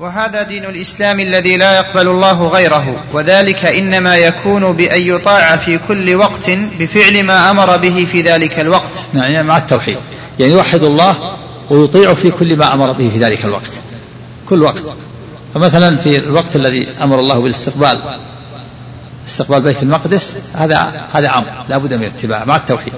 [0.00, 6.14] وهذا دين الإسلام الذي لا يقبل الله غيره وذلك إنما يكون بأن يطاع في كل
[6.14, 9.04] وقت بفعل ما أمر به في ذلك الوقت.
[9.12, 9.96] نعم يعني مع التوحيد.
[10.38, 11.36] يعني يوحد الله
[11.70, 13.70] ويطيع في كل ما أمر به في ذلك الوقت.
[14.48, 14.82] كل وقت.
[15.54, 18.02] فمثلا في الوقت الذي أمر الله بالاستقبال
[19.28, 22.92] استقبال بيت المقدس هذا هذا أمر لا بد من اتباعه مع التوحيد.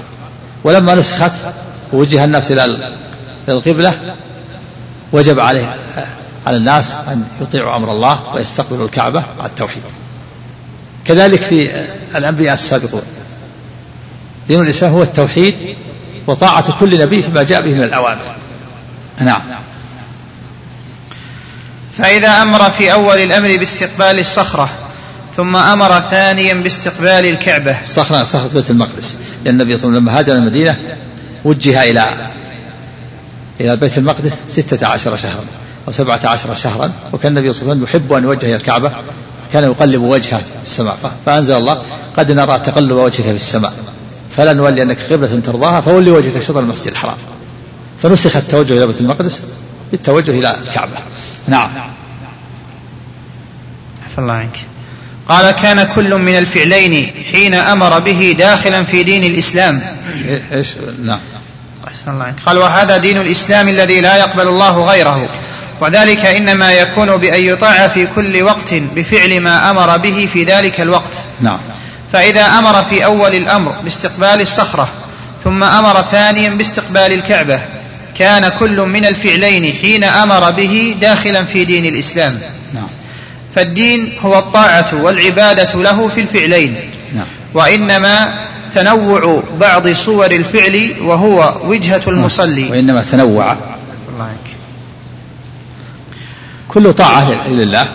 [0.65, 1.33] ولما نسخت
[1.93, 2.79] ووجه الناس إلى
[3.49, 4.15] القبلة
[5.13, 5.75] وجب عليه
[6.47, 9.83] على الناس أن يطيعوا أمر الله ويستقبلوا الكعبة مع التوحيد.
[11.05, 13.03] كذلك في الأنبياء السابقون.
[14.49, 15.55] دين الإسلام هو التوحيد
[16.27, 18.35] وطاعة كل نبي فيما جاء به من الأوامر.
[19.21, 19.43] نعم.
[21.99, 24.69] فإذا أمر في أول الأمر باستقبال الصخرة
[25.37, 27.77] ثم أمر ثانيا باستقبال الكعبة.
[27.85, 29.19] صخرة صخرة بيت المقدس.
[29.45, 30.97] لأن النبي صلى الله عليه وسلم لما هاجر المدينة
[31.45, 32.15] وجه إلى
[33.61, 35.45] إلى بيت المقدس ستة عشر شهرا.
[35.89, 38.93] أو سبعة عشر شهرا وكان النبي صلى الله عليه وسلم يحب أن يوجه إلى الكعبة
[39.53, 41.83] كان يقلب وجهه في السماء فأنزل الله
[42.17, 43.73] قد نرى تقلب وجهك في السماء
[44.37, 47.17] فلا نولي أنك قبلة ترضاها فولي وجهك شطر المسجد الحرام.
[48.03, 49.43] فنسخ التوجه إلى بيت المقدس
[49.91, 50.97] بالتوجه إلى الكعبة.
[51.49, 51.71] نعم.
[54.07, 54.57] عفى الله عنك.
[55.29, 59.81] قال كان كل من الفعلين حين أمر به داخلا في دين الإسلام.
[60.53, 60.69] إيش؟
[61.05, 61.21] نعم.
[62.09, 62.37] الله عنك.
[62.47, 65.29] قال وهذا دين الإسلام الذي لا يقبل الله غيره.
[65.83, 71.15] وذلك إنما يكون بأن يطاع في كل وقت بفعل ما أمر به في ذلك الوقت.
[71.41, 71.59] نعم.
[72.13, 74.89] فإذا أمر في أول الأمر باستقبال الصخرة
[75.45, 77.61] ثم أمر ثانيا باستقبال الكعبة
[78.19, 82.41] كان كل من الفعلين حين أمر به داخلا في دين الإسلام.
[82.75, 82.89] نعم.
[83.55, 86.77] فالدين هو الطاعة والعبادة له في الفعلين.
[87.15, 87.27] نعم.
[87.55, 92.71] وإنما تنوع بعض صور الفعل وهو وجهة المصلي.
[92.71, 93.57] وإنما تنوع.
[94.15, 94.29] الله
[96.77, 97.89] عنك كل طاعة لله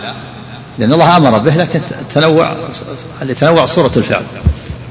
[0.78, 1.80] لأن الله أمر به لكن
[2.14, 2.56] تنوع
[3.22, 4.22] لتنوع صورة الفعل.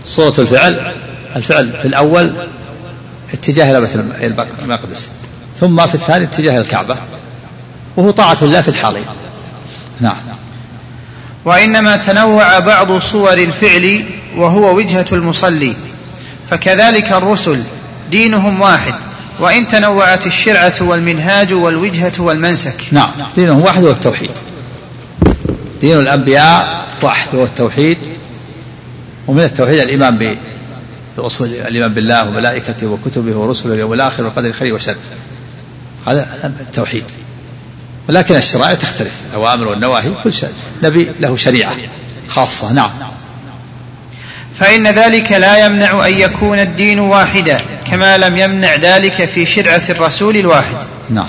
[0.05, 0.93] صورة الفعل
[1.35, 2.33] الفعل في الأول
[3.33, 3.95] اتجاه إلى بيت
[4.63, 5.09] المقدس
[5.59, 6.95] ثم في الثاني اتجاه الكعبة
[7.97, 9.05] وهو طاعة الله في الحالين
[9.99, 10.17] نعم.
[11.45, 14.05] وإنما تنوع بعض صور الفعل
[14.35, 15.75] وهو وجهة المصلي
[16.49, 17.63] فكذلك الرسل
[18.11, 18.93] دينهم واحد.
[19.39, 22.81] وإن تنوعت الشرعة والمنهاج والوجهة والمنسك.
[22.91, 23.09] نعم.
[23.35, 24.31] دينهم واحد هو التوحيد
[25.81, 27.97] دين الأنبياء واحد هو التوحيد
[29.27, 30.37] ومن التوحيد الإيمان
[31.17, 34.95] بأصول الإيمان بالله وملائكته وكتبه ورسله واليوم الآخر والقدر خير وشر
[36.07, 36.27] هذا
[36.59, 37.03] التوحيد.
[38.09, 39.21] ولكن الشرائع تختلف.
[39.29, 40.53] الأوامر والنواهي كل شيء.
[40.83, 41.75] نبي له شريعة
[42.29, 42.73] خاصة.
[42.73, 42.91] نعم.
[44.59, 47.57] فإن ذلك لا يمنع أن يكون الدين واحدا
[47.91, 50.75] كما لم يمنع ذلك في شرعة الرسول الواحد.
[51.09, 51.27] نعم.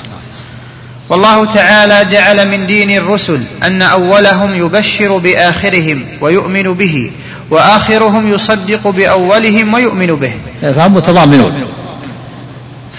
[1.08, 7.10] والله تعالى جعل من دين الرسل أن أولهم يبشر بآخرهم ويؤمن به
[7.50, 10.32] وآخرهم يصدق بأولهم ويؤمن به.
[10.60, 11.52] فهم متضامنون.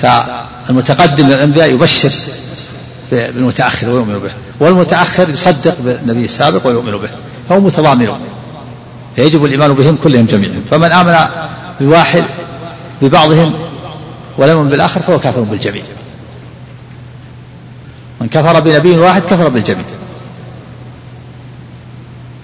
[0.01, 2.11] فالمتقدم من الأنبياء يبشر
[3.11, 7.09] بالمتأخر ويؤمن به والمتأخر يصدق بالنبي السابق ويؤمن به
[7.49, 8.38] فهم متضامنون.
[9.15, 10.61] فيجب الإيمان بهم كلهم جميعا.
[10.71, 11.15] فمن آمن
[11.79, 12.23] بواحد
[13.01, 13.53] ببعضهم
[14.37, 15.83] ولم يؤمن بالآخر فهو كافر بالجميع.
[18.21, 19.85] من كفر بنبي واحد كفر بالجميع.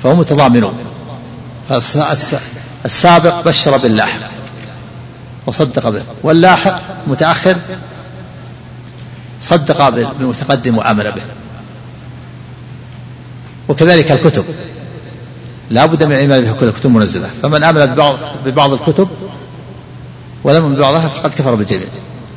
[0.04, 0.74] فهم متضامنون.
[2.86, 4.20] السابق بشر باللاحق
[5.46, 6.04] وصدق به.
[6.24, 7.58] واللاحق متأخر
[9.40, 11.22] صدق بالمتقدم وآمن به.
[13.70, 14.46] وكذلك الكتب.
[15.70, 18.16] لا بد من الإيمان بها كل الكتب منزلة فمن آمن ببعض,
[18.46, 19.08] ببعض الكتب
[20.44, 21.88] ولم يؤمن ببعضها فقد كفر بالجميع.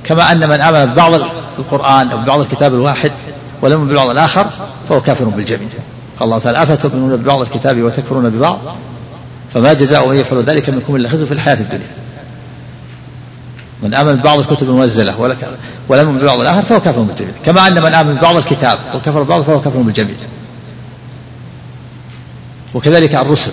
[0.05, 1.15] كما أن من آمن ببعض
[1.59, 3.13] القرآن أو ببعض الكتاب الواحد
[3.63, 4.47] ولم ببعض الآخر
[4.89, 5.69] فهو كافر بالجميع.
[6.21, 8.59] قال الله تعالى أفتؤمنون ببعض الكتاب وتكفرون ببعض؟
[9.55, 11.87] فما جزاء من يفعل ذلك منكم إلا خزي في الحياة الدنيا.
[13.83, 15.21] من آمن ببعض الكتب المنزلة
[15.89, 17.33] ولم يؤمن ببعض الآخر فهو كافر بالجميع.
[17.45, 20.15] كما أن من آمن ببعض الكتاب وكفر ببعض فهو كافر بالجميع.
[22.75, 23.53] وكذلك الرسل.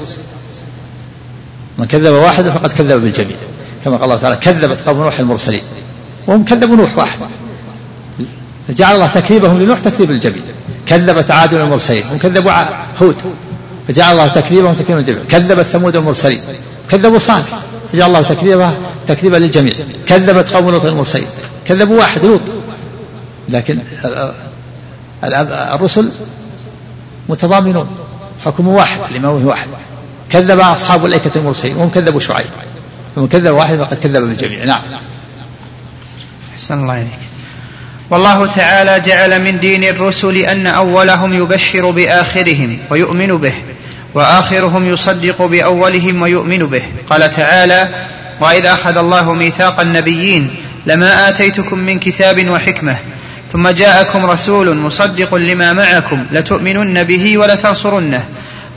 [1.78, 3.38] من كذب واحدا فقد كذب بالجميع
[3.86, 5.62] كما قال الله تعالى كذبت قوم نوح المرسلين.
[6.28, 7.20] وهم كذبوا نوح واحد.
[8.68, 10.42] فجعل الله تكذيبهم لنوح تكذيب الجميع.
[10.86, 12.04] كذبت عاد المرسلين.
[12.04, 12.52] هم كذبوا
[13.02, 13.16] هود.
[13.88, 16.40] فجعل الله تكذيبهم تكذيبا للجميع كذبت ثمود المرسلين.
[16.92, 17.60] كذبوا صالح
[17.92, 18.74] فجعل الله تكذيبها
[19.08, 19.74] تكذيبا للجميع.
[20.08, 21.28] كذبت قوم لوط المرسلين.
[21.66, 22.42] كذبوا واحد لوط.
[23.50, 23.80] لكن
[25.24, 26.12] الرسل
[27.30, 27.88] متضامنون.
[28.46, 29.68] حكم واحد الإمام واحد.
[30.30, 32.46] كذب أصحاب الأيكة المرسلين وهم كذبوا شعيب.
[33.16, 34.66] فمن كذب واحد فقد كذب بالجميع.
[34.66, 34.82] نعم.
[36.54, 37.20] أحسن الله إليك.
[38.10, 43.54] والله تعالى جعل من دين الرسل أن أولهم يبشر بآخرهم ويؤمن به
[44.14, 46.84] وآخرهم يصدق بأولهم ويؤمن به.
[47.10, 47.90] قال تعالى
[48.40, 50.56] وإذا أخذ الله ميثاق النبيين
[50.86, 52.98] لما آتيتكم من كتاب وحكمة
[53.52, 58.26] ثم جاءكم رسول مصدق لما معكم لتؤمنن به ولتنصرنه.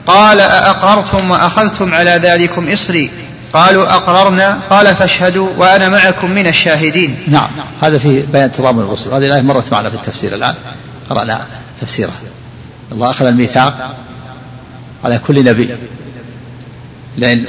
[0.06, 3.10] قال أأقررتم وأخذتم على ذلكم إصري؟
[3.52, 4.58] قالوا أقررنا.
[4.70, 7.16] قال فاشهدوا وأنا معكم من الشاهدين.
[7.28, 7.48] نعم.
[7.82, 9.10] هذا في بيان تضامن الرسل.
[9.10, 10.54] هذه الآية مرت معنا في التفسير الآن.
[11.10, 11.46] قرأنا
[11.80, 12.12] تفسيرها
[12.92, 13.94] الله أخذ الميثاق
[15.04, 15.76] على كل نبي.
[17.16, 17.44] لأن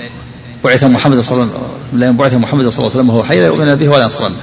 [0.63, 3.39] بعث محمد صلى الله عليه وسلم لأن بعث محمد صلى الله عليه وسلم وهو حي
[3.39, 4.35] لا يؤمن به ولا ينصرنه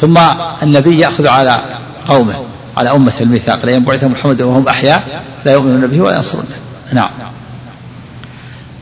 [0.00, 0.18] ثم
[0.62, 1.60] النبي يأخذ على
[2.06, 2.44] قومه
[2.76, 6.46] على أمة الميثاق لأن بعث محمد وهم أحياء لا يؤمنون به ولا ينصرونه.
[6.92, 7.10] نعم.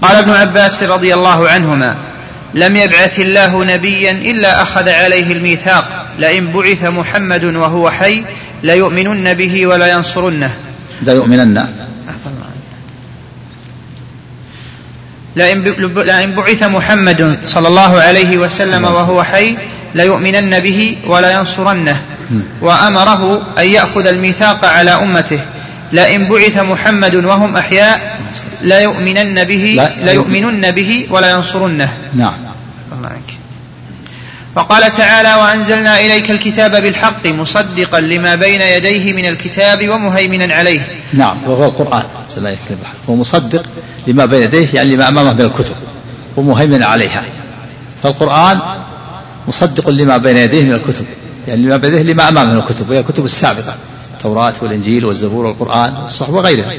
[0.03, 1.97] قال ابن عباس رضي الله عنهما
[2.55, 8.25] لم يبعث الله نبيا إلا أخذ عليه الميثاق لئن بعث محمد وهو حي
[8.62, 10.55] ليؤمنن به ولا ينصرنه.
[11.03, 11.67] لا يؤمنن
[15.37, 19.56] لئن بعث محمد صلى الله عليه وسلم وهو حي
[19.94, 22.02] ليؤمنن به ولا ينصرنه.
[22.61, 25.40] وأمره أن يأخذ الميثاق على أمته.
[25.93, 28.20] لئن بعث محمد وهم أحياء
[28.62, 31.88] ليؤمنن به ليؤمنن به ولا ينصرنه.
[32.14, 32.35] نعم.
[32.93, 33.38] الله عنك.
[34.56, 40.81] وقال تعالى وأنزلنا إليك الكتاب بالحق مصدقا لما بين يديه من الكتاب ومهيمنا عليه.
[41.12, 42.02] نعم وهو القرآن.
[43.08, 43.64] هو مصدق
[44.06, 45.75] لما بين يديه يعني لما أمامه من الكتب.
[46.37, 47.23] ومهيمنا عليها.
[48.02, 48.61] فالقرآن
[49.49, 51.05] مصدق لما بين يديه من الكتب
[51.49, 53.75] يعني لما بين يديه لما امامه من الكتب وهي الكتب السابقة
[54.12, 56.73] التوراة والإنجيل والزبور والقرآن والصحف وغيرها.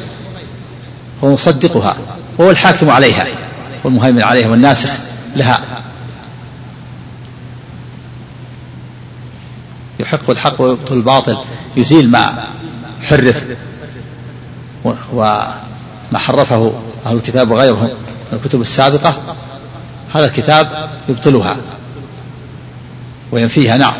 [1.24, 1.98] هو مصدقها
[2.38, 3.27] وهو الحاكم عليها
[3.83, 4.89] والمهيمن عليها والناسخ
[5.36, 5.60] لها.
[10.00, 11.38] يحق الحق ويبطل الباطل
[11.77, 12.44] يزيل ما
[13.04, 13.44] حرف
[15.13, 15.54] وما
[16.16, 16.74] حرفه
[17.06, 17.89] أهل الكتاب وغيرهم.
[18.33, 19.18] الكتب السابقة
[20.13, 21.57] هذا الكتاب يبطلها.
[23.31, 23.77] وينفيها.
[23.77, 23.93] نعم.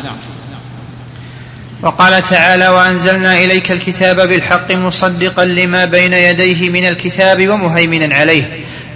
[1.82, 8.42] وقال تعالى وأنزلنا إليك الكتاب بالحق مصدقا لما بين يديه من الكتاب ومهيمنا عليه.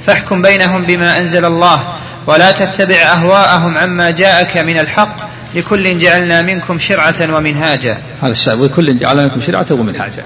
[0.06, 1.94] فاحكم بينهم بما أنزل الله
[2.26, 5.16] ولا تتبع أهواءهم عما جاءك من الحق
[5.54, 7.98] لكل جعلنا منكم شرعة ومنهاجا.
[8.22, 10.22] هذا الشرع ولكل جعلنا منكم شرعة ومنهاجا.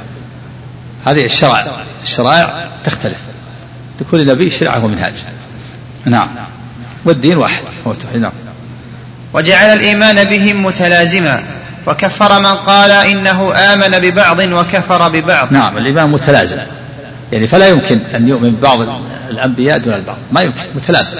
[1.06, 1.66] هذه الشرع
[2.02, 3.18] الشرائع تختلف.
[4.00, 5.14] لكل نبي شرعة ومنهاج.
[6.04, 6.28] نعم.
[7.04, 7.62] والدين واحد.
[8.14, 8.32] نعم.
[9.32, 11.42] وجعل الإيمان بهم متلازما.
[11.86, 15.52] وكفر من قال إنه آمن ببعض وكفر ببعض.
[15.52, 16.58] نعم الإيمان متلازم.
[17.32, 18.78] يعني فلا يمكن أن يؤمن ببعض
[19.30, 20.16] الأنبياء دون البعض.
[20.32, 21.18] ما يمكن متلازم.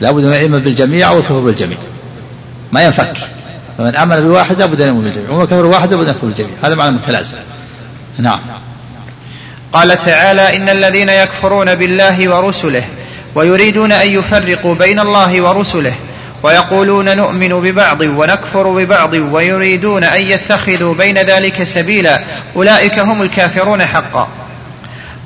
[0.00, 1.78] لابد أن يؤمن بالجميع والكفر بالجميع.
[2.72, 3.16] ما ينفك.
[3.78, 5.30] فمن آمن بواحد لابد أن يؤمن بالجميع.
[5.30, 6.52] ومن كفر بواحد لابد أن يكفر بالجميع.
[6.62, 7.36] هذا معنى متلازم.
[8.18, 8.40] نعم.
[9.72, 12.84] قال تعالى إن الذين يكفرون بالله ورسله
[13.34, 15.94] ويريدون أن يفرقوا بين الله ورسله
[16.44, 22.20] ويقولون نؤمن ببعض ونكفر ببعض ويريدون أن يتخذوا بين ذلك سبيلا.
[22.56, 24.28] أولئك هم الكافرون حقا.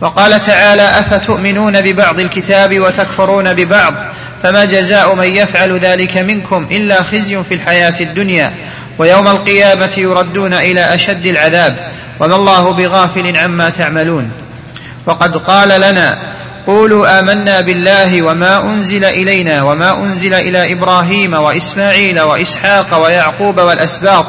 [0.01, 3.95] وقال تعالى أفتؤمنون ببعض الكتاب وتكفرون ببعض؟
[4.43, 8.53] فما جزاء من يفعل ذلك منكم إلا خزي في الحياة الدنيا.
[8.99, 11.77] ويوم القيامة يردون إلى أشد العذاب.
[12.21, 14.31] وما الله بغافل عما تعملون.
[15.07, 16.19] وقد قال لنا
[16.69, 24.27] قولوا آمنا بالله وما أنزل إلينا وما أنزل إلى إبراهيم وإسماعيل وإسحاق ويعقوب والأسباط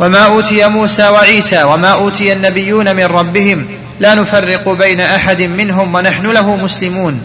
[0.00, 3.66] وما أوتي موسى وعيسى وما أوتي النبيون من ربهم
[4.00, 7.22] لا نفرق بين أحد منهم ونحن له مسلمون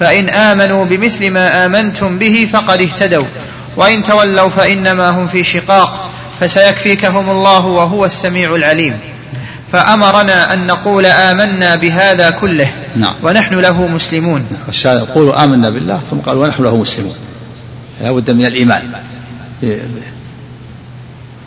[0.00, 3.26] فإن آمنوا بمثل ما آمنتم به فقد اهتدوا
[3.76, 6.10] وإن تولوا فإنما هم في شقاق
[6.40, 8.98] فسيكفيكهم الله وهو السميع العليم
[9.72, 13.14] فأمرنا أن نقول آمنا بهذا كله نعم.
[13.22, 14.46] ونحن له مسلمون.
[14.68, 17.16] الشاهد قولوا آمنا بالله ثم قال ونحن له مسلمون.
[18.02, 18.82] لا بد من الإيمان.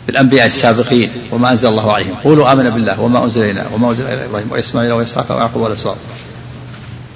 [0.06, 2.14] بالأنبياء السابقين وما أنزل الله عليهم.
[2.24, 5.96] قولوا آمنا بالله وما أنزل إلينا وما أنزل إلى إبراهيم وإسماعيل وإسحاق ويعقوب والأسباط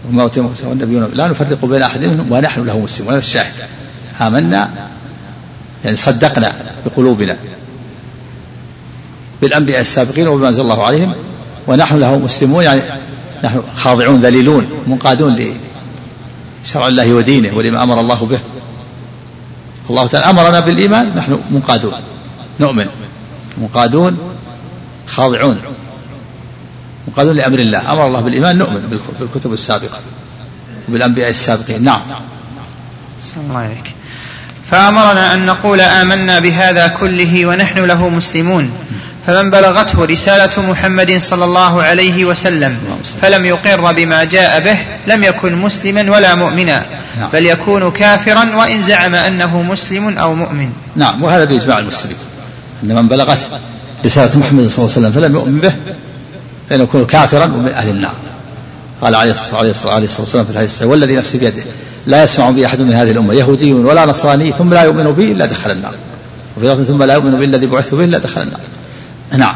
[0.08, 1.10] وما أوتي موسى والنبيون.
[1.14, 3.12] لا نفرق بين أحد منهم ونحن له مسلمون.
[3.12, 3.52] هذا الشاهد.
[4.20, 4.70] آمنا
[5.84, 6.52] يعني صدقنا
[6.86, 7.36] بقلوبنا.
[9.44, 11.14] بالأنبياء السابقين وبما أنزل الله عليهم.
[11.66, 12.82] ونحن له مسلمون يعني
[13.44, 15.36] نحن خاضعون ذليلون منقادون
[16.64, 18.38] لشرع الله ودينه ولما أمر الله به.
[19.90, 21.92] الله تعالى أمرنا بالإيمان نحن منقادون
[22.60, 22.86] نؤمن
[23.58, 24.18] منقادون
[25.06, 25.60] خاضعون
[27.08, 27.92] منقادون لأمر الله.
[27.92, 29.98] أمر الله بالإيمان نؤمن بالكتب السابقة
[30.88, 31.84] وبالأنبياء السابقين.
[31.84, 32.00] نعم.
[33.36, 33.94] الله عليك.
[34.70, 38.70] فأمرنا أن نقول آمنا بهذا كله ونحن له مسلمون.
[39.26, 42.76] فمن بلغته رسالة محمد صلى الله عليه وسلم
[43.22, 44.78] فلم يقر بما جاء به
[45.14, 46.84] لم يكن مسلما ولا مؤمنا
[47.18, 47.28] نعم.
[47.32, 50.72] بل يكون كافرا وإن زعم أنه مسلم أو مؤمن.
[50.96, 52.16] نعم وهذا باجماع المسلمين
[52.82, 53.46] أن من بلغته
[54.04, 55.74] رسالة محمد صلى الله عليه وسلم فلم يؤمن به
[56.70, 58.14] فإنه يكون كافرا ومن أهل النار.
[59.02, 61.64] قال عليه الصلاة والسلام في الحديث والذي نفسي بيده
[62.06, 65.46] لا يسمع بي أحد من هذه الأمة يهودي ولا نصراني ثم لا يؤمن بي إلا
[65.46, 65.94] دخل النار.
[66.56, 68.60] وفي لفظ ثم لا يؤمن بالذي بعثت به إلا دخل النار.
[69.38, 69.54] نعم.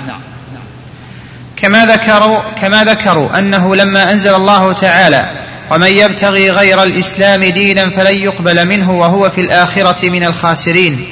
[1.57, 5.31] كما ذكروا كما ذكروا أنه لما أنزل الله تعالى
[5.71, 11.07] ومن يبتغي غير الإسلام دينا فلن يقبل منه وهو في الآخرة من الخاسرين.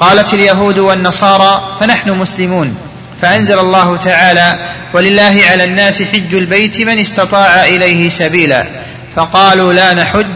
[0.00, 2.76] قالت اليهود والنصارى فنحن مسلمون.
[3.22, 4.58] فأنزل الله تعالى
[4.92, 8.64] ولله على الناس حج البيت من استطاع إليه سبيلا.
[9.16, 10.26] فقالوا لا نحج.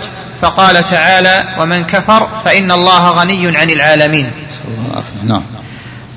[0.42, 4.30] فقال تعالى ومن كفر فإن الله غني عن العالمين.
[5.24, 5.42] نعم.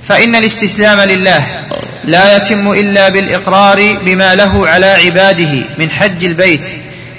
[0.07, 1.63] فإن الاستسلام لله
[2.05, 6.67] لا يتم إلا بالإقرار بما له على عباده من حج البيت.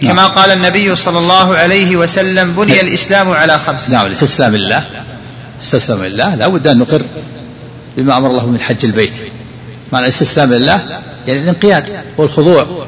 [0.01, 0.31] كما نعم.
[0.31, 2.87] قال النبي صلى الله عليه وسلم بني نعم.
[2.87, 3.91] الإسلام على خمس.
[3.91, 4.85] نعم الاستسلام لله.
[5.63, 6.35] استسلام لله.
[6.35, 7.03] لا بد أن نقر
[7.97, 9.15] بما أمر الله من حج البيت.
[9.93, 10.81] معنى الاستسلام لله
[11.27, 12.87] يعني الانقياد والخضوع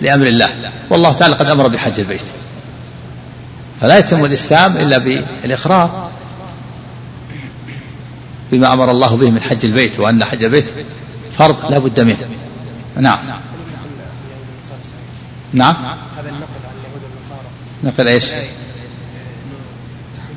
[0.00, 0.50] لأمر الله.
[0.90, 2.20] والله تعالى قد أمر بحج البيت.
[3.80, 6.05] فلا يتم الإسلام إلا بالإقرار.
[8.52, 10.64] بما أمر الله به من حج البيت وأن حج البيت
[11.38, 12.28] فرض لا بد منه.
[12.96, 13.18] نعم.
[15.52, 15.76] نعم.
[16.16, 17.48] هذا النقل عن اليهود والنصارى
[17.84, 18.46] نقل إيش؟ يحجون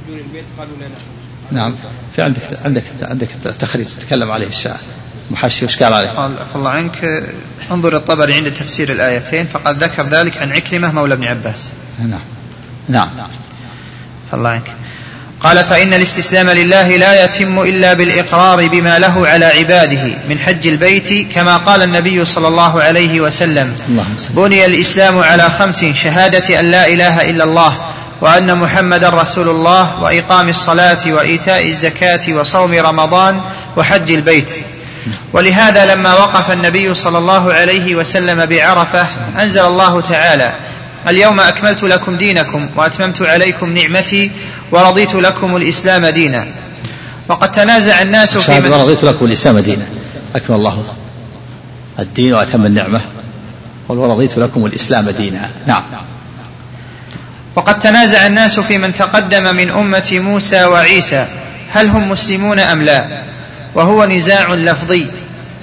[0.10, 0.88] البيت قالوا لا
[1.52, 1.76] نعم.
[2.16, 3.28] في عندك عندك عندك
[3.60, 4.80] تخريج تتكلم عليه الشاعر.
[5.32, 7.24] محشي وش قال عليه؟ قال الله عنك
[7.72, 11.70] انظر الطبري عند تفسير الآيتين فقد ذكر ذلك عن عكرمة مولى ابن عباس.
[12.00, 12.20] نعم.
[12.90, 13.10] نعم.
[14.32, 14.76] فالله عنك.
[15.44, 21.34] قال فإن الاستسلام لله لا يتم إلا بالإقرار بما له على عباده من حج البيت
[21.34, 23.76] كما قال النبي صلى الله عليه وسلم.
[24.30, 27.78] بني الإسلام على خمس شهادة أن لا إله إلا الله
[28.22, 33.42] وأن محمدا رسول الله وإقام الصلاة وإيتاء الزكاة وصوم رمضان
[33.78, 34.52] وحج البيت.
[35.34, 39.08] ولهذا لما وقف النبي صلى الله عليه وسلم بعرفة
[39.40, 40.56] أنزل الله تعالى
[41.08, 44.32] اليوم أكملت لكم دينكم وأتممت عليكم نعمتي
[44.72, 46.46] ورضيت لكم الإسلام دينا.
[47.30, 49.86] وقد تنازع الناس في من ورضيت لكم الإسلام دينا.
[50.36, 50.84] اكمل الله
[52.00, 53.02] الدين وأتم النعمة.
[53.90, 55.50] ورضيت لكم الإسلام دينا.
[55.68, 55.84] نعم.
[57.56, 61.26] وقد تنازع الناس في من تقدم من أمة موسى وعيسى.
[61.70, 63.24] هل هم مسلمون أم لا؟
[63.76, 65.08] وهو نزاع لفظي.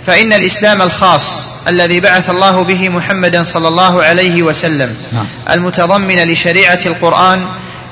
[0.06, 5.26] فإن الإسلام الخاص الذي بعث الله به محمدا صلى الله عليه وسلم نعم.
[5.50, 7.46] المتضمن لشريعة القرآن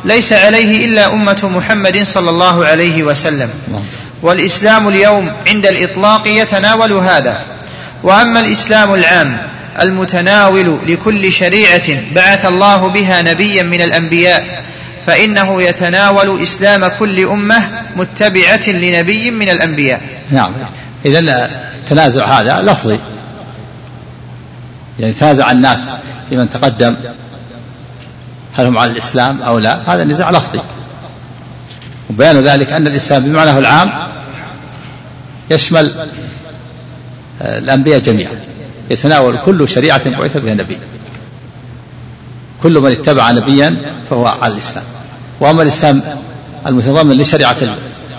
[0.05, 3.51] ليس عليه إلا أمة محمد صلى الله عليه وسلم.
[4.23, 7.45] والإسلام اليوم عند الإطلاق يتناول هذا.
[8.03, 9.37] وأما الإسلام العام
[9.81, 14.65] المتناول لكل شريعة بعث الله بها نبيا من الأنبياء
[15.07, 20.01] فإنه يتناول إسلام كل أمة متبعة لنبي من الأنبياء.
[20.31, 20.53] نعم.
[21.07, 21.19] إذا
[21.79, 22.99] التنازع هذا لفظي.
[25.01, 25.81] يعني تنازع الناس
[26.31, 26.97] في من تقدم.
[28.57, 30.61] هل هم على الإسلام أو لا؟ هذا نزاع لفظي.
[32.11, 33.93] وبيان ذلك أن الإسلام بمعناه العام
[35.51, 36.09] يشمل
[37.41, 38.33] الأنبياء جميعا
[38.91, 40.79] يتناول كل شريعة بعث بها نبي
[42.63, 44.85] كل من اتبع نبيا فهو على الإسلام.
[45.41, 46.03] وأما الإسلام
[46.67, 47.57] المتضمن لشريعة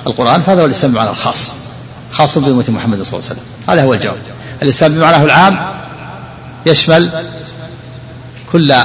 [0.08, 1.54] القرآن فهذا هو الإسلام بمعنى الخاص
[2.12, 3.44] خاص بأمة محمد صلى الله عليه وسلم.
[3.70, 4.18] هذا هو الجواب.
[4.62, 5.60] الإسلام بمعناه العام
[6.66, 7.10] يشمل
[8.52, 8.76] كل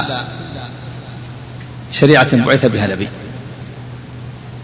[1.91, 3.07] شريعة بعث بها نبي.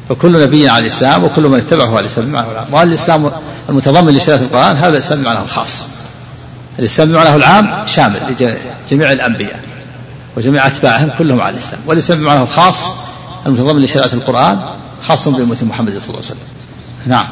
[0.10, 3.32] فكل نبي على الإسلام وكل من اتبعه على الإسلام بمعناه العام وهذا الإسلام
[3.70, 5.88] المتضمن لشريعة القرآن؟ هذا الإسلام بمعناه الخاص.
[6.80, 8.20] الإسلام بمعناه العام شامل
[8.92, 9.60] لجميع الأنبياء
[10.38, 11.82] وجميع أتباعهم كلهم على الإسلام.
[11.86, 12.94] والإسلام بمعناه الخاص
[13.46, 14.60] المتضمن لشريعة القرآن
[15.08, 16.38] خاص بأمة محمد صلى الله عليه وسلم.
[17.06, 17.26] نعم.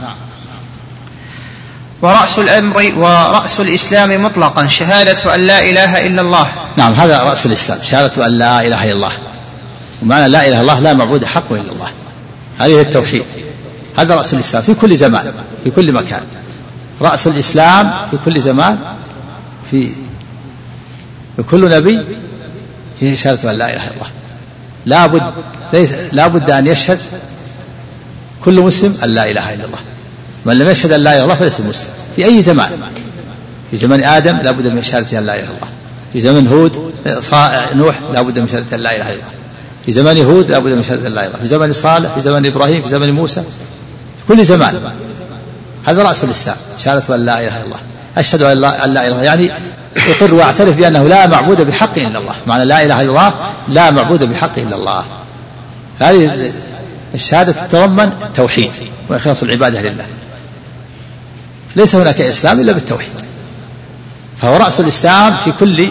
[2.01, 6.47] ورأس الأمر ورأس الإسلام مطلقا شهادة أن لا إله إلا الله.
[6.77, 9.11] نعم هذا رأس الإسلام شهادة أن لا إله إلا الله.
[10.05, 11.87] ومعنى لا إله إلا الله لا معبود حق إلا الله.
[12.59, 13.23] هذه التوحيد.
[13.97, 15.33] هذا رأس الإسلام في كل زمان
[15.63, 16.21] في كل مكان.
[17.01, 18.77] رأس الإسلام في كل زمان
[19.71, 19.89] في
[21.35, 21.99] في كل نبي
[23.01, 24.07] هي شهادة أن لا إله إلا الله.
[24.85, 25.33] لابد
[25.73, 26.99] ليس لابد أن يشهد
[28.45, 29.79] كل مسلم أن لا إله إلا الله.
[30.45, 31.89] من لم يشهد أن لا إله إلا الله فليس مسلم.
[32.15, 32.69] في أي زمان؟
[33.71, 35.69] في زمن آدم لابد من شهادة أن لا إله إلا الله.
[36.13, 36.93] في زمن هود
[37.75, 39.44] نوح لابد من شهادة أن لا إله إلا الله.
[39.85, 42.89] في زمان هود لابد من شهادة لا إله في زمان صالح في زمان إبراهيم في
[42.89, 43.41] زمان موسى.
[43.41, 44.81] في كل زمان.
[45.85, 46.57] هذا رأس الإسلام.
[46.77, 47.79] شهادة أن لا إله إلا الله.
[48.17, 49.51] أشهد أن لا, أن لا إله يعني
[49.95, 52.35] يقر وأعترف بأنه لا معبود بحق إلا الله.
[52.47, 53.33] معنى لا إله إلا الله
[53.69, 55.05] لا معبود بحق إلا الله.
[55.99, 56.51] هذه
[57.13, 58.71] الشهادة تتضمن التوحيد
[59.09, 60.05] وإخلاص العبادة لله.
[61.75, 63.09] ليس هناك إسلام إلا بالتوحيد.
[64.41, 65.87] فهو رأس الإسلام في كل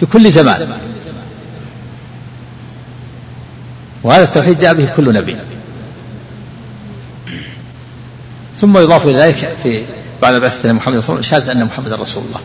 [0.00, 0.68] في كل زمان.
[4.04, 5.36] وهذا التوحيد جاء به كل نبي.
[8.60, 9.82] ثم يضاف إلى ذلك في
[10.22, 12.40] بعد بعثة محمد صلى الله عليه وسلم شهادة أن محمدا رسول الله.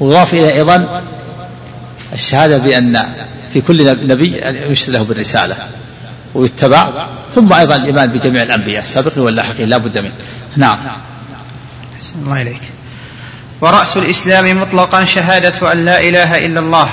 [0.00, 1.02] ويضاف إلى أيضا
[2.12, 3.14] الشهادة بأن
[3.52, 5.56] في كل نبي أن يشهد له بالرسالة
[6.34, 7.06] ويتبع.
[7.34, 10.12] ثم أيضا الإيمان بجميع الأنبياء السابقين واللاحقين لا بد منه.
[10.56, 10.78] نعم.
[12.22, 12.62] الله إليك.
[13.60, 16.88] ورأس الإسلام مطلقا شهادة أن لا إله إلا الله.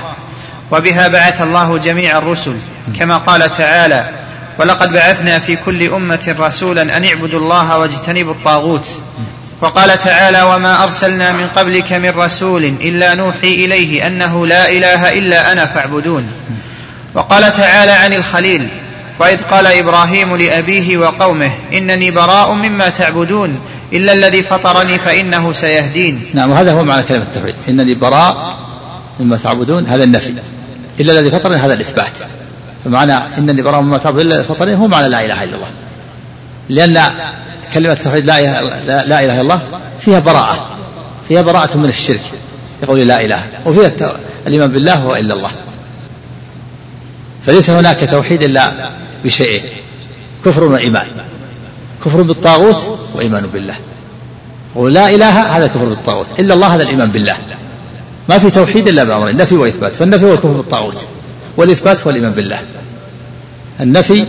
[0.71, 2.55] وبها بعث الله جميع الرسل
[2.99, 4.09] كما قال تعالى
[4.59, 8.87] ولقد بعثنا في كل أمة رسولا أن اعبدوا الله واجتنبوا الطاغوت
[9.61, 15.51] وقال تعالى وما أرسلنا من قبلك من رسول إلا نوحي إليه أنه لا إله إلا
[15.51, 16.27] أنا فاعبدون
[17.13, 18.67] وقال تعالى عن الخليل
[19.19, 23.59] وإذ قال إبراهيم لأبيه وقومه إنني براء مما تعبدون
[23.93, 28.57] إلا الذي فطرني فإنه سيهدين نعم وهذا هو معنى كلمة التوحيد إنني براء
[29.19, 30.33] مما تعبدون هذا النفي.
[30.99, 32.17] إلا الذي فطرني هذا الإثبات.
[32.85, 35.67] فمعنى إنني براء مما تعبدون إلا فطرني هو معنى لا إله إلا الله.
[36.69, 37.11] لأن
[37.73, 39.61] كلمة التوحيد لا, لا, لا إله إلا الله
[39.99, 40.67] فيها براءة
[41.27, 42.21] فيها براءة من الشرك
[42.83, 43.43] يقول لا إله.
[43.65, 43.91] وفيها
[44.47, 45.51] الإيمان بالله هو إلا الله.
[47.45, 48.71] فليس هناك توحيد إلا
[49.25, 49.61] بشيئين
[50.45, 51.07] كفر وإيمان.
[52.05, 53.75] كفر بالطاغوت وإيمان بالله.
[54.75, 56.27] ولا إله هذا كفر بالطاغوت.
[56.39, 57.37] إلا الله هذا الإيمان بالله.
[58.29, 61.07] ما في توحيد إلا بأمرين نفي وإثبات فالنفي هو الكفر بالطاغوت
[61.57, 62.59] والإثبات هو الإيمان بالله.
[63.79, 64.25] النفي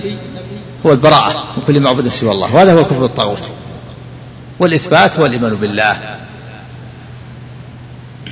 [0.87, 3.51] هو البراءة من كل معبود سوى الله وهذا هو كفر الطاغوت
[4.59, 5.97] والإثبات هو الإيمان بالله.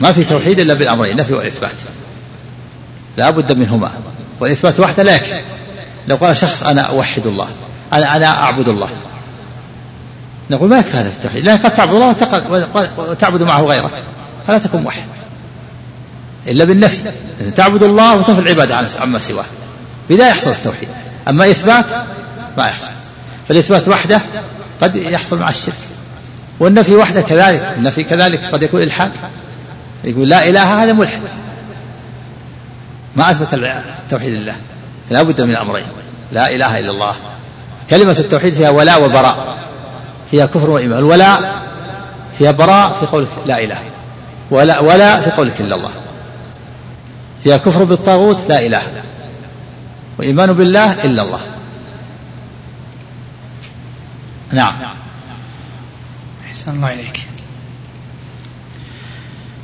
[0.01, 1.77] ما في توحيد إلا بالأمرين النفي والإثبات.
[3.17, 3.91] لا بد منهما.
[4.41, 5.41] والإثبات وحده لا يكفي.
[6.09, 7.49] لو قال شخص أنا أوحد الله
[7.93, 8.89] أنا أنا أعبد الله.
[10.51, 12.17] نقول ما يكفي هذا في التوحيد لأن قد تعبد الله
[12.99, 13.91] وتعبد معه غيره
[14.47, 15.05] فلا تكون موحد.
[16.49, 16.99] إلا بالنفي.
[17.57, 19.45] تعبد الله وتنفي العبادة عما سواه
[20.11, 20.89] بذا يحصل التوحيد.
[21.29, 21.87] أما إثبات
[22.59, 22.91] ما يحصل.
[23.49, 24.21] فالإثبات وحده
[24.83, 25.75] قد يحصل مع الشرك.
[26.61, 27.75] والنفي وحده كذلك.
[27.77, 29.11] النفي كذلك قد يكون إلحاد.
[30.05, 31.21] يقول لا إله هذا ملحد.
[33.17, 33.55] ما أثبت
[34.05, 34.55] التوحيد لله.
[35.11, 35.87] لا بد من أمرين.
[36.33, 37.17] لا إله إلا الله.
[37.91, 39.57] كلمة التوحيد فيها ولاء وبراء.
[40.31, 40.99] فيها كفر وإيمان.
[40.99, 41.63] الولاء
[42.39, 43.79] فيها براء في قولك لا إله.
[44.51, 45.91] ولا ولا في قولك إلا الله.
[47.47, 48.83] فيها كفر بالطاغوت لا إله.
[50.19, 51.41] وإيمان بالله إلا الله.
[54.53, 54.75] نعم.
[56.49, 57.21] أحسن الله إليك.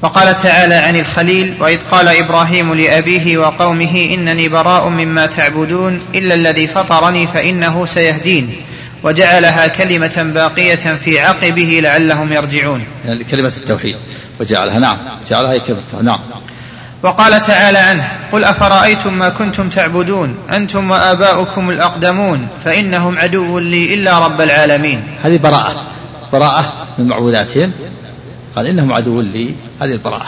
[0.02, 6.66] وقال تعالى عن الخليل وإذ قال إبراهيم لأبيه وقومه إنني براء مما تعبدون إلا الذي
[6.66, 8.54] فطرني فإنه سيهدين.
[9.02, 12.84] وجعلها كلمة باقية في عقبه لعلهم يرجعون.
[13.04, 13.96] يعني كلمة التوحيد.
[14.40, 14.98] وجعلها نعم.
[15.30, 16.20] جعلها كلمة نعم.
[17.02, 24.18] وقال تعالى عنه قل أفرأيتم ما كنتم تعبدون؟ أنتم وآباؤكم الأقدمون فإنهم عدو لي إلا
[24.18, 25.02] رب العالمين.
[25.24, 25.86] هذه براءة.
[26.32, 27.72] براءة من معبوداتهم.
[28.56, 29.54] قال إنهم عدو لي.
[29.82, 30.26] هذه البراءة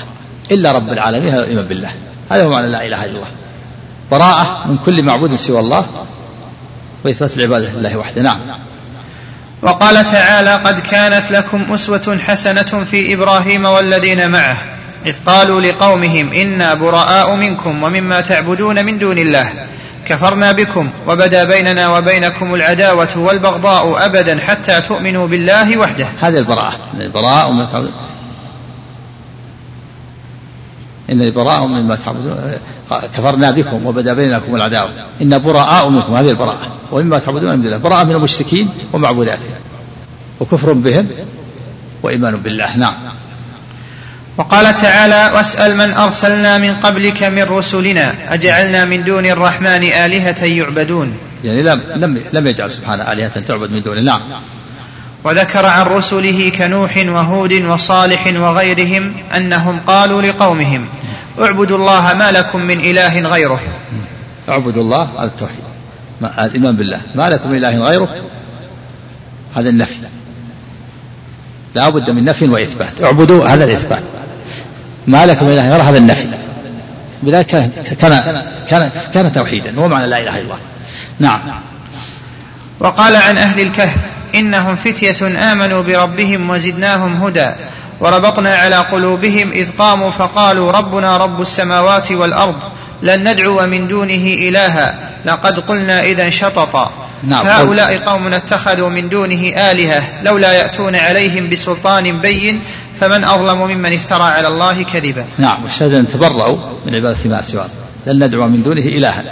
[0.50, 1.90] إلا رب العالمين هذا الإيمان بالله.
[2.30, 3.30] هذا هو معنى لا إله إلا الله.
[4.10, 5.86] براءة من كل معبود سوى الله
[7.04, 8.22] وإثبات العبادة لله وحده.
[8.22, 8.38] نعم.
[9.62, 14.56] وقال تعالى قد كانت لكم أسوة حسنة في إبراهيم والذين معه.
[15.06, 19.66] إذ قالوا لقومهم إنا براء منكم ومما تعبدون من دون الله.
[20.06, 26.06] كفرنا بكم وبدا بيننا وبينكم العداوة والبغضاء أبدا حتى تؤمنوا بالله وحده.
[26.20, 26.78] هذه البراءة.
[27.00, 27.88] البراء ومن
[31.10, 32.36] إن براء مما تعبدون.
[33.16, 34.90] كفرنا بكم وبدا بينكم العداوة.
[35.22, 36.14] إن براء منكم.
[36.14, 36.70] هذه البراءة.
[36.92, 37.76] ومما تعبدون من الله.
[37.76, 39.54] براء من المشركين ومعبوداتهم.
[40.40, 41.08] وكفر بهم
[42.02, 42.76] وإيمان بالله.
[42.76, 42.94] نعم.
[44.36, 51.16] وقال تعالى واسأل من أرسلنا من قبلك من رسلنا أجعلنا من دون الرحمن آلهة يعبدون.
[51.44, 54.20] يعني لم لم لم يجعل سبحانه آلهة تعبد من دونه نعم.
[55.24, 60.86] وذكر عن رسله كنوح وهود وصالح وغيرهم أنهم قالوا لقومهم
[61.40, 63.60] اعبدوا الله ما لكم من إله غيره.
[64.48, 65.64] اعبدوا الله على التوحيد
[66.38, 67.00] الإيمان بالله.
[67.14, 68.08] ما لكم من إله غيره؟
[69.56, 69.96] هذا النفي.
[71.74, 73.02] لا بد من نفي وإثبات.
[73.02, 74.02] اعبدوا هذا الإثبات.
[75.06, 76.26] ما لكم من اله غيره هذا النفي.
[77.22, 79.74] بذلك كان كان كان, كان توحيدا.
[79.78, 80.58] هو معنى لا إله إلا الله.
[81.20, 81.40] نعم.
[82.80, 83.96] وقال عن أهل الكهف
[84.34, 87.50] إنهم فتية آمنوا بربهم وزدناهم هدى
[88.00, 92.56] وربطنا على قلوبهم إذ قاموا فقالوا ربنا رب السماوات والأرض
[93.02, 96.92] لن ندعو من دونه إلها لقد قلنا إذا شططا.
[97.24, 97.46] نعم.
[97.46, 102.60] هؤلاء قوم اتخذوا من دونه آلهة لولا يأتون عليهم بسلطان بين
[103.00, 105.24] فمن أظلم ممن افترى على الله كذبا.
[105.38, 107.68] نعم والشهداء أن تبرأوا من عبادة ما سواه
[108.06, 109.24] لن ندعو من دونه إلها.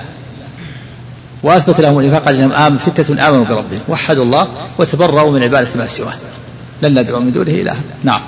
[1.43, 3.81] وأثبت لهم النفاق قال انهم امن فتة آمنوا بربهم.
[3.89, 4.49] وحدوا الله
[4.79, 6.15] وتبرأوا من عبادة ما سواه
[6.83, 7.81] لن ندعو من دونه إلها.
[8.05, 8.21] نعم.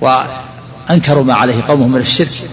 [0.00, 2.50] وأنكروا ما عليه قومهم من الشرك.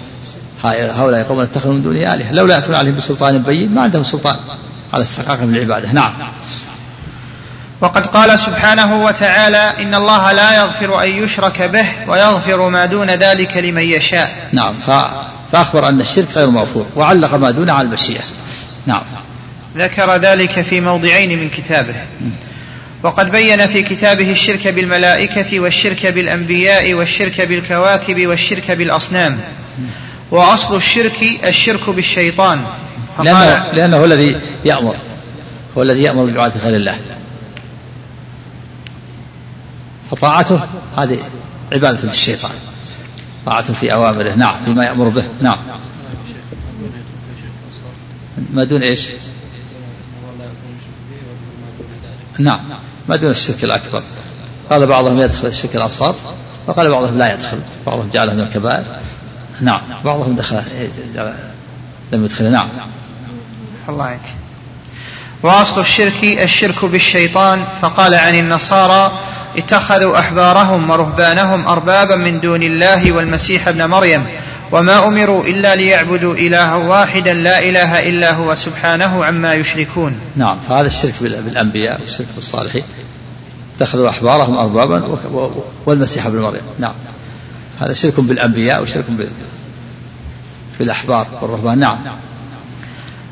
[0.64, 2.34] هؤلاء قوم اتخذوا من دونه آلهة.
[2.34, 4.36] لولا ياتون عليهم بسلطان بين ما عندهم سلطان
[4.94, 5.92] على استحقاقهم العبادة.
[5.92, 6.14] نعم.
[7.82, 13.58] وقد قال سبحانه وتعالى إن الله لا يغفر أن يشرك به ويغفر ما دون ذلك
[13.58, 14.50] لمن يشاء.
[14.52, 14.74] نعم
[15.52, 18.22] فأخبر أن الشرك غير مغفور وعلق ما دون على المشيئة.
[18.86, 19.02] نعم.
[19.78, 21.96] ذكر ذلك في موضعين من كتابه.
[23.04, 29.40] وقد بين في كتابه الشرك بالملائكة والشرك بالأنبياء والشرك بالكواكب والشرك بالأصنام.
[30.32, 32.64] وأصل الشرك الشرك بالشيطان.
[33.24, 34.96] لأنه, لأنه هو الذي يأمر.
[35.78, 36.96] هو الذي يأمر بدعاء غير الله.
[40.16, 40.60] فطاعته
[40.98, 41.20] هذه
[41.72, 42.52] عبادة للشيطان.
[43.46, 45.58] طاعته في أوامره نعم فيما يأمر به نعم.
[48.54, 49.10] ما دون إيش؟
[52.40, 52.60] نعم
[53.10, 54.04] ما دون الشرك الأكبر.
[54.70, 56.16] قال بعضهم يدخل الشرك الأصغر
[56.68, 57.60] وقال بعضهم لا يدخل.
[57.86, 58.84] بعضهم جعله من الكبائر.
[59.62, 60.62] نعم بعضهم دخل
[62.12, 62.68] لم يدخل نعم.
[63.90, 64.36] الله عنك
[65.44, 69.12] وأصل الشرك الشرك بالشيطان فقال عن النصارى
[69.58, 74.24] اتخذوا أحبارهم ورهبانهم أربابا من دون الله والمسيح ابن مريم
[74.72, 80.20] وما أمروا إلا ليعبدوا إلها واحدا لا إله إلا هو سبحانه عما يشركون.
[80.36, 82.84] نعم فهذا الشرك بالأنبياء والشرك بالصالحين
[83.78, 85.18] اتخذوا أحبارهم أربابا
[85.86, 86.94] والمسيح ابن مريم، نعم.
[87.80, 89.06] هذا شرك بالأنبياء وشرك
[90.80, 91.98] بالأحبار والرهبان، نعم.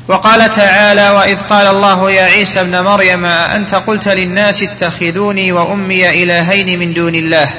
[0.08, 6.78] وقال تعالى واذ قال الله يا عيسى ابن مريم أأنت قلت للناس اتخذوني وامي الهين
[6.78, 7.50] من دون الله؟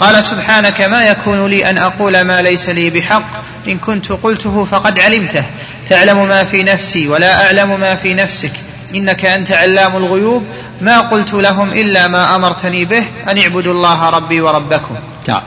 [0.00, 3.22] قال سبحانك ما يكون لي ان أقول ما ليس لي بحق
[3.68, 5.44] ان كنت قلته فقد علمته.
[5.88, 8.52] تعلم ما في نفسي ولا اعلم ما في نفسك
[8.94, 10.44] انك انت علام الغيوب.
[10.80, 14.94] ما قلت لهم الا ما امرتني به ان اعبدوا الله ربي وربكم.
[15.28, 15.42] نعم.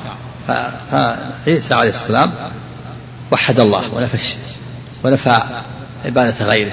[1.46, 2.32] فعيسى عليه السلام
[3.32, 4.18] وحد الله ونفى
[5.04, 5.42] ونفى
[6.06, 6.72] عبادة غيره.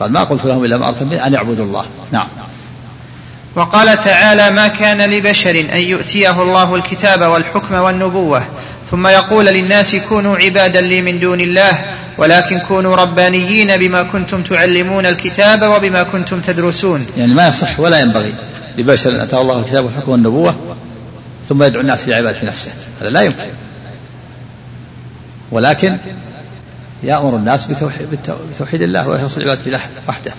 [0.00, 1.86] قال ما قلت لهم إلا ما أردت أن يعبدوا الله.
[2.12, 2.26] نعم.
[3.56, 8.42] وقال تعالى ما كان لبشر أن يؤتيه الله الكتاب والحكم والنبوة
[8.90, 15.06] ثم يقول للناس كونوا عبادا لي من دون الله ولكن كونوا ربانيين بما كنتم تعلمون
[15.06, 17.06] الكتاب وبما كنتم تدرسون.
[17.16, 18.32] يعني ما يصح ولا ينبغي
[18.78, 20.54] لبشر أن أتاه الله الكتاب والحكم والنبوة
[21.48, 22.70] ثم يدعو الناس لعبادة نفسه.
[23.00, 23.46] هذا لا يمكن.
[25.50, 25.98] ولكن
[27.02, 28.08] يأمر الناس بتوحيد,
[28.54, 30.32] بتوحيد الله ويخلص العبادة له وحده.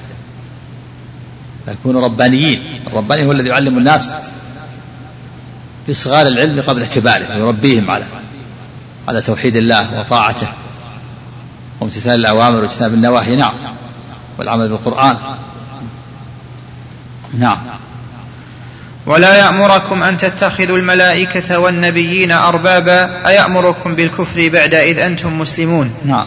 [1.67, 2.63] يكونوا ربانيين.
[2.87, 4.11] الرباني هو الذي يعلم الناس
[5.89, 8.03] بصغار العلم قبل كباره ويربيهم على
[9.07, 10.47] على توحيد الله وطاعته.
[11.79, 13.53] وامتثال الأوامر واجتناب النواهي نعم.
[14.37, 15.17] والعمل بالقرآن.
[17.39, 17.57] نعم.
[19.05, 26.25] ولا يأمركم أن تتخذوا الملائكة والنبيين أربابا أيأمركم بالكفر بعد إذ أنتم مسلمون؟ نعم.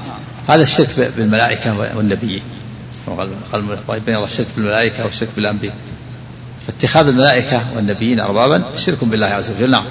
[0.48, 2.42] هذا الشرك بالملائكة والنبيين.
[3.52, 5.74] قال بين الله الشرك بالملائكة والشرك بالأنبياء.
[6.66, 9.70] فاتخاذ الملائكة والنبيين أربابا شرك بالله عز وجل.
[9.70, 9.84] نعم.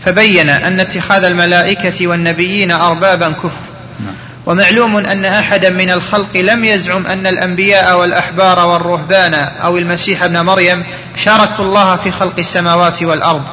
[0.00, 3.66] فبين أن اتخاذ الملائكة والنبيين أربابا كفر.
[4.04, 4.14] نعم.
[4.46, 10.84] ومعلوم أن أحدا من الخلق لم يزعم أن الأنبياء والأحبار والرهبان أو المسيح ابن مريم
[11.16, 13.44] شاركوا الله في خلق السماوات والأرض.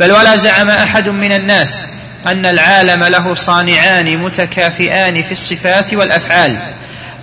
[0.00, 1.88] بل ولا زعم أحد من الناس
[2.26, 6.56] أن العالم له صانعان متكافئان في الصفات والأفعال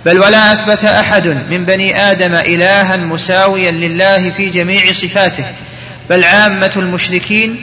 [0.06, 5.44] بل ولا أثبت أحد من بني آدم إلها مساويا لله في جميع صفاته
[6.10, 7.56] بل عامة المشركين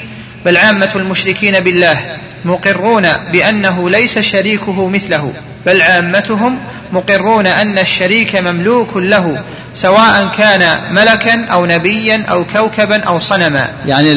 [0.46, 2.00] بل عامة المشركين بالله
[2.46, 5.34] مقرون بأنه ليس شريكه مثله
[5.66, 6.60] بل عامتهم
[6.92, 13.70] مقرون أن الشريك مملوك له سواء كان ملكا أو نبيا أو كوكبا أو صنما.
[13.88, 14.14] يعني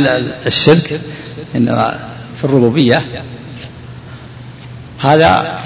[0.47, 1.01] الشرك
[1.57, 2.12] انما
[2.43, 3.03] في الربوبية
[4.99, 5.61] هذا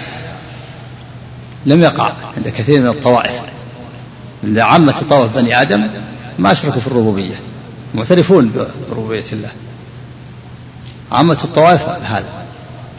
[1.67, 3.41] لم يقع عند كثير من الطوائف.
[4.45, 5.91] عند عامة طوائف بني آدم
[6.39, 7.35] ما أشركوا في الربوبية
[7.95, 9.51] معترفون بربوبية الله.
[11.13, 12.45] عامة الطوائف هذا.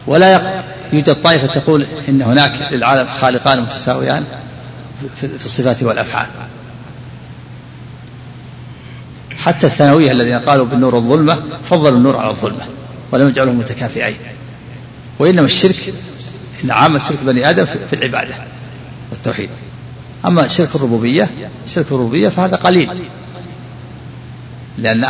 [0.07, 0.63] ولا
[0.93, 4.23] يوجد طائفة تقول إن هناك للعالم خالقان متساويان
[5.17, 6.27] في الصفات والأفعال.
[9.37, 12.76] حتى الثانوية الذين قالوا بالنور والظلمة فضلوا النور على الظلمة.
[13.11, 14.17] ولم يجعلهم متكافئين.
[15.19, 15.93] وإنما الشرك
[16.63, 18.35] إن عام شرك بني آدم في العبادة
[19.11, 19.49] والتوحيد.
[20.25, 21.29] أما شرك الربوبية
[21.67, 22.89] شرك الربوبية فهذا قليل.
[24.77, 25.07] لأن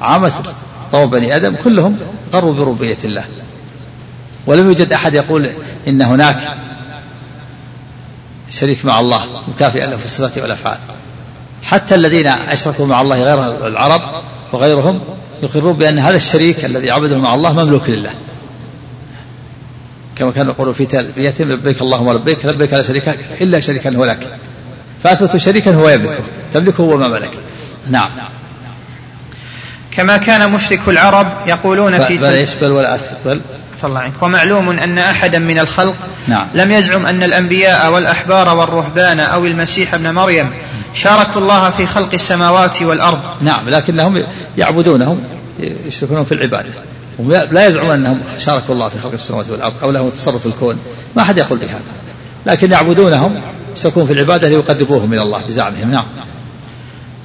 [0.00, 0.32] عامة
[0.92, 1.98] طوى بني آدم كلهم
[2.32, 3.24] قروا بربوبية الله.
[4.46, 5.50] ولم يوجد أحد يقول
[5.88, 6.56] إن هناك
[8.50, 10.78] شريك مع الله مكافئا له في الصفات والأفعال.
[11.62, 15.00] حتى الذين أشركوا مع الله غير العرب وغيرهم
[15.42, 18.10] يقرون بأن هذا الشريك الذي عبده مع الله مملوك لله.
[20.16, 23.08] كما كانوا يقولون في تلبيتهم لبيك اللهم لبيك لبيك لا شريك
[23.40, 24.38] إلا شريكا هو لك.
[25.02, 27.30] فأثبتوا شريكا هو يملكه تملكه وما ملك.
[27.90, 28.10] نعم.
[29.90, 33.40] كما كان مشرك العرب يقولون في بل إيش؟ بل ولا اثبت بل
[33.88, 35.94] الله عنك ومعلوم أن أحدا من الخلق
[36.28, 36.46] نعم.
[36.54, 40.50] لم يزعم أن الأنبياء والأحبار والرهبان أو المسيح ابن مريم
[40.94, 43.20] شاركوا الله في خلق السماوات والأرض.
[43.40, 44.26] نعم لكنهم
[44.58, 45.22] يعبدونهم
[45.86, 46.68] يشركون في العبادة.
[47.50, 50.78] لا يزعمون أنهم شاركوا الله في خلق السماوات والأرض أو لهم التصرف في الكون.
[51.16, 51.80] ما أحد يقول بهذا.
[52.46, 53.40] لكن يعبدونهم
[53.76, 55.90] يشركون في العبادة ليقربوهم إلى الله بزعمهم.
[55.90, 56.04] نعم.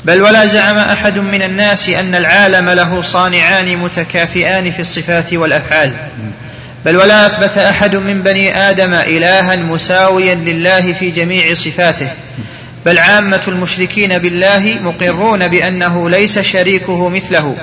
[0.05, 5.93] بل ولا زعم أحد من الناس أن العالم له صانعان متكافئان في الصفات والأفعال.
[6.85, 12.07] بل ولا أثبت أحد من بني آدم إلها مساويا لله في جميع صفاته.
[12.85, 17.55] بل عامة المشركين بالله مقرون بأنه ليس شريكه مثله.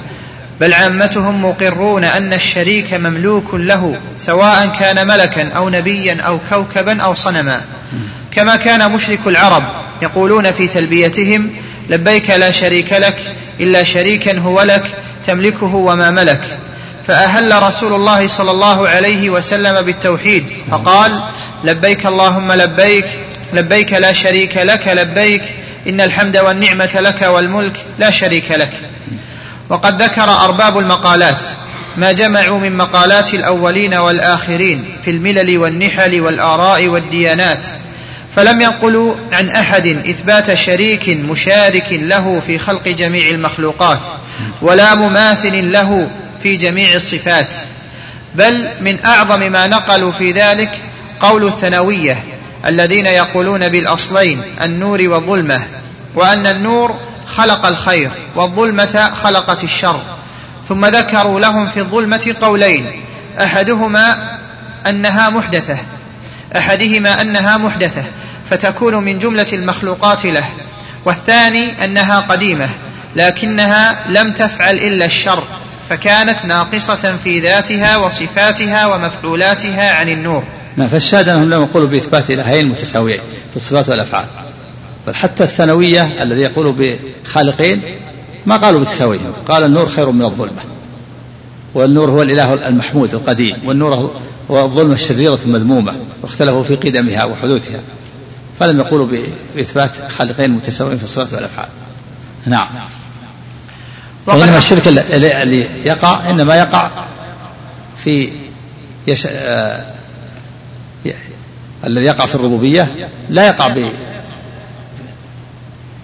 [0.60, 7.14] بل عامتهم مقرون أن الشريك مملوك له سواء كان ملكا أو نبيا أو كوكبا أو
[7.14, 7.60] صنما.
[8.32, 9.62] كما كان مشرك العرب
[10.02, 11.50] يقولون في تلبيتهم
[11.88, 13.16] لبيك لا شريك لك
[13.60, 14.84] إلا شريكا هو لك
[15.26, 16.40] تملكه وما ملك.
[17.06, 20.44] فأهل رسول الله صلى الله عليه وسلم بالتوحيد.
[20.70, 21.20] فقال
[21.64, 23.06] لبيك اللهم لبيك
[23.52, 25.42] لبيك لا شريك لك لبيك
[25.88, 28.72] إن الحمد والنعمة لك والملك لا شريك لك.
[29.68, 31.42] وقد ذكر أرباب المقالات
[31.96, 37.64] ما جمعوا من مقالات الأولين والآخرين في الملل والنحل والآراء والديانات
[38.36, 44.00] فلم ينقلوا عن أحد إثبات شريك مشارك له في خلق جميع المخلوقات
[44.62, 46.08] ولا مماثل له
[46.44, 47.48] في جميع الصفات
[48.34, 50.78] بل من أعظم ما نقلوا في ذلك
[51.20, 52.24] قول الثانويه
[52.66, 55.66] الذين يقولون بالأصلين النور والظلمة
[56.14, 60.00] وأن النور خلق الخير والظلمة خلقت الشر.
[60.68, 62.86] ثم ذكروا لهم في الظلمة قولين
[63.40, 64.38] أحدهما
[64.86, 65.78] أنها محدثة
[66.56, 68.04] أحدهما أنها محدثة
[68.50, 70.48] فتكون من جملة المخلوقات له
[71.04, 72.68] والثاني أنها قديمة
[73.16, 75.42] لكنها لم تفعل إلا الشر.
[75.88, 80.42] فكانت ناقصة في ذاتها وصفاتها ومفعولاتها عن النور.
[80.76, 83.20] نعم فالشاهد انهم لم يقولوا بإثبات الهين متساويين
[83.50, 84.26] في الصفات والأفعال.
[85.06, 87.82] بل حتى الثانوية الذي يقولوا بخالقين
[88.46, 90.62] ما قالوا بتساويهم قال النور خير من الظلمة.
[91.74, 95.92] والنور هو الإله المحمود القديم والنور والظلمة الشريرة المذمومة
[96.22, 97.80] واختلفوا في قدمها وحدوثها.
[98.60, 99.08] فلم يقولوا
[99.56, 101.68] بإثبات خالقين متساويين في الصفات والأفعال.
[102.46, 102.66] نعم.
[104.26, 106.90] وإنما الشرك اللي يقع إنما يقع
[107.96, 108.32] في
[109.06, 109.26] يش...
[109.30, 109.84] آه...
[111.84, 113.92] الذي يقع في الربوبية لا يقع ب...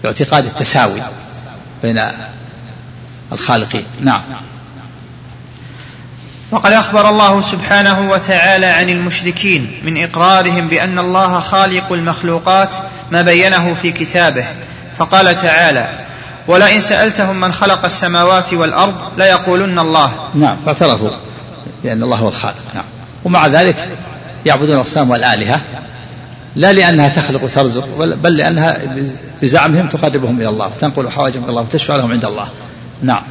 [0.03, 1.03] باعتقاد التساوي
[1.83, 2.03] بين
[3.33, 3.85] الخالقين.
[4.01, 4.23] نعم.
[6.51, 12.77] وقد أخبر الله سبحانه وتعالى عن المشركين من إقرارهم بأن الله خالق المخلوقات
[13.11, 14.45] ما بينه في كتابه
[14.97, 15.99] فقال تعالى
[16.48, 20.12] ولئن سألتهم من خلق السماوات والأرض ليقولن الله.
[20.35, 21.11] نعم فاعترفوا.
[21.85, 22.57] بان الله هو الخالق.
[22.74, 22.85] نعم.
[23.24, 23.98] ومع ذلك
[24.46, 25.61] يعبدون الاصنام والآلهة
[26.57, 28.79] لا لأنها تخلق وترزق بل لأنها
[29.42, 32.48] بزعمهم تقربهم إلى الله وتنقل حوائجهم إلى الله وتشفع لهم عند الله.
[33.03, 33.22] نعم.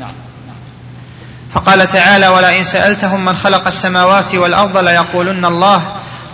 [1.54, 5.82] فقال تعالى ولئن سألتهم من خلق السماوات والأرض ليقولن الله.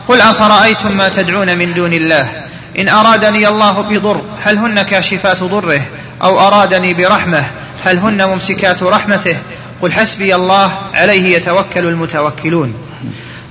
[0.07, 2.43] قل أفرأيتم ما تدعون من دون الله؟
[2.79, 5.81] إن أرادني الله بضر هل هن كاشفات ضره؟
[6.23, 7.43] أو أرادني برحمة
[7.83, 9.37] هل هن ممسكات رحمته؟
[9.81, 12.73] قل حسبي الله عليه يتوكل المتوكلون.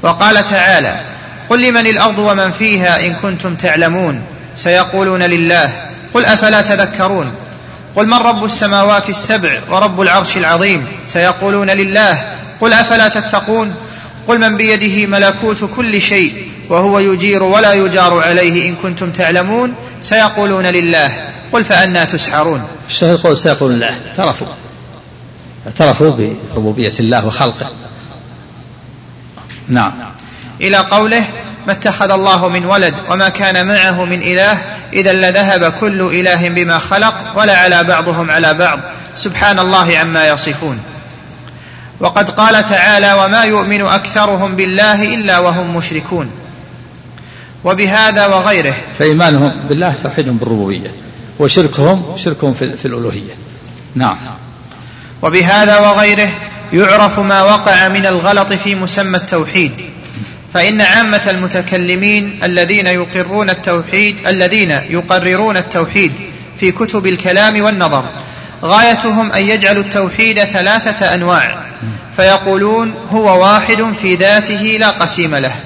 [0.02, 1.00] وقال تعالى
[1.48, 4.22] قل لمن الأرض ومن فيها إن كنتم تعلمون.
[4.54, 5.72] سيقولون لله
[6.14, 7.32] قل أفلا تذكرون؟
[7.96, 13.74] قل من رب السماوات السبع ورب العرش العظيم؟ سيقولون لله قل أفلا تتقون؟
[14.28, 16.34] قل من بيده ملكوت كل شيء
[16.68, 21.12] وهو يجير ولا يجار عليه إن كنتم تعلمون؟ سيقولون لله
[21.52, 22.62] قل فأنا تسحرون.
[22.88, 24.46] الشهر قول سيقولون لله اعترفوا.
[25.66, 27.66] اعترفوا بربوبية الله وخلقه.
[29.68, 29.92] نعم.
[30.60, 31.24] إلى قوله
[31.66, 34.58] ما اتخذ الله من ولد وما كان معه من إله
[34.92, 38.80] إذا لذهب كل إله بما خلق ولا على بعضهم على بعض.
[39.16, 40.78] سبحان الله عما يصفون.
[42.00, 46.30] وقد قال تعالى وما يؤمن أكثرهم بالله إلا وهم مشركون.
[47.64, 48.74] وبهذا وغيره.
[48.98, 51.03] فإيمانهم بالله توحيدهم بالربوبية.
[51.38, 53.34] وشركهم شركهم في الألوهية.
[53.94, 54.16] نعم.
[55.22, 56.28] وبهذا وغيره
[56.72, 59.72] يعرف ما وقع من الغلط في مسمى التوحيد.
[60.54, 66.12] فإن عامة المتكلمين الذين يقرون التوحيد الذين يقررون التوحيد
[66.60, 68.04] في كتب الكلام والنظر
[68.62, 71.64] غايتهم أن يجعلوا التوحيد ثلاثة أنواع.
[72.16, 75.56] فيقولون هو واحد في ذاته لا قسيم له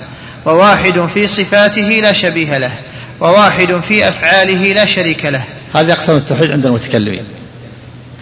[0.45, 2.73] وواحد في صفاته لا شبيه له
[3.21, 5.45] وواحد في أفعاله لا شريك له.
[5.75, 7.25] هذه أقسام التوحيد عند المتكلمين.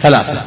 [0.01, 0.41] ثلاثة.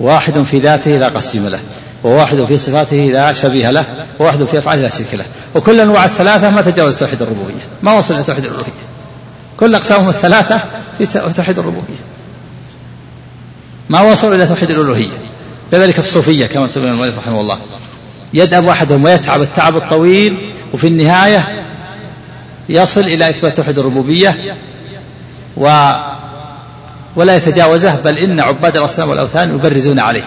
[0.00, 1.60] واحد في ذاته لا قسيم له
[2.04, 3.84] وواحد في صفاته لا شبيه له
[4.18, 5.24] وواحد في أفعاله لا شريك له.
[5.54, 7.54] وكل أنواع الثلاثة ما تجاوز توحيد الربوبية.
[7.82, 8.72] ما وصل إلى توحيد الألوهية
[9.56, 10.60] كل أقسامهم الثلاثة
[10.98, 11.98] في توحيد الربوبية.
[13.88, 15.18] ما وصلوا إلى توحيد الألوهية.
[15.72, 17.58] كذلك الصوفية كما سمع المؤلف رحمه الله.
[18.34, 20.36] يدأب أحدهم ويتعب التعب الطويل
[20.72, 21.64] وفي النهاية
[22.68, 24.54] يصل إلى إثبات توحيد الربوبية.
[25.58, 25.92] و
[27.16, 30.24] ولا يتجاوزه بل إن عباد الأصنام والأوثان يبرزون عليه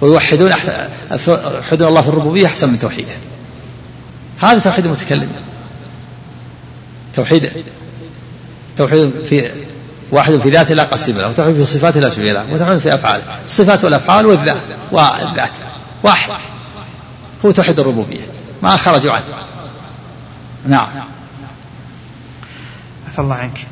[0.00, 0.52] ويوحدون
[1.28, 3.12] يوحدون الله في الربوبية أحسن من توحيده.
[4.40, 5.28] هذا توحيد المتكلم
[7.14, 7.52] توحيد
[8.76, 9.50] توحيد في
[10.10, 13.24] واحد في ذاته لا قسم له وتوحيد في صفاته لا شبيه له وتوحيد في أفعاله.
[13.44, 14.56] الصفات والأفعال والذات
[14.92, 15.50] والذات.
[16.02, 16.30] واحد.
[17.44, 18.26] هو توحيد الربوبية.
[18.62, 19.24] ما خرجوا عنه.
[20.66, 20.88] نعم.
[23.08, 23.66] عفى الله عنك.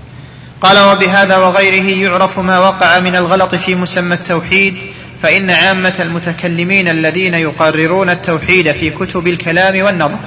[0.60, 4.76] قال وبهذا وغيره يعرف ما وقع من الغلط في مسمى التوحيد
[5.22, 10.18] فإن عامة المتكلمين الذين يقررون التوحيد في كتب الكلام والنظر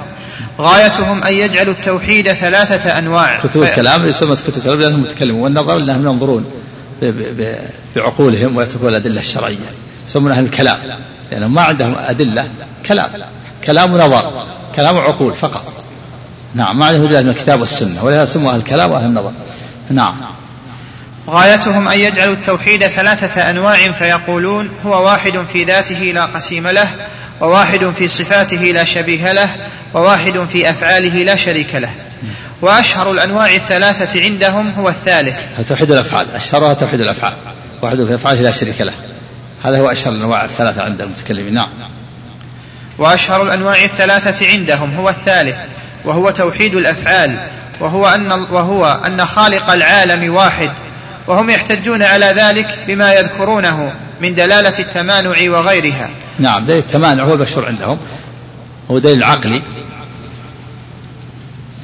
[0.60, 3.40] غايتهم أن يجعلوا التوحيد ثلاثة أنواع.
[3.40, 6.50] كتب الكلام يسمى كتب الكلام لأنهم متكلمون والنظر لأنهم ينظرون
[7.96, 9.56] بعقولهم ويتركون الأدلة الشرعية.
[10.08, 10.78] يسمون أهل الكلام.
[11.30, 12.48] لأنهم ما عندهم أدلة
[12.86, 13.10] كلام.
[13.64, 14.32] كلام ونظر
[14.76, 15.72] كلام وعقول فقط.
[16.54, 19.32] نعم ما عندهم من الكتاب والسنة ولهذا سموا أهل الكلام وأهل النظر.
[19.90, 20.14] نعم.
[21.28, 26.88] غايتهم أن يجعلوا التوحيد ثلاثة أنواع فيقولون هو واحد في ذاته لا قسيم له
[27.40, 29.48] وواحد في صفاته لا شبيه له
[29.94, 31.90] وواحد في أفعاله لا شريك له.
[32.62, 35.36] وأشهر الأنواع الثلاثة عندهم هو الثالث.
[35.68, 36.26] توحيد الأفعال.
[36.34, 37.32] أشهرها توحيد الأفعال.
[37.82, 38.92] واحد في أفعاله لا شريك له.
[39.64, 41.54] هذا هو أشهر الأنواع الثلاثة عند المتكلمين.
[41.54, 41.68] نعم.
[42.98, 45.56] وأشهر الأنواع الثلاثة عندهم هو الثالث
[46.04, 47.48] وهو توحيد الأفعال.
[47.80, 50.70] وهو أن, وهو أن خالق العالم واحد
[51.26, 56.10] وهم يحتجون على ذلك بما يذكرونه من دلالة التمانع وغيرها.
[56.38, 57.98] نعم دليل التمانع هو المشهور عندهم
[58.90, 59.62] هو دليل عقلي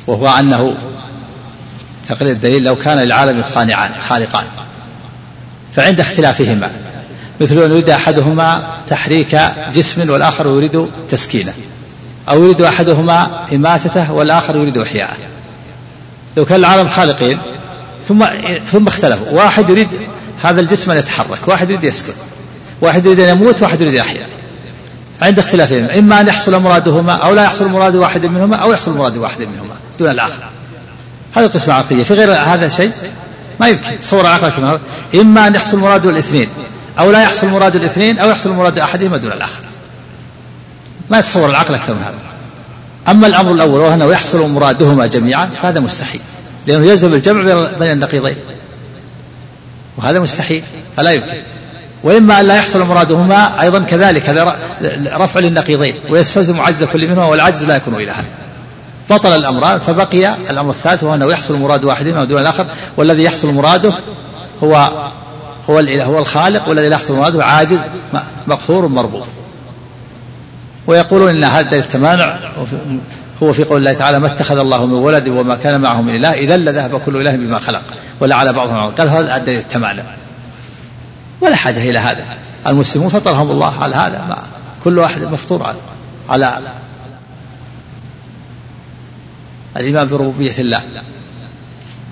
[0.07, 0.75] وهو أنه
[2.09, 4.45] تقرير الدليل لو كان للعالم صانعان خالقان
[5.77, 6.71] فعند اختلافهما
[7.41, 9.41] مثل أن يريد أحدهما تحريك
[9.75, 11.53] جسم والآخر يريد تسكينة
[12.29, 15.17] أو يريد أحدهما إماتته والآخر يريد إحياءه.
[16.37, 17.39] لو كان العالم خالقين
[18.09, 18.25] ثم
[18.73, 19.27] ثم اختلفوا.
[19.31, 19.89] واحد يريد
[20.43, 22.17] هذا الجسم أن يتحرك واحد يريد يسكت
[22.81, 24.27] واحد يريد أن يموت واحد يريد يحيا.
[25.23, 29.17] عند اختلافهم إما أن يحصل مرادهما أو لا يحصل مراد واحد منهما أو يحصل مراد
[29.17, 30.43] واحد منهما دون الآخر.
[31.37, 32.03] هذا قسم عقلية.
[32.03, 32.93] في غير هذا الشيء
[33.61, 34.01] ما يمكن.
[34.01, 34.81] تصور عقلك من هذا
[35.15, 36.49] إما أن يحصل مراد الاثنين
[36.99, 39.61] أو لا يحصل مراد الاثنين أو يحصل مراد أحدهما دون الآخر.
[41.11, 42.30] ما يتصور العقل أكثر من هذا؟
[43.11, 46.21] أما الأمر الأول وهو أنه يحصل مرادهما جميعا فهذا مستحيل
[46.67, 48.37] لأنه يلزم الجمع بين النقيضين.
[49.97, 50.63] وهذا مستحيل
[50.97, 51.33] فلا يمكن.
[52.03, 54.57] وإما أن لا يحصل مرادهما أيضا كذلك هذا
[55.13, 58.25] رفع للنقيضين ويستلزم عجز كل منهما والعجز لا يكون إلها
[59.11, 62.67] بطل الأمران فبقي الأمر الثالث وهو أنه يحصل مراد واحدهما دون الآخر.
[62.97, 63.93] والذي يحصل مراده
[64.65, 64.91] هو
[65.71, 67.79] هو هو الخالق والذي لا يحصل مراده عاجز
[68.47, 69.27] مقصور مربوط.
[70.91, 72.39] ويقولون إن هذا التمانع
[73.43, 76.33] هو في قول الله تعالى ما اتخذ الله من ولد وما كان معه من إله
[76.33, 77.83] اذا لذهب كل إله بما خلق.
[78.21, 80.03] ولا على بعضهم قال هذا الدليل التمانع
[81.41, 82.25] ولا حاجة إلى هذا.
[82.67, 84.25] المسلمون فطرهم الله على هذا.
[84.29, 84.43] ما
[84.85, 85.67] كل واحد مفطور
[86.29, 86.59] على على
[89.77, 90.83] الإيمان بربوبية الله.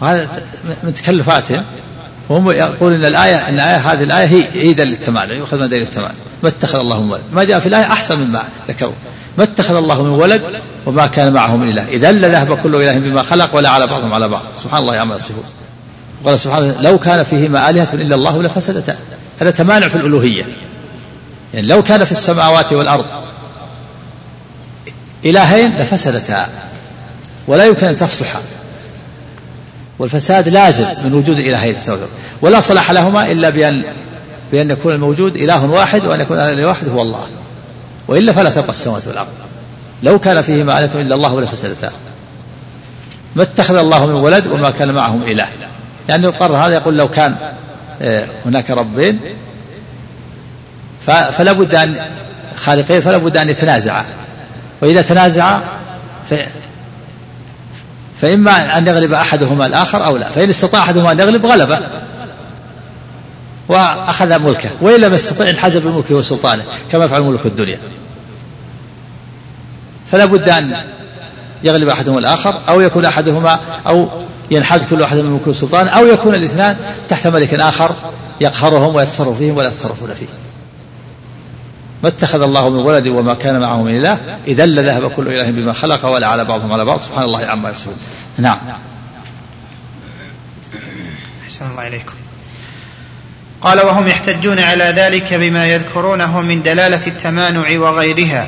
[0.00, 0.28] وهذا
[0.82, 1.64] من تكلفاتهم.
[2.28, 6.14] وهم يقول إن الايه إن الايه هذه الآية هي عيدا للتمانع يؤخذ من دليل التمانع
[6.42, 7.22] ما اتخذ الله من ولد.
[7.32, 8.92] ما جاء في الآية أحسن مما ذكروا.
[9.38, 10.42] ما اتخذ الله من ولد
[10.86, 11.88] وما كان معه من إله.
[11.88, 14.42] اذا لذهب كل إله بما خلق ولا على بعضهم على بعض.
[14.56, 15.44] سبحان الله عما يصفون
[16.24, 18.96] قال سبحانه لو كان فيهما آلهة إلا الله لفسدتا.
[19.40, 20.44] هذا تمانع في الألوهية.
[21.54, 23.04] يعني لو كان في السماوات والأرض
[25.24, 26.48] إلهين لفسدتا.
[27.46, 28.42] ولا يمكن أن تصلحا
[29.98, 31.76] والفساد لازم من وجود إلهين
[32.42, 33.84] ولا صلاح لهما إلا بأن
[34.52, 37.26] بأن يكون الموجود إله واحد وأن يكون الإله الواحد هو الله.
[38.08, 39.28] وإلا فلا تبقى السماوات والأرض.
[40.02, 41.92] لو كان فيهما آلة إلا الله لفسدتا
[43.36, 45.46] ما اتخذ الله من ولد وما كان معهم إله.
[46.08, 47.36] يعني يقرر هذا يقول لو كان
[48.02, 49.20] آه، هناك ربين
[51.06, 51.96] فلا بد أن
[52.56, 54.04] خالقين فلا بد أن يتنازعا.
[54.82, 55.62] وإذا تنازعا
[58.20, 61.78] فإما أن يغلب أحدهما الآخر أو لا فإن استطاع أحدهما أن يغلب غلب
[63.68, 66.62] وأخذ ملكه وإن لم يستطع انحاز بملكه وسلطانه
[66.92, 67.78] كما يفعل ملك الدنيا.
[70.12, 70.76] فلا بد أن
[71.64, 74.08] يغلب أحدهما الآخر أو يكون أحدهما أو
[74.50, 76.76] ينحاز كل واحد من ملك وسلطانه أو يكون الاثنان
[77.08, 77.94] تحت ملك آخر
[78.40, 80.26] يقهرهم ويتصرف فيهم ولا يتصرفون فيه.
[82.02, 85.72] ما اتخذ الله من ولد وما كان معه من إله إذا لذهب كل إله بما
[85.72, 87.00] خلق ولا على بعضهم على بعض.
[87.00, 87.94] سبحان الله عما يصفون.
[88.38, 88.58] نعم.
[91.44, 92.12] أحسن الله إليكم.
[93.60, 98.46] قال وهم يحتجون على ذلك بما يذكرونه من دلالة التمانع وغيرها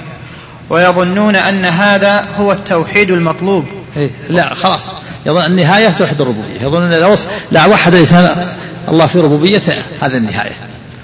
[0.70, 3.64] ويظنون أن هذا هو التوحيد المطلوب.
[3.96, 4.92] إيه لا خلاص.
[5.26, 6.61] يظن النهاية توحيد الربوبية.
[6.61, 7.16] يظنون لو
[7.51, 8.55] لا وحد الانسان
[8.88, 10.53] الله في ربوبيته هذا النهاية.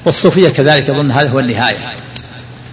[0.04, 1.76] والصوفية كذلك يظن هذا هو النهاية.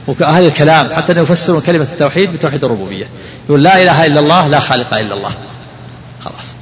[0.07, 3.05] وهذا الكلام حتى يفسرون كلمة التوحيد بتوحيد الربوبية.
[3.49, 5.31] يقول لا إله إلا الله لا خالق إلا الله.
[6.25, 6.53] خلاص.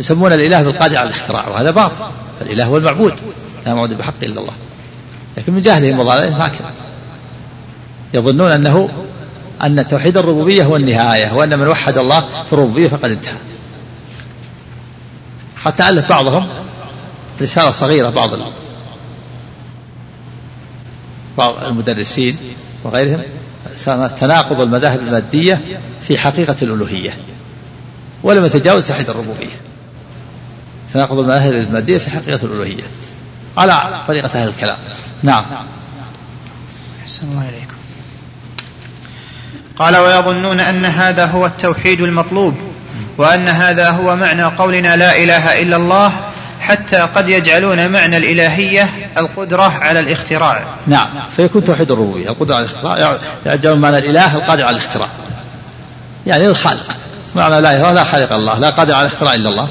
[0.00, 1.96] يسمون الإله بالقادر على الاختراع وهذا باطل.
[2.40, 3.20] فالإله هو المعبود
[3.66, 4.52] لا معبود بحق إلا الله.
[5.36, 6.72] لكن من جهلهم وضلالهم هكذا.
[8.14, 8.88] يظنون أنه
[9.62, 13.34] أن توحيد الربوبية هو النهاية وأن من وحد الله في الربوبية فقد انتهى.
[15.56, 16.48] حتى ألف بعضهم
[17.42, 18.34] رسالة صغيرة بعض
[21.40, 22.36] بعض المدرسين
[22.84, 23.22] وغيرهم
[24.20, 25.60] تناقض المذاهب المادية
[26.02, 27.16] في حقيقة الألوهية
[28.22, 29.60] ولم يتجاوز توحيد الربوبية.
[30.94, 32.82] تناقض المذاهب المادية في حقيقة الألوهية.
[33.56, 34.78] على طريقة أهل الكلام.
[35.22, 35.44] نعم.
[37.02, 37.74] أحسن الله إليكم.
[39.76, 42.54] قال ويظنون أن هذا هو التوحيد المطلوب
[43.18, 46.12] وأن هذا هو معنى قولنا لا إله إلا الله
[46.60, 50.64] حتى قد يجعلون معنى الإلهية القدرة على الاختراع.
[50.86, 51.08] نعم.
[51.36, 53.18] فيكون توحيد الربوبية القدرة على الاختراع.
[53.46, 55.08] يجعلون معنى الإله القادر على الاختراع.
[56.26, 56.88] يعني الخالق.
[57.36, 59.68] معنى لا إله لا خالق الله لا قادر على الاختراع إلا الله.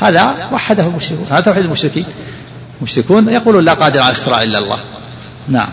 [0.00, 1.26] هذا وحده المشركون.
[1.30, 2.06] هذا توحيد المشركين.
[2.78, 4.78] المشركون يقولون لا قادر على الاختراع إلا الله.
[5.48, 5.68] نعم.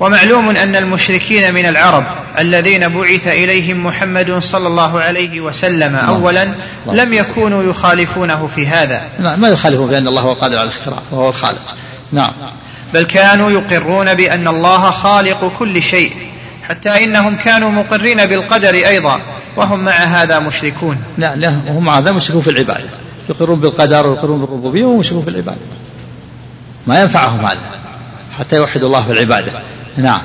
[0.00, 2.04] ومعلوم أن المشركين من العرب
[2.38, 5.96] الذين بعث إليهم محمد صلى الله عليه وسلم.
[5.96, 6.52] اولا
[6.86, 9.02] لم يكونوا يخالفونه في هذا.
[9.36, 11.74] ما يخالفون بان الله هو القادر على الاختراع وهو الخالق.
[12.12, 12.32] نعم.
[12.94, 16.12] بل كانوا يقرون بأن الله خالق كل شيء
[16.62, 19.20] حتى إنهم كانوا مقرين بالقدر أيضا
[19.56, 20.96] وهم مع هذا مشركون.
[21.18, 22.88] لا لا وهم مع هذا مشركون في العباده
[23.28, 25.60] يقرون بالقدر ويقرون بالربوبية وهم مشركون في العباده
[26.86, 27.58] ما ينفعهم هذا
[28.38, 29.52] حتى يوحدوا الله في العبادة.
[29.96, 30.20] نعم.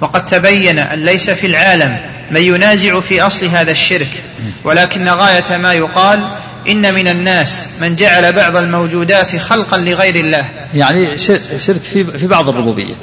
[0.00, 1.98] وقد تبين أن ليس في العالم
[2.30, 4.22] من ينازع في أصل هذا الشرك
[4.64, 6.20] ولكن غاية ما يقال
[6.68, 10.50] إن من الناس من جعل بعض الموجودات خلقا لغير الله.
[10.74, 11.18] يعني
[11.58, 12.94] شرك في في بعض الربوبية.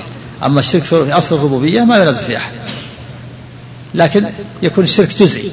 [0.44, 2.52] أما الشرك في أصل الربوبية ما ينازع في أحد.
[3.94, 4.26] لكن
[4.62, 5.52] يكون الشرك جزئي.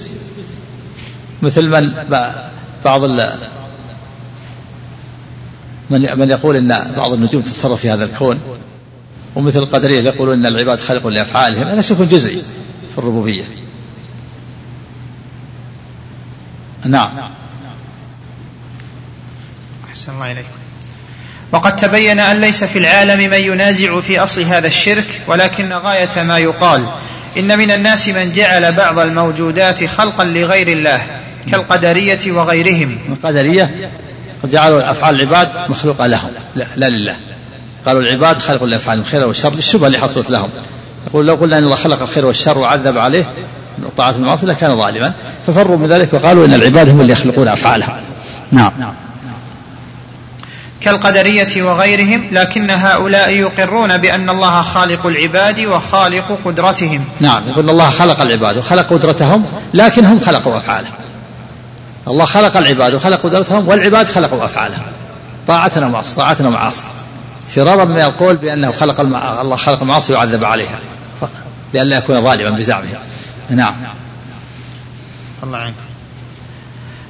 [1.42, 1.92] مثل من
[2.84, 3.04] بعض
[5.90, 8.40] من من يقول إن بعض النجوم تتصرف في هذا الكون.
[9.36, 12.42] ومثل القدرية يقولون أن العباد خلق لأفعالهم هذا شرك جزئي
[12.92, 13.44] في الربوبية.
[16.84, 17.10] نعم.
[19.88, 20.48] أحسن الله إليكم
[21.52, 26.38] وقد تبين أن ليس في العالم من ينازع في أصل هذا الشرك ولكن غاية ما
[26.38, 26.86] يقال.
[27.36, 31.02] إن من الناس من جعل بعض الموجودات خلقا لغير الله
[31.50, 32.98] كالقدرية وغيرهم.
[33.08, 33.90] القدرية
[34.42, 37.16] قد جعلوا أفعال العباد مخلوقة لهم لا, لا لله.
[37.86, 40.48] قالوا العباد خلق لأفعال الخير والشر للشبهة اللي حصلت لهم.
[41.06, 43.26] يقول لو قلنا أن الله خلق الخير والشر وعذب عليه
[43.96, 45.12] طاعة المعاصي لكان ظالما.
[45.46, 48.00] ففروا من ذلك وقالوا إن العباد هم اللي يخلقون أفعالها
[48.52, 48.72] نعم.
[50.80, 57.04] كالقدرية وغيرهم لكن هؤلاء يقرون بأن الله خالق العباد وخالق قدرتهم.
[57.20, 57.48] نعم.
[57.48, 60.92] يقول الله خلق العباد وخلق قدرتهم لكن هم خلقوا أفعالهم.
[62.08, 64.82] الله خلق العباد وخلق قدرتهم والعباد خلقوا أفعالهم.
[65.46, 66.84] طاعة ومعصية طاعة ومعاصي
[67.48, 69.40] فرارا من القول بأنه خلق المع...
[69.40, 70.78] الله خلق المعاصي وعذب عليها.
[71.74, 72.86] لئلا يكون ظالما بزعمه.
[73.50, 73.74] نعم.
[75.42, 75.74] الله عنك.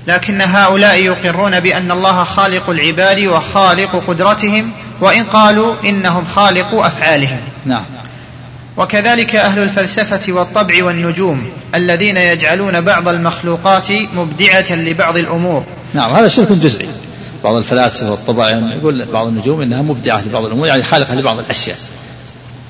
[0.07, 4.71] لكن هؤلاء يقرون بأن الله خالق العباد وخالق قدرتهم
[5.01, 7.41] وإن قالوا إنهم خالق أفعالهم.
[7.65, 7.85] نعم.
[8.77, 15.65] وكذلك أهل الفلسفة والطبع والنجوم الذين يجعلون بعض المخلوقات مبدعة لبعض الأمور.
[15.95, 16.89] نعم هذا شرك جزئي.
[17.47, 21.77] بعض الفلاسفة والطبع يقول بعض النجوم إنها مبدعة لبعض الأمور يعني خالقة لبعض الأشياء.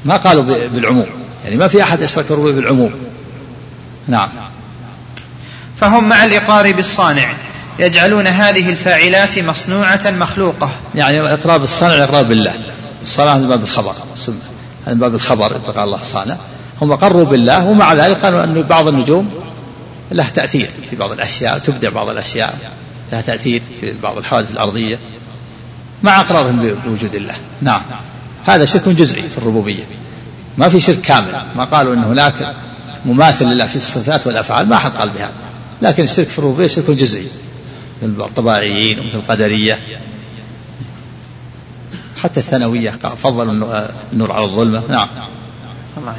[0.05, 1.07] ما قالوا بالعموم
[1.45, 2.91] يعني ما في أحد أشرك الربوبية بالعموم.
[4.09, 4.29] نعم.
[5.77, 7.29] فهم مع الإقرار بالصانع
[7.79, 10.71] يجعلون هذه الفاعلات مصنوعة مخلوقة.
[10.95, 12.53] يعني الإقرار بالصانع الإقرار بالله؟
[13.03, 14.35] الصلاة من باب الخبر هذا
[14.87, 16.37] من باب الخبر قال الله صانع
[16.83, 19.31] هم أقروا بالله ومع ذلك قالوا أن بعض النجوم
[20.13, 22.59] له تأثير في بعض الأشياء تبدع بعض الأشياء.
[23.13, 24.99] لها تأثير في بعض الحوادث الأرضية
[26.03, 27.35] مع إقرارهم بوجود الله.
[27.63, 27.83] نعم.
[28.47, 29.85] هذا شرك جزئي في الربوبية.
[30.59, 31.43] ما في شرك كامل.
[31.57, 32.55] ما قالوا أن هناك
[33.05, 35.33] مماثل لله في الصفات والأفعال ما حد قال بهذا
[35.83, 37.27] لكن الشرك في الربوبية شرك جزئي.
[38.03, 39.79] مثل الطباعيين ومثل القدرية.
[42.23, 44.83] حتى الثانوية فضلوا النور على الظلمة.
[44.89, 45.09] نعم.
[45.97, 46.17] الله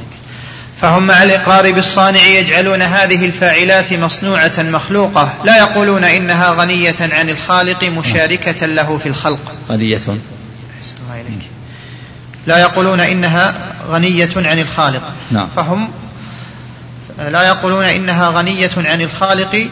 [0.81, 7.83] فهم مع الإقرار بالصانع يجعلون هذه الفاعلات مصنوعة مخلوقة لا يقولون إنها غنية عن الخالق
[7.83, 9.39] مشاركة له في الخلق.
[9.69, 10.01] غنية.
[10.07, 11.49] الله إليك.
[12.47, 13.55] لا يقولون إنها
[13.89, 15.01] غنية عن الخالق.
[15.31, 15.47] نعم.
[15.55, 15.89] فهم
[17.17, 19.67] لا يقولون إنها غنية عن الخالق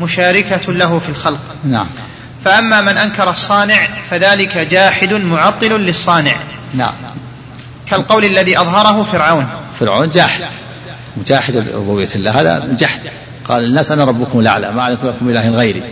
[0.00, 1.40] مشاركة له في الخلق.
[1.64, 1.86] نعم.
[2.44, 6.34] فأما من أنكر الصانع فذلك جاحد معطل للصانع.
[6.74, 6.92] نعم.
[7.86, 9.48] كالقول الذي أظهره فرعون.
[9.80, 10.40] فرعون جاحد.
[11.16, 12.40] مجاحد ربوبية الله.
[12.40, 13.00] هذا جحد.
[13.48, 15.82] قال الناس أنا ربكم الأعلى ما علمت لكم إله غيري.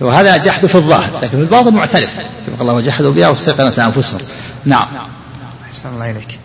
[0.00, 2.16] وهذا جحد في الظاهر لكن في الباطن معترف.
[2.16, 4.20] كما قال الله وجحدوا بها واستيقنت أنفسهم.
[4.64, 4.86] نعم.
[5.68, 6.38] أحسن الله إليك.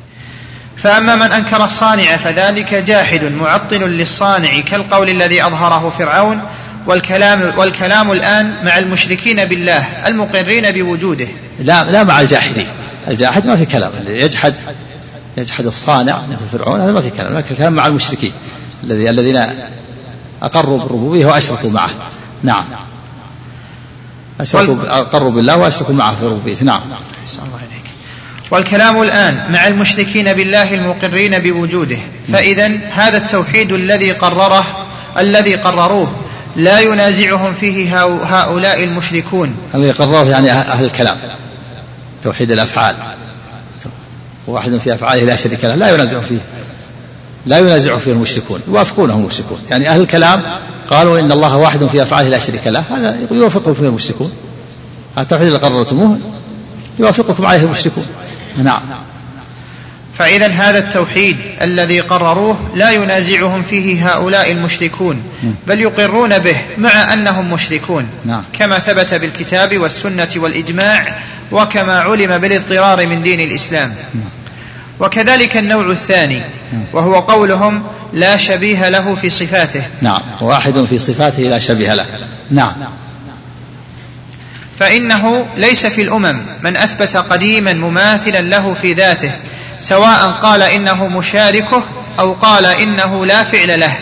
[0.78, 6.42] فأما من أنكر الصانع فذلك جاحد معطل للصانع كالقول الذي أظهره فرعون
[6.88, 11.28] والكلام والكلام الآن مع المشركين بالله المقرين بوجوده.
[11.60, 12.68] لا لا مع الجاحدين.
[13.08, 13.92] الجاحد ما في كلام.
[14.00, 14.54] اللي يجحد
[15.38, 18.32] يجحد الصانع مثل فرعون هذا ما في كلام لكن الكلام مع المشركين
[18.84, 19.50] الذي الذين
[20.42, 21.90] أقروا بالربوبية وأشركوا معه.
[22.44, 22.66] نعم.
[24.40, 26.56] أشركوا أقروا بالله وأشركوا معه في الربوبية.
[26.62, 26.82] نعم.
[26.82, 27.60] الله
[28.52, 31.98] والكلام الآن مع المشركين بالله المقرين بوجوده.
[32.34, 34.66] فإذا هذا التوحيد الذي قرره
[35.18, 36.12] الذي قرروه
[36.56, 39.56] لا ينازعهم فيه هؤلاء المشركون.
[39.76, 41.18] الذي قرروه يعني أهل الكلام.
[42.24, 42.96] توحيد الأفعال.
[44.48, 46.39] واحد في أفعاله لا شريك له لا ينازع فيه.
[47.45, 49.58] لا ينازع فيه المشركون يوافقونه المشركون.
[49.70, 50.43] يعني أهل الكلام
[50.89, 54.32] قالوا إن الله واحد في أفعاله لا شريك له هذا يوافقه فيه المشركون.
[55.16, 56.18] هذا التوحيد اللي قررتموه
[57.00, 58.06] يوافقكم عليه المشركون.
[58.64, 58.82] نعم.
[60.18, 65.24] فإذا هذا التوحيد الذي قرروه لا ينازعهم فيه هؤلاء المشركون
[65.68, 68.08] بل يقرون به مع أنهم مشركون.
[68.26, 68.43] نعم.
[68.54, 71.16] كما ثبت بالكتاب والسنة والإجماع
[71.52, 73.95] وكما علم بالاضطرار من دين الإسلام.
[75.00, 76.41] وكذلك النوع الثاني
[76.93, 77.84] وهو قولهم
[78.14, 79.82] لا شبيه له في صفاته.
[80.02, 82.06] نعم واحد في صفاته لا شبيه له.
[82.52, 82.74] نعم.
[84.80, 89.32] فإنه ليس في الأمم من أثبت قديما مماثلا له في ذاته
[89.82, 91.84] سواء قال إنه مشاركه
[92.20, 93.98] أو قال إنه لا فعل له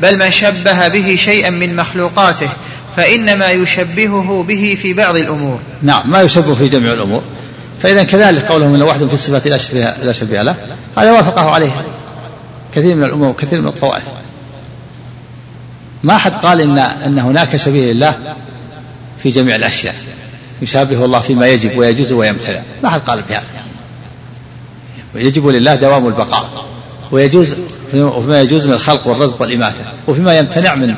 [0.00, 2.48] بل من شبه به شيئا من مخلوقاته
[2.96, 5.58] فإنما يشبهه به في بعض الأمور.
[5.82, 7.22] نعم ما يشبه في جميع الأمور.
[7.82, 10.54] فإذا كذلك قولهم أن واحد في الصفات لا شبيه, لا شبيه له
[10.98, 11.84] هذا وافقه عليه
[12.74, 14.04] كثير من الأمم وكثير من الطوائف.
[16.02, 18.14] ما أحد قال إن أن هناك شبيه لله
[19.22, 19.94] في جميع الأشياء.
[20.62, 22.60] يشابه الله فيما يجب ويجوز ويمتنع.
[22.82, 23.44] ما أحد قال بهذا.
[25.14, 26.64] ويجب لله دوام البقاء
[27.10, 27.56] ويجوز
[27.94, 30.94] وفيما يجوز من الخلق والرزق والإماتة وفيما يمتنع من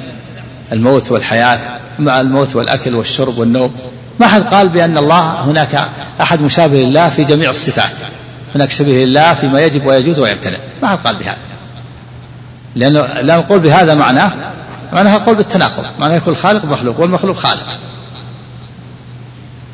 [0.72, 1.58] الموت والحياة
[1.98, 3.74] مع الموت والأكل والشرب والنوم.
[4.20, 5.88] ما حد قال بأن الله هناك
[6.20, 7.92] أحد مشابه لله في جميع الصفات.
[8.54, 10.58] هناك شبيه لله فيما يجب ويجوز ويمتنع.
[10.82, 11.36] ما حد قال بهذا.
[12.76, 14.32] لأنه لا نقول بهذا معناه
[14.92, 15.84] معناها قول بالتناقض.
[15.98, 17.78] معناه يكون الخالق مخلوق والمخلوق خالق.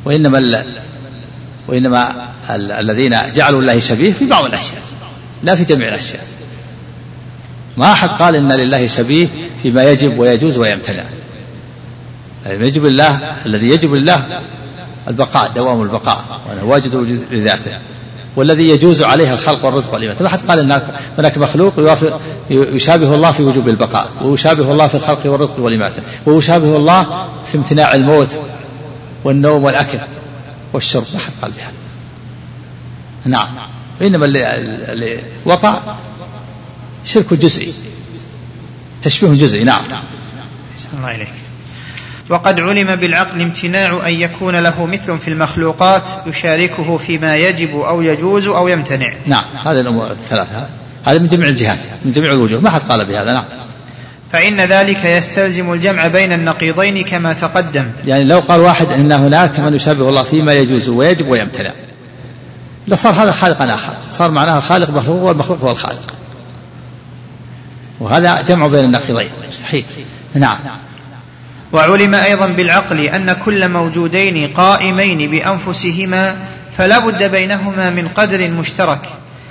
[0.05, 0.63] وإنما
[1.67, 2.11] وإنما
[2.49, 4.81] الذين جعلوا الله شبيه في بعض الأشياء
[5.43, 6.23] لا في جميع الأشياء.
[7.79, 9.27] ما أحد قال إن لله شبيه
[9.63, 11.03] فيما يجب ويجوز ويمتنع.
[12.45, 14.41] يعني يجب لله الذي يجب لله
[15.07, 16.95] البقاء دوام البقاء وأنه واجد
[17.31, 17.71] لذاته.
[18.35, 20.81] والذي يجوز عليه الخلق والرزق والإماتة ما حد قال إن
[21.17, 26.77] هناك مخلوق يوافق يشابه الله في وجوب البقاء ويشابه الله في الخلق والرزق والإماتة ويشابه
[26.77, 28.37] الله في امتناع الموت
[29.23, 29.99] والنوم والأكل
[30.73, 31.03] والشرب.
[31.13, 31.73] ما حد قال بهذا.
[33.25, 33.49] نعم.
[34.01, 35.79] إنما اللي وقع
[37.05, 37.73] شرك جزئي.
[39.01, 39.81] تشبيه جزئي نعم.
[40.97, 41.33] الله إليك.
[42.29, 48.47] وقد علم بالعقل امتناع أن يكون له مثل في المخلوقات يشاركه فيما يجب أو يجوز
[48.47, 49.13] أو يمتنع.
[49.25, 49.43] نعم.
[49.65, 50.67] هذه الأمور الثلاثة.
[51.05, 52.61] هذا من جميع الجهات من جميع الوجوه.
[52.61, 53.43] ما حد قال بهذا نعم.
[54.31, 57.85] فإن ذلك يستلزم الجمع بين النقيضين كما تقدم.
[58.05, 61.71] يعني لو قال واحد أن هناك من يشابه الله فيما يجوز ويجب ويمتنع.
[62.87, 63.93] لصار هذا خالقا آخر.
[64.09, 66.13] صار معناها الخالق مخلوق والمخلوق هو الخالق.
[67.99, 69.29] وهذا جمع بين النقيضين.
[69.47, 69.83] مستحيل
[70.35, 70.57] نعم.
[71.71, 76.35] وعلم أيضا بالعقل أن كل موجودين قائمين بأنفسهما
[76.77, 79.01] فلا بد بينهما من قدر مشترك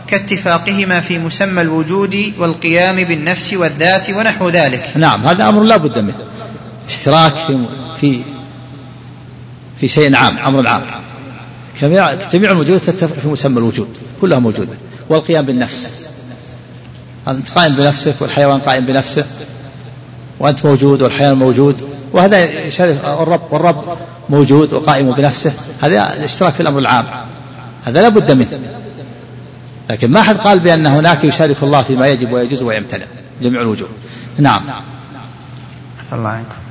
[0.07, 4.90] كاتفاقهما في مسمى الوجود والقيام بالنفس والذات ونحو ذلك.
[4.96, 6.14] نعم هذا أمر لا بد منه.
[6.88, 7.64] اشتراك في
[8.01, 8.20] في
[9.80, 10.82] في شيء عام أمر عام.
[11.82, 13.88] جميع الموجودات تتفق في مسمى الوجود
[14.20, 14.74] كلها موجودة.
[15.09, 16.09] والقيام بالنفس.
[17.28, 19.24] أنت قائم بنفسك والحيوان قائم بنفسه
[20.38, 23.98] وأنت موجود والحيوان موجود وهذا يشارك الرب والرب
[24.30, 27.04] موجود وقائم بنفسه هذا الاشتراك في الأمر العام
[27.84, 28.48] هذا لا بد منه.
[29.90, 33.06] لكن ما حد قال بأن هناك يشارك الله فيما يجب ويجوز ويمتنع
[33.42, 33.88] جميع الوجوه.
[34.38, 34.62] نعم.
[36.12, 36.67] الله عنكم.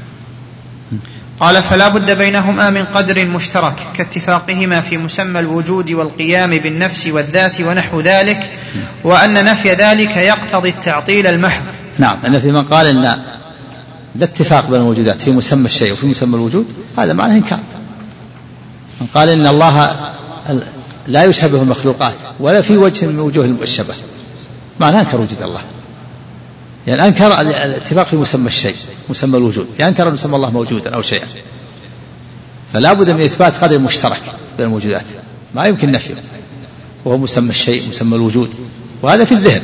[1.40, 8.02] قال فلا بد بينهما من قدر مشترك كاتفاقهما في مسمى الوجود والقيام بالنفس والذات ونحو
[8.02, 8.50] ذلك
[9.04, 11.64] وأن نفي ذلك يقتضي التعطيل المحض.
[11.98, 12.18] نعم.
[12.26, 13.02] أن في من قال أن
[14.16, 16.66] لا اتفاق بين الموجودات في مسمى الشيء وفي مسمى الوجود
[16.98, 17.60] هذا معناه إنكار.
[19.02, 19.96] من قال إن الله
[21.08, 23.94] لا يشبه المخلوقات ولا في وجه من وجوه الشبه.
[24.80, 25.62] معناه أنكر وجود الله.
[26.88, 28.76] يعني أنكر الاتفاق في مسمى الشيء
[29.10, 31.28] مسمى الوجود يعني أنكر أن يسمى الله موجودا أو شيئا.
[32.74, 34.22] فلا بد من إثبات قدر مشترك
[34.58, 35.06] بين الموجودات
[35.56, 36.16] ما يمكن نفيه
[37.06, 38.56] وهو مسمى الشيء مسمى الوجود
[39.02, 39.62] وهذا في الذهن.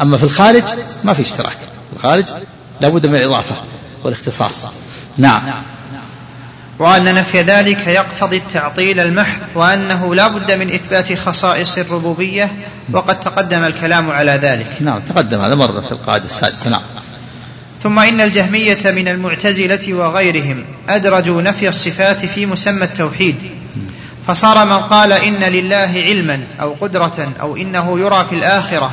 [0.00, 0.64] أما في الخارج
[1.04, 1.56] ما في اشتراك
[1.90, 2.24] في الخارج
[2.80, 3.56] لا بد من الإضافة
[4.04, 4.66] والإختصاص.
[5.18, 5.62] نعم.
[6.80, 12.52] وأن نفي ذلك يقتضي التعطيل المحض وأنه لا بد من إثبات خصائص الربوبية
[12.92, 14.66] وقد تقدم الكلام على ذلك.
[14.80, 16.80] نعم تقدم هذا مرة في القاعدة السادسة نعم.
[17.82, 23.36] ثم إن الجهمية من المعتزلة وغيرهم أدرجوا نفي الصفات في مسمى التوحيد.
[24.26, 28.90] فصار من قال إن لله علما أو قدرة أو إنه يرى في الآخرة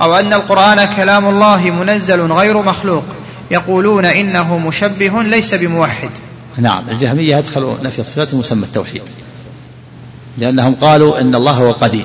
[0.00, 3.04] أو أن القرآن كلام الله منزل غير مخلوق
[3.50, 6.10] يقولون إنه مشبه ليس بموحد.
[6.58, 9.02] نعم الجهمية أدخلوا نفي الصفات مسمى التوحيد.
[10.38, 12.04] لأنهم قالوا إن الله هو قديم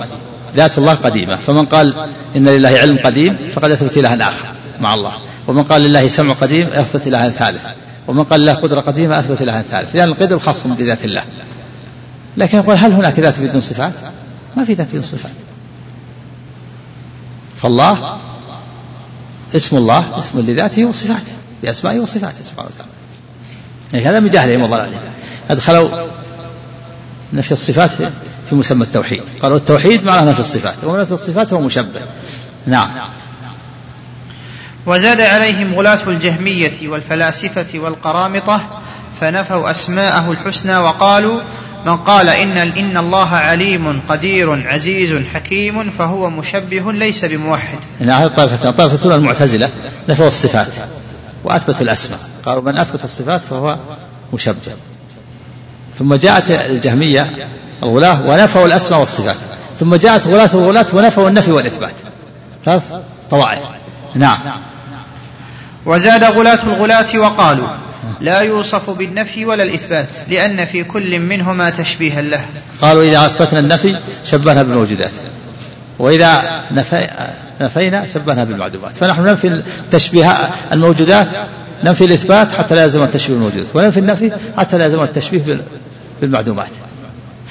[0.56, 1.36] ذات الله قديمة.
[1.36, 4.48] فمن قال إن لله علم قديم فقد أثبت إلها آخر
[4.82, 5.14] مع الله.
[5.48, 7.66] ومن قال لله سمع قديم أثبت إلها ثالث.
[8.08, 9.96] ومن قال له قدرة قديمة أثبت إلها ثالث.
[9.96, 11.24] لأن القدر خاص بذات الله.
[12.38, 13.94] لكن يقول هل هناك ذات بدون صفات؟
[14.58, 15.32] ما في ذات بدون صفات.
[17.56, 18.18] فالله
[19.56, 21.32] اسم الله اسم لذاته وصفاته
[21.64, 23.03] بأسمائه وصفاته سبحانه وتعالى.
[23.94, 25.00] يعني هذا من جهلهم وضلالهم
[25.50, 25.90] أدخلوا
[27.34, 27.92] نفي الصفات
[28.50, 29.22] في مسمى التوحيد.
[29.42, 32.02] قالوا التوحيد معناه نفي الصفات ونفي الصفات هو مشبه.
[32.68, 32.90] نعم.
[34.86, 38.62] وزاد عليهم غلاة الجهمية والفلاسفة والقرامطة
[39.22, 41.40] فنفوا أسماءه الحسنى وقالوا
[41.86, 47.78] من قال إن إن الله عليم قدير عزيز حكيم فهو مشبه ليس بموحد.
[48.02, 49.70] هذه الطائفة الطائفة المعتزلة
[50.10, 50.74] نفوا الصفات.
[51.44, 52.20] وأثبتوا الأسماء.
[52.46, 53.78] قالوا من أثبت الصفات فهو
[54.34, 54.74] مشبه.
[56.00, 57.48] ثم جاءت الجهمية
[57.84, 59.36] الغلاة ونفوا الأسماء والصفات.
[59.80, 61.94] ثم جاءت غلاة الغلاة ونفوا النفي والإثبات.
[62.66, 62.92] ثلاث
[63.30, 63.62] طوائف.
[64.16, 64.40] نعم.
[65.86, 67.68] وزاد غلاة الغلاة وقالوا
[68.22, 72.46] لا يوصف بالنفي ولا الإثبات لأن في كل منهما تشبيها له.
[72.82, 75.12] قالوا إذا أثبتنا النفي شبهنا بالموجودات.
[76.00, 77.08] وإذا نفي
[77.62, 78.96] نفينا شبهنا بالمعدومات.
[78.96, 81.28] فنحن ننفي تشبيه الموجودات
[81.84, 85.62] ننفي الإثبات حتى لا يلزم التشبيه بالموجودات وننفي النفي حتى لا يلزم التشبيه
[86.22, 86.70] بالمعدومات.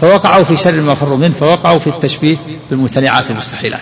[0.00, 2.36] فوقعوا في شر ما فروا منه فوقعوا في التشبيه
[2.70, 3.80] بالممتنعات المستحيلات.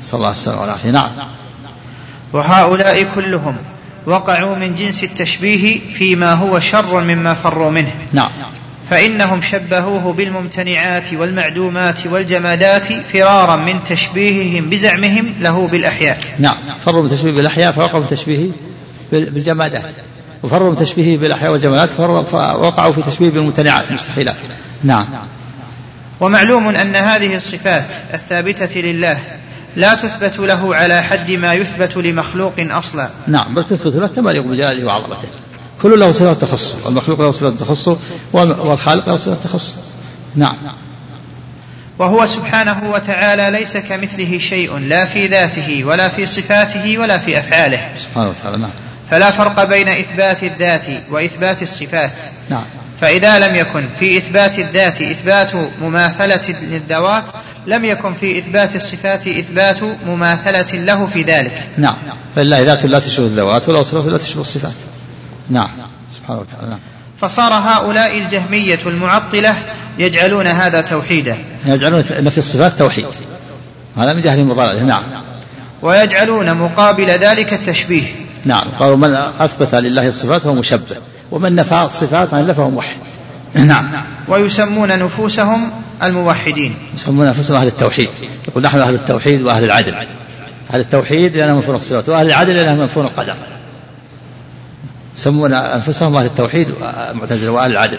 [0.00, 0.90] صلى الله عليه وسلم والعافية.
[0.90, 1.08] نعم.
[2.32, 3.56] وهؤلاء كلهم
[4.06, 7.92] وقعوا من جنس التشبيه فيما هو شر مما فروا منه.
[8.12, 8.30] نعم.
[8.90, 16.18] فإنهم شبهوه بالممتنعات والمعدومات والجمادات فرارا من تشبيههم بزعمهم له بالأحياء.
[16.38, 16.56] نعم.
[16.80, 18.50] فروا من تشبيه بالأحياء فوقعوا في تشبيهه
[19.12, 19.92] بالجمادات.
[20.42, 24.36] وفروا من تشبيهه بالأحياء والجمادات فوقعوا في تشبيه بالممتنعات المستحيلات
[24.84, 25.06] نعم.
[26.20, 29.18] ومعلوم أن هذه الصفات الثابتة لله
[29.76, 33.08] لا تثبت له على حد ما يثبت لمخلوق أصلا.
[33.26, 35.28] نعم بل تثبت له كما يقوم بجلاله وعظمته.
[35.82, 37.88] كل له صفة تخص والمخلوق له صفة تخص
[38.32, 39.74] والخالق له صفة تخص
[40.36, 40.56] نعم.
[41.98, 47.88] وهو سبحانه وتعالى ليس كمثله شيء لا في ذاته ولا في صفاته ولا في أفعاله.
[47.98, 48.70] سبحانه وتعالى نعم.
[49.10, 52.12] فلا فرق بين إثبات الذات وإثبات الصفات.
[52.50, 52.62] نعم.
[53.00, 55.50] فإذا لم يكن في إثبات الذات إثبات
[55.82, 57.24] مماثلة للذوات
[57.66, 61.52] لم يكن في إثبات الصفات إثبات مماثلة له في ذلك.
[61.78, 61.96] نعم.
[62.36, 64.74] فلله ذات لا تشبه الذوات ولا صفات لا تشبه الصفات.
[65.50, 65.68] نعم.
[66.16, 66.68] سبحانه وتعالى.
[66.68, 66.78] نعم.
[67.20, 69.54] فصار هؤلاء الجهمية المعطلة
[69.98, 73.06] يجعلون هذا توحيدا يجعلون نفي الصفات توحيد.
[73.96, 74.82] هذا من جهل المضارع.
[74.82, 75.02] نعم.
[75.82, 78.02] ويجعلون مقابل ذلك التشبيه.
[78.44, 78.68] نعم.
[78.78, 80.96] قالوا من أثبت لله الصفات فهو مشبه.
[81.30, 82.96] ومن نفى الصفات عن الله فهو موحد.
[83.54, 83.90] نعم.
[84.28, 85.70] ويسمون نفوسهم
[86.02, 86.74] الموحدين.
[86.94, 88.08] يسمون أنفسهم أهل التوحيد.
[88.48, 89.94] يقول نحن أهل التوحيد وأهل العدل.
[90.70, 93.34] أهل التوحيد لأنهم ينفون الصفات وأهل العدل لأنهم ينفون القدر.
[95.18, 96.68] يسمون أنفسهم أهل التوحيد
[97.14, 97.98] معتزلة وأهل العدل.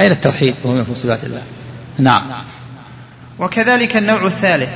[0.00, 1.42] أين التوحيد وهم ينفون صفات الله؟
[1.98, 2.22] نعم.
[3.38, 4.68] وكذلك النوع الثالث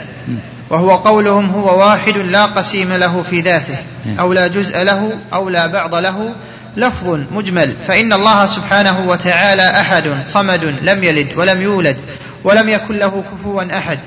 [0.70, 3.76] وهو قولهم هو واحد لا قسيم له في ذاته
[4.20, 6.34] أو لا جزء له أو لا بعض له
[6.76, 7.74] لفظ مجمل.
[7.86, 11.96] فإن الله سبحانه وتعالى أحد صمد لم يلد ولم يولد
[12.44, 13.98] ولم يكن له كفوا أحد.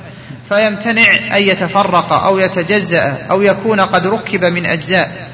[0.49, 5.29] فيمتنع أن يتفرق أو يتجزأ أو يكون قد ركب من أجزاء.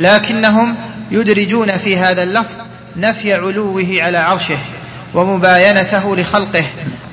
[0.00, 0.74] لكنهم
[1.12, 2.54] يدرجون في هذا اللفظ
[2.96, 4.58] نفي علوه على عرشه
[5.14, 6.64] ومباينته لخلقه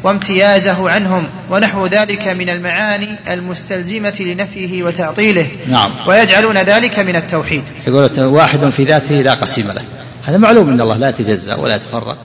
[0.03, 5.47] وامتيازه عنهم ونحو ذلك من المعاني المستلزمة لنفيه وتعطيله.
[5.67, 5.91] نعم.
[6.07, 7.63] ويجعلون ذلك من التوحيد.
[7.87, 9.83] يقول واحد في ذاته لا قسيم له.
[10.23, 12.17] هذا معلوم إن الله لا يتجزأ ولا يتفرق.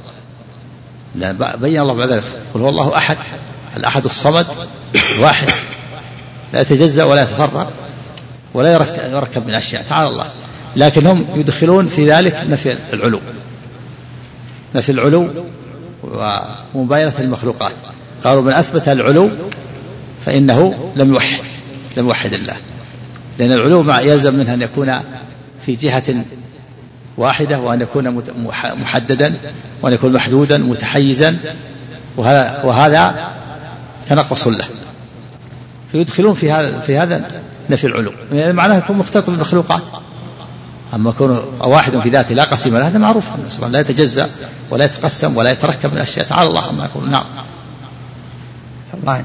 [1.14, 2.24] لا بين الله بعد ذلك.
[2.54, 3.16] قل هو الله أحد.
[3.76, 4.46] الأحد الصمد
[5.20, 5.48] واحد.
[6.52, 7.72] لا يتجزأ ولا يتفرق
[8.54, 8.72] ولا
[9.12, 9.84] يركب من أشياء.
[9.88, 10.26] تعالى الله.
[10.76, 13.20] لكن هم يدخلون في ذلك نفي العلو.
[14.74, 15.28] نفي العلو
[16.74, 17.72] ومباينة المخلوقات.
[18.24, 19.30] قالوا من أثبت العلو
[20.26, 21.40] فإنه لم يوحد
[21.96, 22.56] لم يوحد الله.
[23.38, 25.00] لأن العلو مع يلزم منها أن يكون
[25.66, 26.24] في جهة
[27.16, 28.22] واحدة وأن يكون
[28.56, 29.34] محددا
[29.82, 31.36] وأن يكون محدودا متحيزا.
[32.16, 33.30] وهذا وهذا
[34.06, 34.64] تنقص له.
[35.92, 38.12] فيدخلون في هذا في هذا نفي العلو.
[38.32, 39.82] يعني معناه يكون مختلط بالمخلوقات.
[40.94, 43.24] أما كونه واحد في ذاته لا قسيم له هذا معروف.
[43.68, 44.30] لا يتجزأ
[44.70, 46.26] ولا يتقسم ولا يتركب من الأشياء.
[46.26, 47.24] تعالى الله عما يقول نعم.
[48.94, 49.24] الله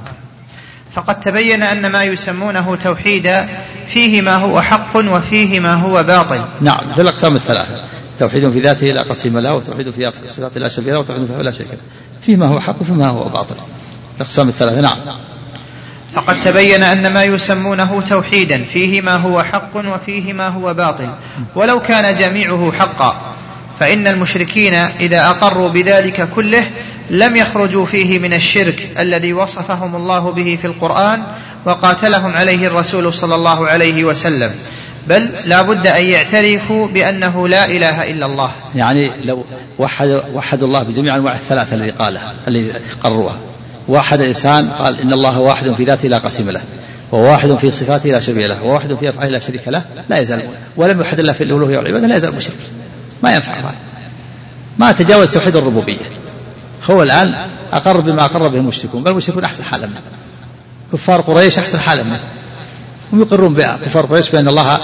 [0.92, 3.48] فقد تبين أن ما يسمونه توحيدا
[3.88, 6.42] فيه ما هو حق وفيه ما هو باطل.
[6.62, 6.80] نعم.
[6.96, 7.84] في الأقسام الثلاثة.
[8.20, 11.52] توحيد في ذاته لا قسيم له وتوحيد في صفات لا شبيه له وتوحيد في لا
[11.52, 11.78] شريك له.
[12.22, 13.56] فيما هو حق وفيما هو باطل.
[14.18, 14.82] الأقسام الثلاثة.
[14.82, 14.98] نعم.
[16.14, 21.10] فقد تبين أن ما يسمونه توحيدا فيه ما هو حق وفيه ما هو باطل.
[21.56, 23.16] ولو كان جميعه حقا
[23.80, 26.64] فإن المشركين إذا أقروا بذلك كله
[27.10, 31.24] لم يخرجوا فيه من الشرك الذي وصفهم الله به في القرآن
[31.66, 34.52] وقاتلهم عليه الرسول صلى الله عليه وسلم.
[35.08, 38.52] بل لا بد أن يعترفوا بأنه لا إله إلا الله.
[38.76, 39.46] يعني لو
[39.80, 43.36] وحد وحدوا الله بجميع أنواع الثلاثة الذي قالها الذي قرروها
[43.90, 46.62] واحد الإنسان قال إن الله واحد في ذاته لا قسم له
[47.12, 50.42] وواحد في صفاته لا شبيه له وواحد في أفعاله لا شريك له لا يزال
[50.78, 52.56] ولم يوحد الله في الألوهية والعبادة لا يزال مشرك
[53.24, 53.76] ما ينفع هذا.
[54.78, 55.98] ما تجاوز توحيد الربوبية.
[56.84, 60.02] هو الآن أقر بما أقر به المشركون بل المشركون أحسن حالا منه.
[60.94, 62.20] كفار قريش أحسن حالا منه.
[63.14, 64.80] هم يقرون كفار قريش بأن الله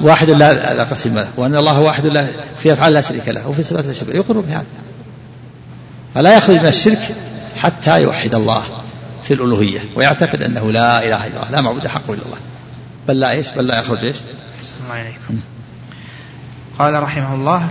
[0.00, 3.62] واحد لا لا قسم له وأن الله واحد لا في أفعال لا شريك له وفي
[3.62, 4.66] صفات لا شريك له يقرون بهذا.
[6.14, 6.98] فلا يخرج من الشرك
[7.62, 8.64] حتى يوحد الله
[9.24, 12.38] في الألوهية ويعتقد أنه لا إله إلا الله لا معبود حق إلا الله.
[13.08, 14.16] بل لا إيش؟ بل لا يخرج إيش؟
[14.84, 15.40] الله عليكم.
[16.78, 17.68] قال رحمه الله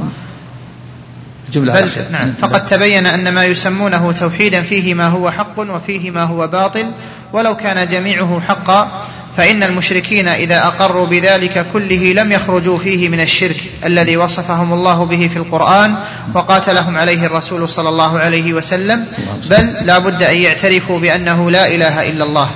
[1.53, 6.23] جملة بل نعم فقد تبين أن ما يسمونه توحيدا فيه ما هو حق وفيه ما
[6.23, 6.91] هو باطل
[7.33, 8.91] ولو كان جميعه حقا
[9.37, 15.27] فإن المشركين إذا أقروا بذلك كله لم يخرجوا فيه من الشرك الذي وصفهم الله به
[15.33, 15.97] في القرآن
[16.35, 19.05] وقاتلهم عليه الرسول صلى الله عليه وسلم
[19.49, 22.49] بل لا بد أن يعترفوا بأنه لا إله إلا الله.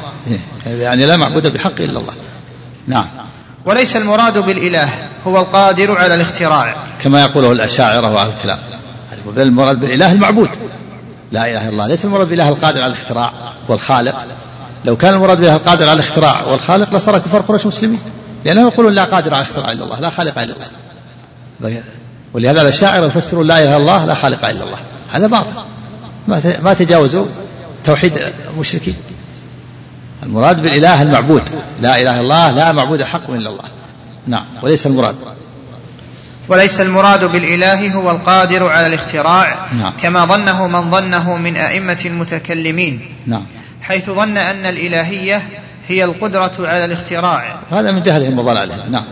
[0.65, 2.13] يعني لا معبود بحق إلا الله.
[2.87, 3.07] نعم.
[3.65, 4.89] وليس المراد بالإله
[5.27, 6.75] هو القادر على الاختراع.
[7.03, 8.59] كما يقوله الأشاعرة وأهل الكلام.
[9.35, 10.49] بل المراد بالإله المعبود.
[11.31, 11.87] لا إله إلا الله.
[11.87, 13.33] ليس المراد بالإله القادر على الاختراع
[13.67, 14.25] والخالق
[14.85, 17.99] لو كان المراد بها القادر على الاختراع والخالق لصار كفار قريش مسلمين.
[18.45, 20.55] لأنهم يقولون لا قادر على الاختراع إلا الله لا خالق إلا
[21.61, 21.83] الله.
[22.33, 24.77] ولهذا الشاعر يفسرون لا إله إلا الله لا خالق إلا الله.
[25.11, 25.53] هذا باطل.
[26.63, 27.25] ما تجاوزوا
[27.83, 28.13] توحيد
[28.53, 28.95] المشركين.
[30.23, 31.49] المراد بالإله المعبود.
[31.81, 33.63] لا إله إلا الله لا معبود حق إلا الله.
[34.27, 34.45] نعم.
[34.61, 35.15] وليس المراد.
[36.49, 39.93] وليس المراد بالإله هو القادر على الاختراع نعم.
[40.01, 43.45] كما ظنه من ظنه من أئمة المتكلمين نعم.
[43.91, 45.41] حيث ظن أن الإلهية
[45.87, 47.59] هي القدرة على الاختراع.
[47.71, 49.03] هذا من جهلهم وضلالهم نعم.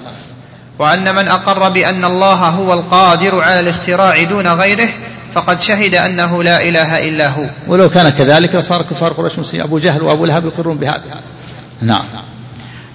[0.80, 4.90] وأن من أقر بأن الله هو القادر على الاختراع دون غيره
[5.34, 7.46] فقد شهد أنه لا إله إلا هو.
[7.68, 9.66] ولو كان كذلك لصار كفار قريش مسلمين.
[9.66, 11.04] أبو جهل وأبو لهب يقرون بهذا.
[11.82, 12.04] نعم.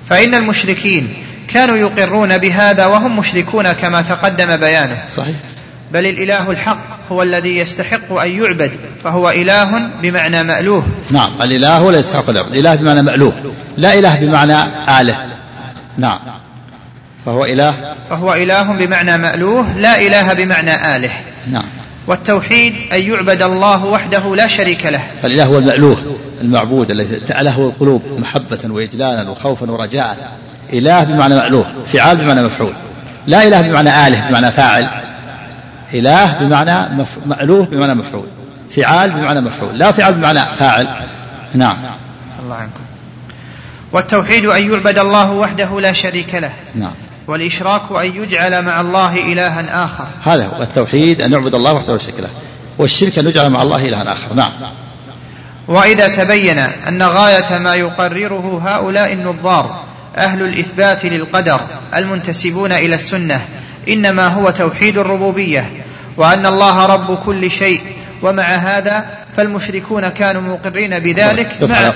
[0.08, 1.14] فإن المشركين
[1.48, 5.04] كانوا يقرون بهذا وهم مشركون كما تقدم بيانه.
[5.10, 5.36] صحيح.
[5.94, 6.78] بل الإله الحق
[7.12, 8.70] هو الذي يستحق أن يعبد
[9.04, 10.86] فهو إله بمعنى مألوه.
[11.10, 13.32] نعم الإله ولا يستحق العبد الإله بمعنى مألوه.
[13.76, 14.62] لا إله بمعنى
[15.00, 15.16] آله.
[15.98, 16.18] نعم.
[17.26, 17.74] فهو إله.
[18.10, 21.10] فهو إله بمعنى مألوه لا إله بمعنى آله.
[21.52, 21.64] نعم.
[22.06, 25.02] والتوحيد أن يعبد الله وحده لا شريك له.
[25.22, 25.98] فالإله هو المألوه
[26.40, 30.38] المعبود الذي تأله القلوب محبة وإجلالا وخوفا ورجاء.
[30.72, 32.72] إله بمعنى مألوه فعال بمعنى مفعول.
[33.26, 34.88] لا إله بمعنى آله بمعنى فاعل.
[35.94, 37.08] إله بمعنى مف...
[37.26, 38.26] مألوه بمعنى مفعول.
[38.76, 39.78] فعال بمعنى مفعول.
[39.78, 40.88] لا فعل بمعنى فاعل.
[41.54, 41.76] نعم.
[42.42, 42.80] الله عنكم.
[43.92, 46.52] والتوحيد أن يعبد الله وحده لا شريك له.
[46.74, 46.92] نعم.
[47.26, 50.06] والإشراك أن يجعل مع الله إلها آخر.
[50.24, 52.30] هذا هو التوحيد أن يعبد الله وحده لا شريك له.
[52.78, 54.34] والشرك أن يجعل مع الله إلها آخر.
[54.34, 54.52] نعم.
[55.68, 59.84] وإذا تبين أن غاية ما يقرره هؤلاء النظار
[60.16, 61.60] أهل الإثبات للقدر
[61.94, 63.40] المنتسبون إلى السنة
[63.88, 65.70] إنما هو توحيد الربوبية
[66.16, 67.80] وأن الله رب كل شيء
[68.22, 69.04] ومع هذا
[69.36, 71.62] فالمشركون كانوا مقرين بذلك.
[71.62, 71.92] مع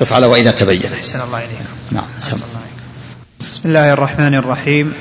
[0.00, 0.92] تفعل وإذا تبين.
[0.92, 1.64] أحسن الله إليكم.
[1.90, 2.04] نعم
[3.48, 4.92] بسم الله الرحمن الرحيم.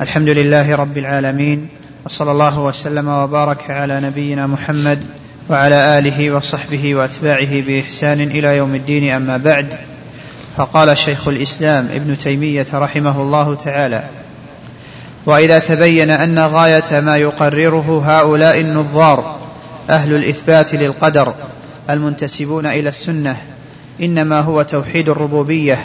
[0.00, 1.68] الحمد لله رب العالمين
[2.04, 5.04] وصلى الله وسلم وبارك على نبينا محمد
[5.50, 9.74] وعلى آله وصحبه وأتباعه بإحسان إلى يوم الدين أما بعد
[10.56, 14.04] فقال شيخ الإسلام ابن تيمية رحمه الله تعالى
[15.26, 19.36] وإذا تبين أن غاية ما يقرره هؤلاء النظار
[19.90, 21.34] أهل الإثبات للقدر
[21.90, 23.36] المنتسبون إلى السنة
[24.02, 25.78] إنما هو توحيد الربوبية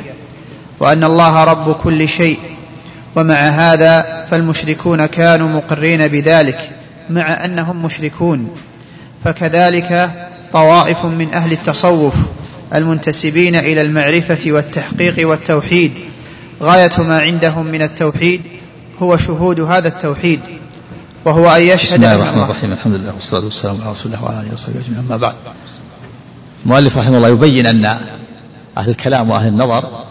[0.79, 2.37] وأن الله رب كل شيء
[3.15, 6.69] ومع هذا فالمشركون كانوا مقرين بذلك
[7.09, 8.57] مع أنهم مشركون
[9.25, 10.09] فكذلك
[10.53, 12.13] طوائف من أهل التصوف
[12.75, 15.91] المنتسبين إلى المعرفة والتحقيق والتوحيد
[16.61, 18.41] غاية ما عندهم من التوحيد
[19.01, 20.39] هو شهود هذا التوحيد
[21.25, 22.71] وهو أن يشهد بسم الله الرحمن الرحيم.
[22.71, 25.05] الحمد لله والصلاة والسلام على رسول الله وعلى آله وصحبه أجمعين.
[25.05, 25.35] أما بعد
[26.65, 27.85] المؤلف رحمه الله يبين أن
[28.77, 30.03] أهل الكلام وأهل النظر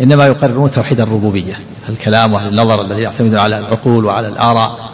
[0.00, 1.58] إنما يقررون توحيد الربوبية
[1.88, 4.90] الكلام وأهل النظر الذي يعتمدون على العقول وعلى الآراء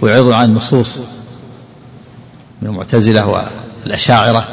[0.00, 0.98] ويعرضون عن النصوص
[2.62, 3.46] من المعتزلة
[3.84, 4.44] والأشاعرة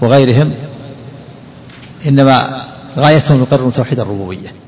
[0.00, 0.54] وغيرهم.
[2.06, 2.62] إنما
[2.96, 4.59] غايتهم يقررون توحيد الربوبية.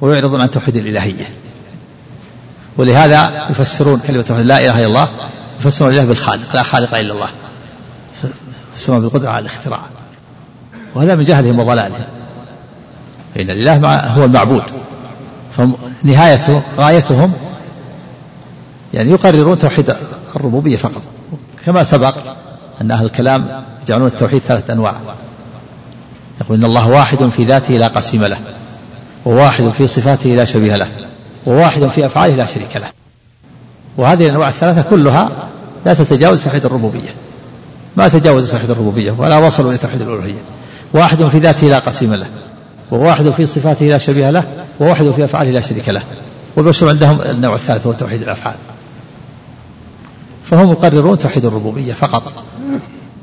[0.00, 1.28] ويعرضون عن توحيد الإلهية.
[2.76, 5.08] ولهذا يفسرون كلمة توحيد لا إله إلا الله
[5.60, 7.28] يفسرون الإله بالخالق لا خالق إلا الله.
[8.74, 9.80] يفسرون بالقدرة على الاختراع.
[10.94, 12.04] وهذا من جهلهم وضلالهم.
[13.34, 14.62] فإن الإله هو المعبود.
[15.56, 17.32] فنهاية غايتهم
[18.94, 19.96] يعني يقررون توحيد
[20.36, 21.02] الربوبية فقط.
[21.66, 22.14] كما سبق
[22.80, 24.94] أن أهل الكلام يجعلون التوحيد ثلاثة أنواع.
[26.40, 28.38] يقول إن الله واحد في ذاته لا قسيم له.
[29.24, 30.88] وواحد في صفاته لا شبيه له
[31.46, 32.88] وواحد في أفعاله لا شريك له.
[33.96, 35.30] وهذه الأنواع الثلاثة كلها
[35.86, 37.14] لا تتجاوز توحيد الربوبية.
[37.96, 40.40] ما تجاوز توحيد الربوبية ولا وصلوا إلى توحيد الألوهية.
[40.92, 42.26] واحد في ذاته لا قسيم له
[42.90, 44.44] وواحد في صفاته لا شبيه له
[44.80, 46.02] وواحد في أفعاله لا شريك له.
[46.56, 48.56] والبشر عندهم النوع الثالث هو توحيد الأفعال.
[50.44, 52.44] فهم يقررون توحيد الربوبية فقط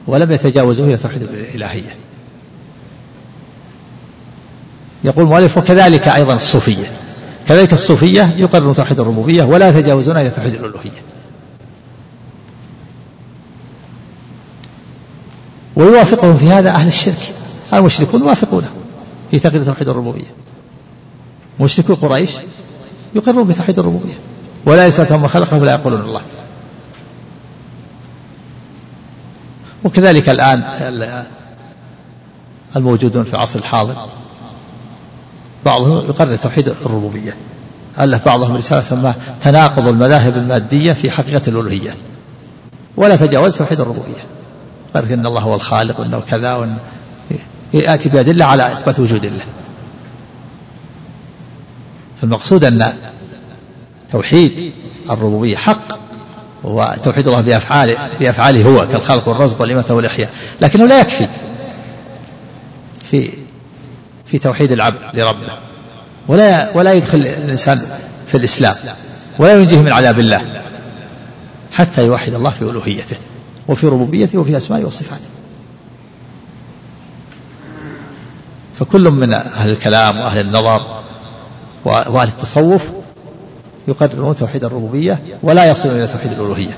[0.08, 1.96] ولم يتجاوزوا إلى توحيد الإلهية.
[5.06, 6.92] يقول المؤلف وكذلك أيضا الصوفية.
[7.48, 11.02] كذلك الصوفية يقررون توحيد الربوبية ولا يتجاوزون إلى توحيد الألوهية.
[15.76, 17.34] ويوافقهم في هذا أهل الشرك.
[17.74, 18.70] المشركون يوافقونه
[19.32, 20.34] في تقرير توحيد الربوبية.
[21.60, 22.32] مشركو قريش
[23.16, 24.14] يقرون بتوحيد الربوبية.
[24.66, 26.22] ولا يسألهم من خلقه ولا يقولون الله.
[29.84, 30.64] وكذلك الآن
[32.76, 34.08] الموجودون في العصر الحاضر.
[35.66, 37.36] بعضهم يقرر توحيد الربوبية.
[38.00, 41.96] ألف بعضهم رسالة سماها تناقض المذاهب المادية في حقيقة الألوهية.
[42.98, 44.24] ولا تجاوز توحيد الربوبية.
[44.94, 46.78] قال إن الله هو الخالق وأنه كذا وأن
[47.74, 49.44] يأتي بأدلة على إثبات وجود الله.
[52.22, 52.94] فالمقصود أن
[54.12, 54.74] توحيد
[55.10, 56.00] الربوبية حق
[56.66, 60.30] هو توحيد الله بأفعاله بأفعاله هو كالخلق والرزق والإماتة والإحياء.
[60.62, 61.28] لكنه لا يكفي
[63.06, 63.30] في
[64.36, 65.48] في توحيد العبد لربه.
[66.28, 67.82] ولا ولا يدخل الإنسان
[68.28, 68.76] في الإسلام.
[69.40, 70.62] ولا ينجيه من عذاب الله.
[71.74, 73.16] حتى يوحد الله في ألوهيته
[73.68, 75.26] وفي ربوبيته وفي أسمائه وصفاته.
[78.80, 80.82] فكل من أهل الكلام وأهل النظر
[81.86, 82.82] وأهل التصوف
[83.88, 86.78] يقررون توحيد الربوبية ولا يصلون إلى توحيد الألوهية.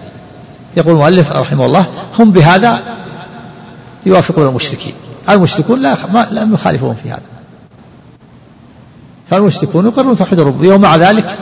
[0.78, 1.86] يقول المؤلف رحمه الله
[2.20, 2.80] هم بهذا
[4.05, 4.93] يوافقون المشركين.
[5.30, 5.97] المشركون لا
[6.32, 7.36] لم يخالفون في هذا.
[9.30, 11.38] فالمشركون يقررون توحيد الربوبية ومع ذلك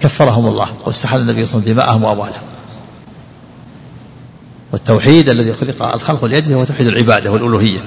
[0.00, 2.42] كفرهم الله واستحل النبي صلى الله عليه وسلم دماءهم وأموالهم.
[4.72, 7.80] والتوحيد الذي خلق الخلق لأجله هو توحيد العبادة والألوهية.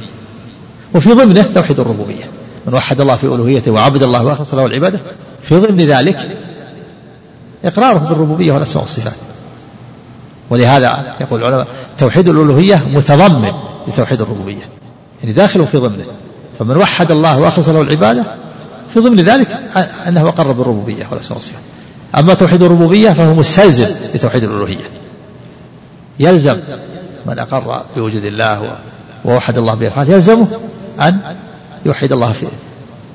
[0.95, 2.23] وفي ضمنه توحيد الربوبية.
[2.67, 4.99] من وحد الله في ألوهيته وعبد الله وأخلص له العبادة
[5.41, 6.37] في ضمن ذلك
[7.65, 9.13] إقراره بالربوبية والأسماء والصفات.
[10.49, 13.51] ولهذا يقول العلماء توحيد الألوهية متضمن
[13.87, 14.69] لتوحيد الربوبية.
[15.23, 16.05] يعني داخل في ضمنه.
[16.59, 18.23] فمن وحد الله وأخلص له العبادة
[18.95, 19.59] في ضمن ذلك
[20.07, 21.61] أنه أقر بالربوبية والأسماء والصفات
[22.17, 24.85] أما توحيد الربوبية فهو مستلزم لتوحيد الألوهية.
[26.19, 26.57] يلزم
[27.25, 28.77] من أقر بوجود الله
[29.25, 30.47] ووحد الله بأفعاله يلزمه
[30.99, 31.17] أن
[31.85, 32.45] يوحد الله في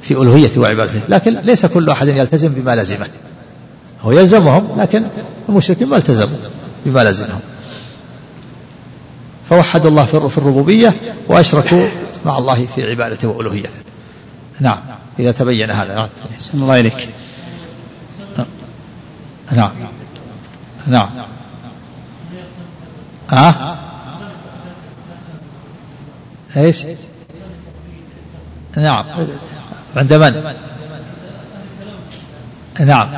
[0.03, 1.01] في ألوهيته وعبادته.
[1.09, 3.09] لكن ليس كل أحد يلتزم بما لزمه.
[4.03, 5.03] هو يلزمهم لكن
[5.49, 6.39] المشركين ما التزموا
[6.87, 7.41] بما لزمهم.
[9.49, 10.95] فوحدوا الله في الربوبية
[11.29, 11.87] وأشركوا
[12.27, 13.71] مع الله في عبادته وألوهيته.
[14.61, 14.79] نعم.
[15.19, 16.09] إذا تبين هذا.
[16.35, 17.09] أحسن الله إليك.
[19.53, 19.71] نعم.
[20.87, 21.09] نعم.
[23.31, 23.79] ها؟
[26.57, 26.87] إيش؟
[28.77, 29.07] نعم.
[29.97, 30.55] عند من؟
[32.81, 33.09] نعم.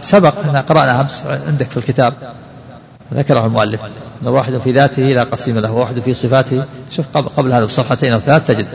[0.00, 2.14] سبق أن قرأنا أمس عندك في الكتاب.
[3.14, 3.80] ذكره المؤلف.
[4.22, 6.64] أن واحد في ذاته لا قسيم له وواحد في صفاته.
[6.90, 8.68] شوف قبل هذا بصفحتين أو ثلاث تجد.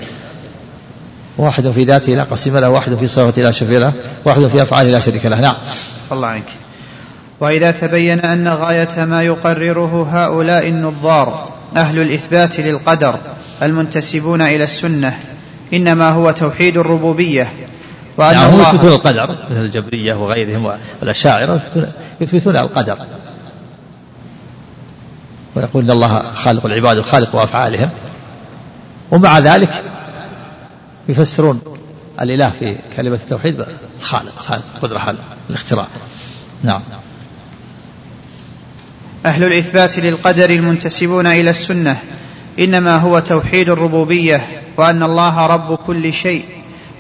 [1.38, 3.94] واحد في ذاته لا قسيم له واحد في صفاته لا شريك له
[4.26, 5.40] واحد في أفعاله لا شريك له.
[5.40, 5.56] نعم.
[6.12, 6.46] الله عنك.
[7.40, 13.16] وإذا تبين أن غاية ما يقرره هؤلاء النظار أهل الإثبات للقدر
[13.62, 15.20] المنتسبون إلى السنة
[15.74, 17.48] إنما هو توحيد الربوبية
[18.18, 21.62] وأن يعني الله يثبتون القدر مثل الجبرية وغيرهم والأشاعرة
[22.22, 22.98] يثبتون القدر.
[25.56, 27.90] ويقول إن الله خالق العباد وخالق أفعالهم.
[29.12, 29.84] ومع ذلك
[31.10, 31.62] يفسرون
[32.22, 33.66] الإله في كلمة التوحيد
[34.00, 35.88] الخالق الخالق قدرة خالق الاختراع
[36.64, 36.82] نعم.
[39.26, 41.98] أهل الإثبات للقدر المنتسبون إلى السنة
[42.60, 44.46] إنما هو توحيد الربوبية
[44.78, 46.46] وأن الله رب كل شيء.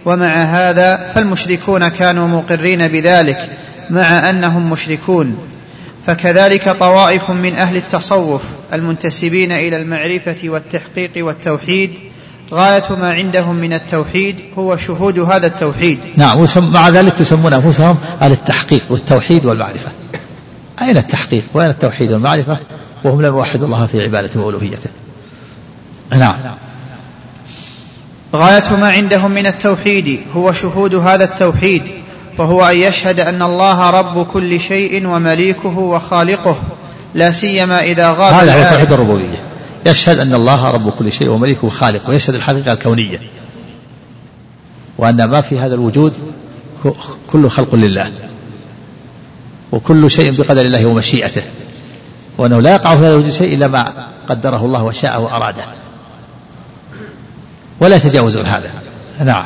[0.05, 3.49] ومع هذا فالمشركون كانوا مقرين بذلك
[3.89, 5.37] مع أنهم مشركون.
[6.07, 8.41] فكذلك طوائف من أهل التصوف
[8.73, 12.06] المنتسبين إلى المعرفة والتحقيق والتوحيد
[12.53, 15.99] غاية ما عندهم من التوحيد هو شهود هذا التوحيد.
[16.15, 19.91] نعم مع ذلك يسمون أنفسهم أهل التحقيق والتوحيد والمعرفة.
[20.81, 22.57] أين التحقيق؟ وأين التوحيد والمعرفة؟
[23.03, 24.89] وهم لم يوحدوا الله في عبادته وألوهيته.
[26.11, 26.35] نعم.
[28.35, 31.83] غاية ما عندهم من التوحيد هو شهود هذا التوحيد
[32.37, 36.55] وهو أن يشهد أن الله رب كل شيء ومليكه وخالقه
[37.15, 39.41] لا سيما إذا غاب هذا هو توحيد الربوبية.
[39.87, 43.21] يشهد أن الله رب كل شيء ومليكه وخالقه ويشهد الحقيقة الكونية.
[44.97, 46.13] وأن ما في هذا الوجود
[47.31, 48.11] كل خلق لله.
[49.71, 51.43] وكل شيء بقدر الله ومشيئته.
[52.37, 55.63] وأنه لا يقع في هذا الوجود شيء إلا ما قدره الله وشاء وأراده.
[57.79, 58.71] ولا يتجاوزون هذا.
[59.25, 59.45] نعم.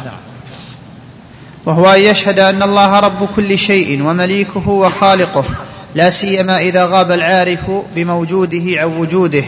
[1.66, 5.46] وهو أن يشهد أن الله رب كل شيء ومليكه وخالقه
[5.96, 9.44] لا سيما إذا غاب العارف بموجوده عن وجوده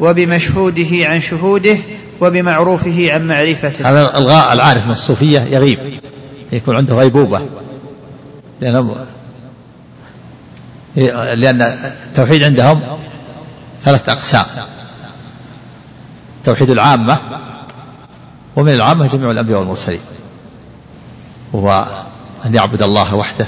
[0.00, 1.76] وبمشهوده عن شهوده
[2.20, 3.90] وبمعروفه عن معرفته.
[3.90, 5.78] هذا الغاء العارف من الصوفية يغيب
[6.52, 7.40] يكون عنده غيبوبة.
[8.60, 8.96] لأنه
[11.34, 12.80] لأن التوحيد عندهم
[13.80, 14.44] ثلاثة أقسام.
[16.44, 17.18] توحيد العامة
[18.56, 20.00] ومن العامة جميع الأنبياء والمرسلين.
[21.52, 21.86] وهو
[22.46, 23.46] أن يعبد الله وحده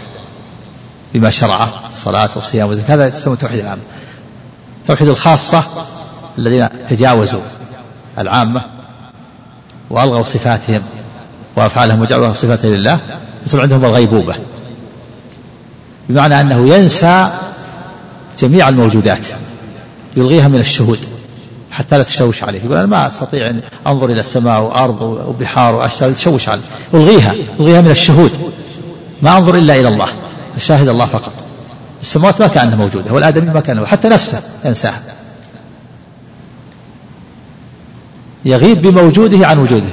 [1.15, 2.95] بما شرعه الصلاة والصيام والزكاة.
[2.95, 3.83] هذا يسمى توحيد العامة.
[4.87, 5.87] توحيد الخاصة
[6.39, 7.41] الذين تجاوزوا
[8.19, 8.63] العامة
[9.91, 10.83] وألغوا صفاتهم
[11.57, 12.99] وأفعالهم وجعلوها صفات لله
[13.47, 14.35] يصير عندهم الغيبوبة.
[16.09, 17.31] بمعنى أنه ينسى
[18.39, 19.27] جميع الموجودات
[20.17, 20.99] يلغيها من الشهود
[21.73, 26.13] حتى لا تشوش عليه يقول أنا ما أستطيع أن أنظر إلى السماء وأرض وبحار وأشجار
[26.13, 26.63] تشوش عليه
[26.95, 28.53] ألغيها ألغيها من الشهود.
[29.23, 30.09] ما أنظر إلا إلى الله
[30.57, 31.33] الشاهد الله فقط.
[32.03, 35.16] السماوات ما كانت موجودة والآدمي ما كان حتى نفسه ينساها.
[38.45, 39.91] يغيب بموجوده عن وجوده.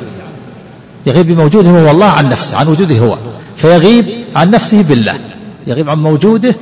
[1.06, 3.18] يغيب بموجوده هو الله عن نفسه عن وجوده هو.
[3.56, 5.20] فيغيب عن نفسه بالله.
[5.68, 6.56] يغيب عن موجوده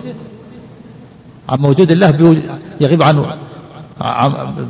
[1.49, 2.37] عن موجود الله
[2.81, 3.25] يغيب عن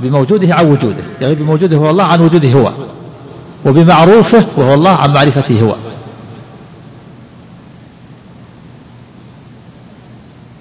[0.01, 1.03] بموجوده عن وجوده.
[1.21, 2.71] يغيب بموجوده هو الله عن وجوده هو.
[3.65, 5.75] وبمعروفه وهو الله عن معرفته هو.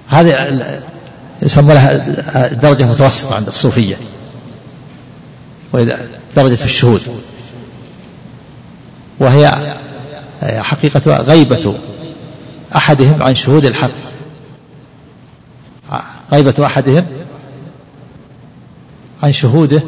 [0.09, 0.82] هذه
[1.42, 1.96] يسمونها
[2.53, 3.96] الدرجة درجة متوسطة عند الصوفية.
[5.72, 5.98] وإذا
[6.37, 7.20] درجة الشهود.
[9.18, 9.76] وهي
[10.43, 11.74] حقيقة غيبة
[12.76, 13.91] أحدهم عن شهود الحق.
[16.33, 17.07] غيبة أحدهم
[19.22, 19.83] عن شهوده.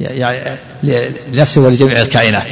[0.00, 0.58] يعني
[1.32, 2.46] لنفسه ولجميع الكائنات.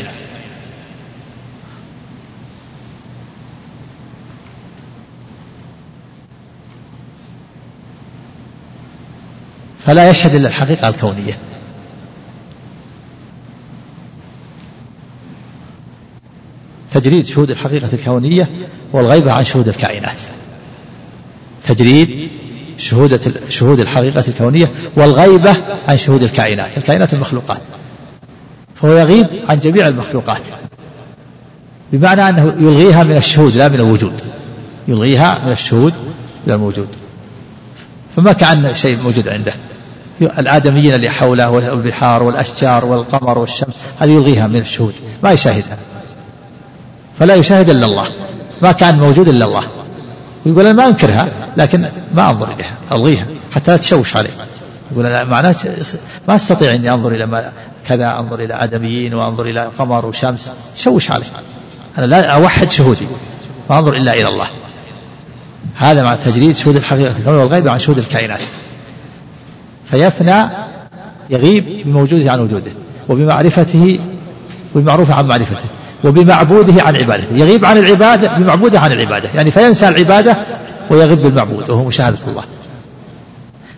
[9.86, 11.38] فلا يشهد إلا الحقيقة الكونية.
[16.90, 18.48] تجريد شهود الحقيقة الكونية
[18.92, 20.20] والغيبة عن شهود الكائنات.
[21.62, 22.28] تجريد
[22.78, 25.56] شهود شهود الحقيقة الكونية والغيبة
[25.88, 26.78] عن شهود الكائنات.
[26.78, 27.60] الكائنات المخلوقات.
[28.74, 30.42] فهو يغيب عن جميع المخلوقات.
[31.92, 34.20] بمعنى أنه يلغيها من الشهود لا من الوجود.
[34.88, 35.94] يلغيها من الشهود
[36.46, 36.88] إلى الموجود
[38.16, 39.54] فما كأن شيء موجود عنده.
[40.20, 45.78] الآدميين اللي حوله والبحار والأشجار والقمر والشمس هذه يلغيها من الشهود ما يشاهدها.
[47.18, 48.06] فلا يشاهد إلا الله
[48.62, 49.64] ما كان موجود إلا الله.
[50.46, 54.28] ويقول أنا ما أنكرها لكن ما أنظر إليها ألغيها حتى لا تشوش علي
[54.92, 55.54] يقول أنا معناه
[56.28, 57.52] ما أستطيع أني أنظر إلى ما
[57.86, 61.24] كذا أنظر إلى آدميين وأنظر إلى قمر وشمس تشوش علي
[61.98, 63.06] أنا لا أوحد شهودي
[63.70, 64.46] ما أنظر إلا إلى الله.
[65.76, 68.40] هذا مع تجريد شهود الحقيقة والغيب عن شهود الكائنات.
[69.90, 70.46] فيفنى
[71.30, 72.72] يغيب بموجوده عن وجوده
[73.08, 73.98] وبمعرفته
[74.74, 75.68] وبمعروفه عن معرفته
[76.04, 77.36] وبمعبوده عن عبادته.
[77.36, 79.28] يغيب عن العبادة بمعبوده عن العبادة.
[79.34, 80.36] يعني فينسى العبادة
[80.90, 82.44] ويغيب بالمعبود وهو مشاهدة الله.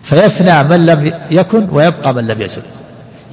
[0.03, 2.61] فيفنى من لم يكن ويبقى من لم يزل.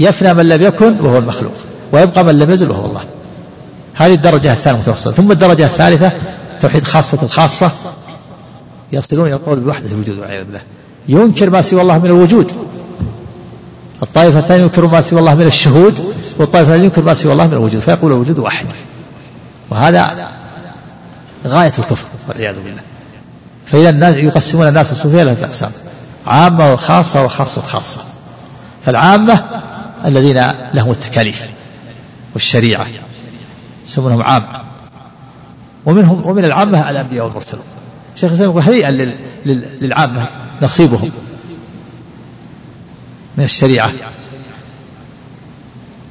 [0.01, 1.55] يفنى من لم يكن وهو المخلوق
[1.93, 3.03] ويبقى من لم يزل وهو الله.
[3.95, 6.13] هذه الدرجة الثانية المتوسطة ثم الدرجة الثالثة
[6.61, 7.71] توحيد خاصة الخاصة
[8.93, 10.61] يصلون إلى القول بوحدة الوجود والعياذ بالله.
[11.09, 12.53] ينكر ما سوى الله من الوجود.
[14.03, 17.53] الطائفة الثانية ينكر ما سوى الله من الشهود والطائفة الثانية ينكر ما سوى الله من
[17.53, 18.67] الوجود فيقول الوجود واحد.
[19.71, 20.29] وهذا
[21.47, 22.83] غاية الكفر والعياذ بالله.
[23.67, 25.71] فإذا الناس يقسمون الناس الصوفية إلى ثلاث أقسام
[26.27, 28.01] عامة وخاصة وخاصة خاصة.
[28.85, 29.45] فالعامة
[30.05, 31.49] الذين لهم التكاليف
[32.35, 32.87] والشريعة
[33.87, 34.43] يسمونهم عام.
[35.87, 37.65] ومنهم ومن العامة الأنبياء والمرسلون.
[38.17, 39.15] شيخ الإسلام يقول هنيئا
[39.81, 40.27] للعامة
[40.63, 41.11] نصيبهم
[43.39, 43.91] من الشريعة.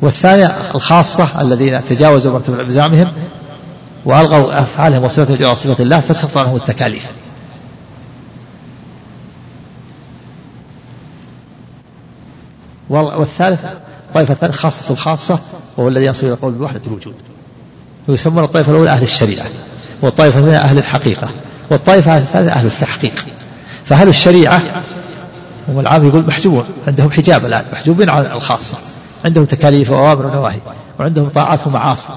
[0.01, 0.45] والثانية
[0.75, 3.13] الخاصة الذين تجاوزوا مرتبة بزعمهم
[4.05, 7.07] وألغوا أفعالهم وصفتهم إلى صفة الله تسقط عنهم التكاليف.
[12.89, 13.65] والثالث
[14.07, 15.39] الطائفة الثالثة خاصة الخاصة
[15.77, 17.15] وهو الذي ينصب إلى القول بوحدة الوجود.
[18.07, 19.45] ويسمون الطائفة الأولى أهل الشريعة
[20.01, 21.29] والطائفة الثانية أهل الحقيقة.
[21.69, 23.25] والطائفة الثالثة أهل التحقيق.
[23.85, 24.61] فأهل الشريعة
[25.67, 28.77] هم العام يقول محجوبون عندهم حجاب الآن محجوبين عن الخاصة.
[29.25, 30.59] عندهم تكاليف وأوامر ونواهي
[30.99, 32.09] وعندهم طاعات ومعاصي.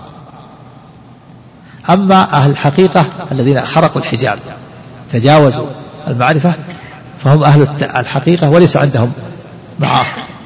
[1.90, 4.38] أما أهل الحقيقة الذين خرقوا الحجاب
[5.12, 5.66] تجاوزوا
[6.08, 6.54] المعرفة
[7.24, 9.12] فهم أهل الحقيقة وليس عندهم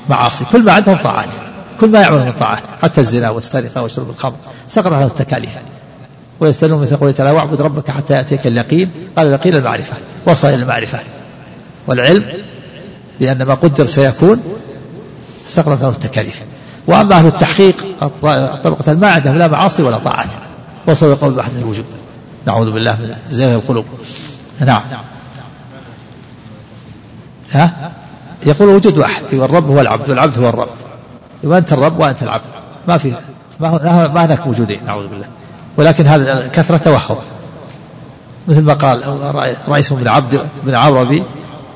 [0.09, 0.45] معاصي.
[0.45, 1.35] كل ما عندهم طاعات
[1.81, 4.37] كل ما يعملون من طاعات حتى الزنا والسرقة وشرب الخمر.
[4.69, 5.51] سقط له التكاليف.
[6.41, 8.91] ويستدلون مثل قوله تعالى واعبد ربك حتى يأتيك اليقين.
[9.17, 9.97] قال اليقين المعرفة.
[10.27, 10.99] وصل إلى المعرفة.
[11.87, 12.25] والعلم
[13.21, 14.43] لأن ما قدر سيكون
[15.49, 16.43] سقطت له التكاليف.
[16.87, 17.75] وأما أهل التحقيق
[18.25, 20.29] الطبقة ما عندهم لا معاصي ولا طاعات
[20.87, 21.85] وصلوا يقول بحث الوجود.
[22.47, 23.85] نعوذ بالله من زيغ القلوب.
[24.61, 24.83] نعم.
[27.53, 27.93] ها؟
[28.47, 30.69] يقول الوجود واحد يقول الرب هو العبد والعبد هو الرب.
[31.45, 32.45] يقول أنت الرب وأنت العبد.
[32.89, 33.15] ما في
[33.61, 35.27] ما, هناك موجودين نعوذ بالله.
[35.77, 37.17] ولكن هذا كثرة توهم
[38.49, 39.03] مثل ما قال
[39.69, 41.25] رئيس ابن عبد بن عربي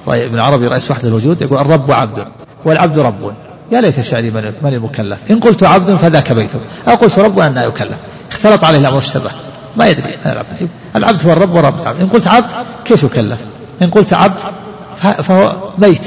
[0.09, 2.25] ابن عربي رئيس وحدة الوجود يقول الرب عبد
[2.65, 3.35] والعبد رب.
[3.73, 6.51] يا ليت شعري من من المكلف؟ إن قلت عبد فذاك بيت.
[6.89, 7.99] أو قلت رب أنا يكلف.
[8.31, 9.31] اختلط عليه الأمر اشتبه
[9.77, 10.11] ما يدري.
[10.97, 12.01] العبد هو الرب ورب العبد.
[12.01, 12.47] إن قلت عبد
[12.85, 13.39] كيف يكلف؟
[13.83, 14.35] إن قلت عبد
[14.97, 16.07] فهو بيت.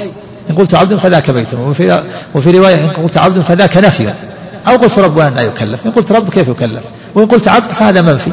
[0.50, 1.54] إن قلت عبد فذاك بيت.
[1.54, 2.02] وفي,
[2.34, 4.12] وفي رواية إن قلت عبد فذاك نفي.
[4.68, 5.86] أو قلت رب أنا يكلف.
[5.86, 6.82] إن قلت رب كيف يكلف؟
[7.18, 8.32] وإن قلت عبد فهذا منفي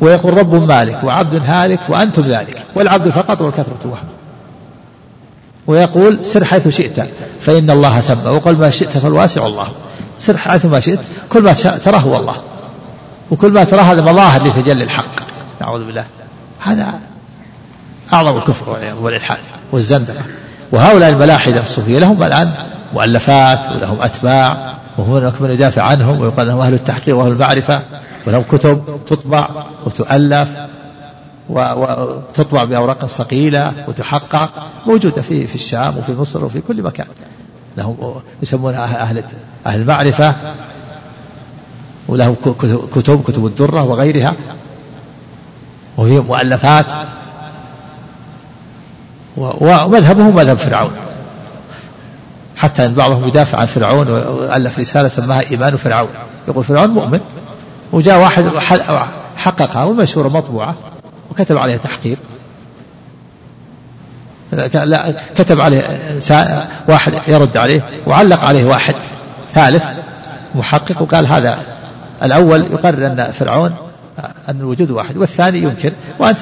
[0.00, 2.64] ويقول رب مالك وعبد هالك وأنتم ذلك.
[2.74, 4.08] والعبد فقط والكثرة وهم
[5.66, 7.08] ويقول سر حيث شئت
[7.40, 8.26] فإن الله ثم.
[8.26, 9.68] وقل ما شئت فالواسع الله.
[10.18, 10.98] سر حيث ما شئت
[11.28, 12.36] كل ما تراه هو الله
[13.30, 15.20] وكل ما تراه هذا مظاهر لتجلي الحق.
[15.60, 16.04] نعوذ بالله.
[16.60, 16.94] هذا
[18.12, 19.38] أعظم الكفر والإلحاد
[19.72, 20.20] والزندقة.
[20.72, 22.52] وهؤلاء الملاحدة الصوفية لهم الآن
[22.94, 24.74] مؤلفات ولهم أتباع.
[24.98, 27.82] وهناك من يدافع عنهم ويقال لهم أهل التحقيق وأهل المعرفة
[28.26, 29.48] ولهم كتب تطبع
[29.86, 30.48] وتؤلف
[31.50, 34.50] وتطبع بأوراق صقيلة وتحقق
[34.86, 37.06] موجودة في في الشام وفي مصر وفي كل مكان.
[37.76, 39.24] لهم يسمونها أهل
[39.66, 40.34] أهل المعرفة
[42.08, 42.36] ولهم
[42.94, 44.34] كتب كتب الدرة وغيرها.
[45.96, 46.86] وهي مؤلفات.
[49.36, 50.90] ومذهبه مذهب فرعون.
[52.60, 56.08] حتى إن بعضهم يدافع عن فرعون وألف رسالة سماها إيمان فرعون.
[56.48, 57.20] يقول فرعون مؤمن.
[57.92, 58.44] وجاء واحد
[59.36, 60.74] حققها ومشهوره مطبوعة
[61.30, 62.18] وكتب عليها تحقير
[64.84, 65.82] لا كتب عليه
[66.88, 68.94] واحد يرد عليه وعلق عليه واحد
[69.52, 69.84] ثالث
[70.54, 71.58] محقق وقال هذا
[72.22, 73.74] الأول يقرر أن فرعون
[74.48, 75.92] أن الوجود واحد والثاني ينكر.
[76.18, 76.38] وأنت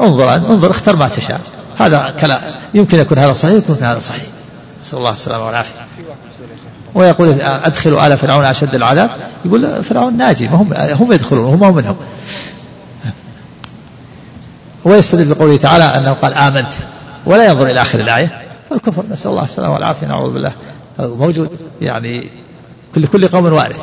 [0.00, 1.40] انظر انظر اختر ما تشاء.
[1.78, 2.40] هذا كلام.
[2.74, 4.24] يمكن يكون هذا صحيح يمكن هذا صحيح.
[4.80, 5.74] نسأل الله السلامة والعافية.
[6.94, 9.10] ويقول أدخلوا آل فرعون أشد العذاب؟
[9.44, 11.96] يقول فرعون ناجي هم هم يدخلون هم منهم.
[14.84, 16.72] ويستدل بقوله تعالى أنه قال آمنت
[17.26, 18.42] ولا ينظر إلى آخر الآية.
[18.70, 20.52] والكفر نسأل الله السلامة والعافية نعوذ بالله.
[20.98, 21.48] موجود
[21.80, 22.28] يعني
[22.94, 23.80] كل كل قوم وارث.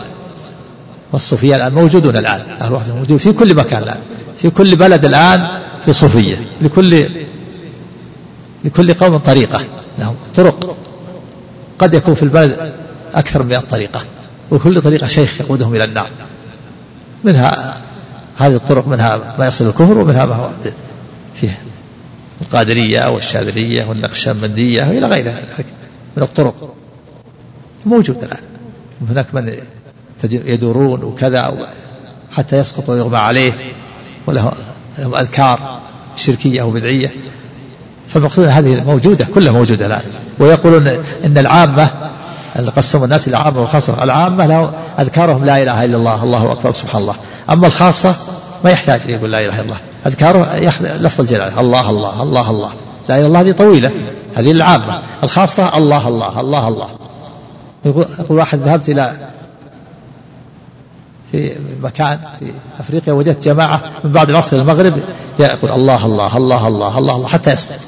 [1.14, 3.98] والصوفية الآن موجودون الآن أهل الوحدة موجود في كل مكان الآن
[4.38, 5.48] في كل بلد الآن
[5.86, 7.06] في صوفية لكل
[8.66, 9.62] لكل قوم طريقة
[10.00, 10.76] لهم طرق.
[11.80, 12.74] قد يكون في البلد
[13.16, 14.04] أكثر من طريقة
[14.52, 16.10] وكل طريقة شيخ يقودهم إلى النار.
[17.24, 17.78] منها
[18.38, 20.50] هذه الطرق منها ما يصل الكفر ومنها ما هو
[21.34, 21.60] فيه
[22.42, 25.42] القادرية والشاذلية والنقشبندية إلى غيرها.
[26.18, 26.76] من الطرق.
[27.86, 28.44] موجود الآن.
[29.10, 29.58] هناك من
[30.24, 31.68] يدورون وكذا
[32.32, 33.54] حتى يسقط ويغمى عليه.
[34.28, 34.54] ولهم
[35.00, 35.80] أذكار
[36.16, 37.12] شركية أو بدعية.
[38.10, 40.02] فالمقصود هذه موجودة كلها موجودة الآن.
[40.40, 40.88] ويقولون
[41.26, 41.90] إن العامة
[42.76, 47.02] قسموا الناس إلى عامة وخاصة العامة له أذكارهم لا إله إلا الله الله أكبر سبحان
[47.02, 47.16] الله.
[47.50, 48.16] أما الخاصة
[48.64, 49.78] ما يحتاج يقول لا إله إلا الله.
[50.06, 52.72] أذكاره لفظ الجلالة الله الله الله الله.
[53.10, 53.92] لا إله إلا الله هذه طويلة.
[54.36, 56.88] هذه العامة الخاصة الله الله الله الله.
[57.86, 59.14] يقول واحد ذهبت إلى
[61.32, 61.52] في
[61.84, 65.00] مكان في أفريقيا وجدت جماعة من بعد العصر المغرب
[65.40, 67.80] يقول الله الله الله الله الله, الله حتى يسقط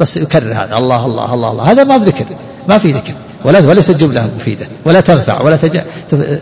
[0.00, 0.76] بس يكرر هذا.
[0.76, 1.70] الله الله الله الله.
[1.70, 2.24] هذا ما بذكر
[2.68, 3.12] ما في ذكر.
[3.44, 4.66] ولا وليست جملة مفيدة.
[4.84, 5.80] ولا تنفع ولا تج...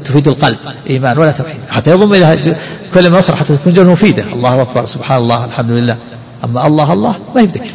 [0.05, 0.57] تفيد القلب
[0.91, 1.57] إيمان ولا توحيد.
[1.71, 2.57] حتى يضم إلى
[2.95, 4.23] كلمه أخرى حتى تكون جملة مفيدة.
[4.33, 5.97] الله أكبر سبحان الله الحمد لله.
[6.45, 7.71] أما الله الله ما هي بذكر.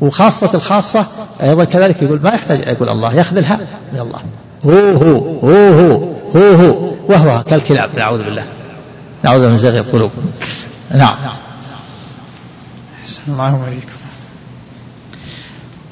[0.00, 1.06] وخاصة الخاصة
[1.42, 3.60] أيضا كذلك يقول ما يحتاج يقول الله يأخذ الهاء
[3.92, 4.18] من الله.
[4.64, 6.92] هو هو هو هو هو هو.
[7.08, 7.90] وهو كالكلاب.
[7.96, 8.44] نعوذ بالله.
[9.22, 10.10] نعوذ من زغ القلوب.
[10.94, 11.16] نعم.
[13.06, 13.96] أحسن الله عليكم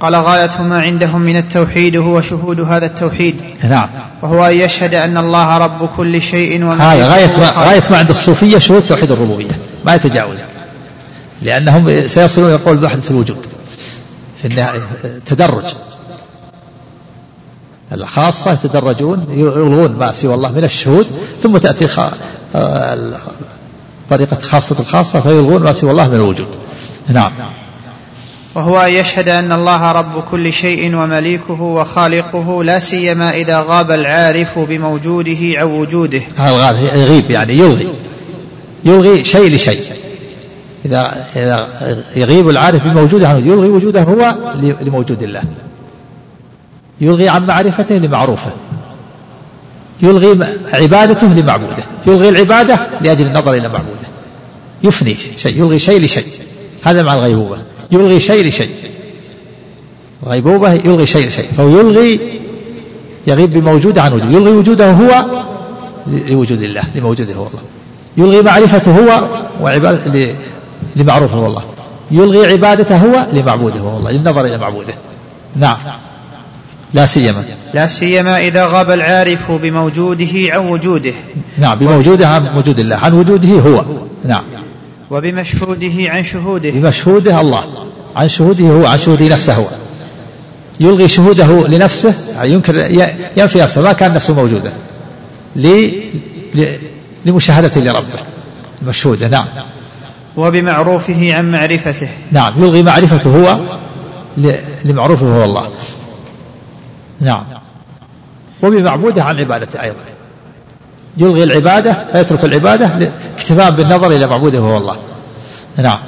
[0.01, 3.41] قال غاية ما عندهم من التوحيد هو شهود هذا التوحيد.
[3.69, 3.89] نعم.
[4.23, 8.59] وهو أن يشهد أن الله رب كل شيء هذا غاية ما, غاية ما عند الصوفية
[8.59, 9.59] شهود توحيد الربوبية.
[9.85, 10.39] ما يتجاوز.
[11.43, 13.47] لأنهم سيصلون إلى قول بوحدة الوجود.
[14.43, 14.81] في النهاية
[15.27, 15.75] تدرج.
[17.93, 21.07] الخاصة يتدرجون يلغون ما سوى الله من الشهود
[21.43, 21.89] ثم تأتي
[24.09, 26.49] طريقة خاصة الخاصة فيلغون ما سوى الله من الوجود.
[27.09, 27.33] نعم.
[28.55, 34.59] وهو أن يشهد أن الله رب كل شيء ومليكه وخالقه لا سيما إذا غاب العارف
[34.59, 36.23] بموجوده عن وجوده.
[36.37, 37.89] هذا يغيب يعني يلغي.
[38.85, 39.83] يلغي شيء لشيء.
[40.85, 41.69] إذا إذا
[42.17, 44.35] يغيب العارف بموجوده عنه يلغي وجوده هو
[44.81, 45.43] لموجود الله.
[47.01, 48.51] يلغي عن معرفته لمعروفه.
[50.03, 54.09] يلغي عبادته لمعبوده يلغي العبادة لأجل النظر إلى معبوده.
[54.83, 56.27] يفني شيء يلغي شيء لشيء.
[56.83, 57.59] هذا مع الغيبوبة.
[57.91, 58.71] يلغي شيء لشيء.
[60.27, 61.47] غيبوبة يلغي شيء لشيء.
[61.57, 62.21] فهو يلغي
[63.27, 65.25] يغيب بموجوده عن وجوده يلغي وجوده هو
[66.07, 67.63] لوجود الله لموجوده هو الله.
[68.17, 69.29] يلغي معرفته هو
[69.61, 70.35] وعبادة
[70.97, 71.63] لمعروفه هو الله.
[72.11, 74.95] يلغي عبادته هو لمعبوده هو الله للنظر إلى معبوده.
[75.57, 75.77] نعم.
[76.95, 77.45] لا سيما.
[77.75, 81.13] لا سيما إذا غاب العارف بموجوده عن وجوده.
[81.59, 83.85] نعم بموجوده عن وجود الله عن وجوده هو.
[84.25, 84.45] نعم.
[85.11, 86.71] وبمشهوده عن شهوده.
[86.71, 87.65] بمشهوده الله
[88.17, 89.65] عن شهوده هو عن شهوده نفسه هو.
[90.81, 92.77] يلغي شهوده لنفسه يعني ينكر
[93.37, 94.73] ينفي نفسه ما كان نفسه موجودة.
[97.27, 98.19] لمشاهدته لربه.
[98.87, 99.47] مشهودة نعم.
[100.37, 102.09] وبمعروفه عن معرفته.
[102.33, 103.59] نعم يلغي معرفته هو
[104.85, 105.69] لمعروفه هو الله.
[107.21, 107.45] نعم.
[108.63, 109.97] وبمعبوده عن عبادته أيضا.
[111.17, 114.97] يلغي العبادة فيترك العبادة اكتفاء بالنظر إلى معبوده وهو الله.
[115.77, 115.99] نعم.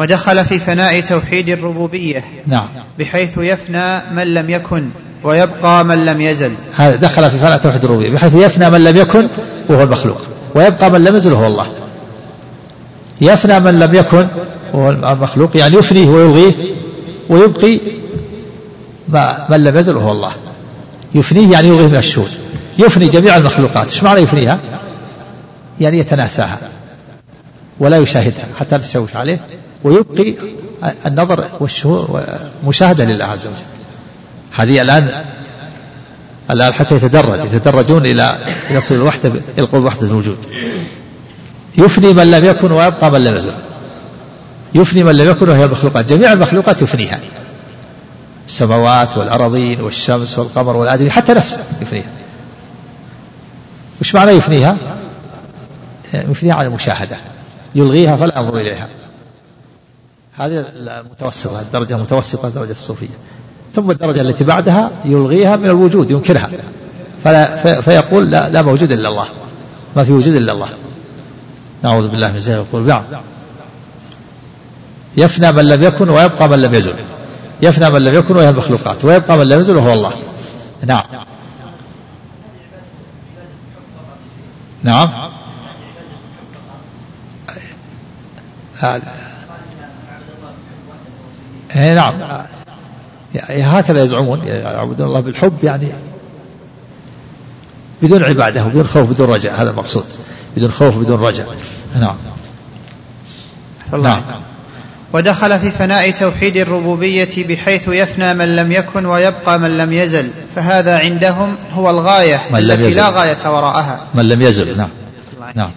[0.00, 2.66] ودخل في فناء توحيد الربوبية نعم.
[2.98, 4.88] بحيث يفنى من لم يكن
[5.24, 6.52] ويبقى من لم يزل.
[6.76, 9.28] هذا دخل في فناء توحيد الربوبية بحيث يفنى من لم يكن
[9.68, 10.20] وهو المخلوق.
[10.54, 11.66] ويبقى من لم يزل وهو الله.
[13.20, 14.26] يفنى من لم يكن
[14.72, 16.54] وهو المخلوق يعني يفنيه ويلغيه
[17.28, 17.80] ويبقي
[19.48, 20.32] من لم يزل وهو الله
[21.14, 22.30] يفنيه يعني يلغيه من الشهود
[22.78, 23.90] يفني جميع المخلوقات.
[23.90, 24.58] إيش معنى يفنيها؟
[25.80, 26.58] يعني يتناساها.
[27.78, 28.46] ولا يشاهدها.
[28.60, 29.40] حتى تشوش عليه.
[29.84, 30.34] ويبقي
[31.06, 32.24] النظر والشهود
[32.66, 33.56] مشاهدة لله عز وجل.
[34.56, 35.10] هذه الآن
[36.50, 37.38] الآن حتى يتدرج.
[37.54, 38.38] يتدرجون إلى
[38.70, 40.38] يصل الوحدة إلى قول وحدة الوجود
[41.78, 43.52] يفني من لم يكن ويبقى من لم يزل.
[44.74, 46.08] يفني من لم يكن وهي المخلوقات.
[46.12, 47.20] جميع المخلوقات يفنيها.
[48.48, 52.10] السماوات والأراضين والشمس والقمر والآدمي حتى نفسه يفنيها.
[54.00, 54.76] وش معنى يفنيها؟
[56.14, 57.16] يفنيها على المشاهدة.
[57.74, 58.88] يلغيها فلا ينظر إليها.
[60.38, 63.18] هذه المتوسطة الدرجة المتوسطة درجة الصوفية.
[63.74, 66.50] ثم الدرجة التي بعدها يلغيها من الوجود ينكرها.
[67.24, 69.26] فلا فيقول لا, لا موجود إلا الله.
[69.96, 70.68] ما في وجود إلا الله.
[71.82, 72.88] نعوذ بالله من زيغ القلوب.
[72.88, 73.04] نعم.
[75.16, 76.94] يفنى من لم يكن ويبقى من لم يزل.
[77.62, 80.12] يفنى من لم يكن وهي المخلوقات ويبقى من لم يزل وهو الله.
[80.86, 81.04] نعم.
[84.82, 85.08] نعم.
[88.78, 89.02] هذا.
[91.76, 92.42] إيه، نعم.
[93.48, 95.92] هكذا يزعمون يعبدون الله بالحب يعني
[98.02, 100.04] بدون عبادة وبدون خوف بدون رجاء هذا المقصود.
[100.56, 101.56] بدون خوف بدون رجاء.
[102.00, 102.16] نعم.
[103.92, 104.22] نعم.
[105.12, 110.98] ودخل في فناء توحيد الربوبية بحيث يفنى من لم يكن ويبقى من لم يزل فهذا
[110.98, 114.00] عندهم هو الغاية التي لا غاية وراءها.
[114.14, 114.88] من لم يزل نعم.
[115.54, 115.70] نعم.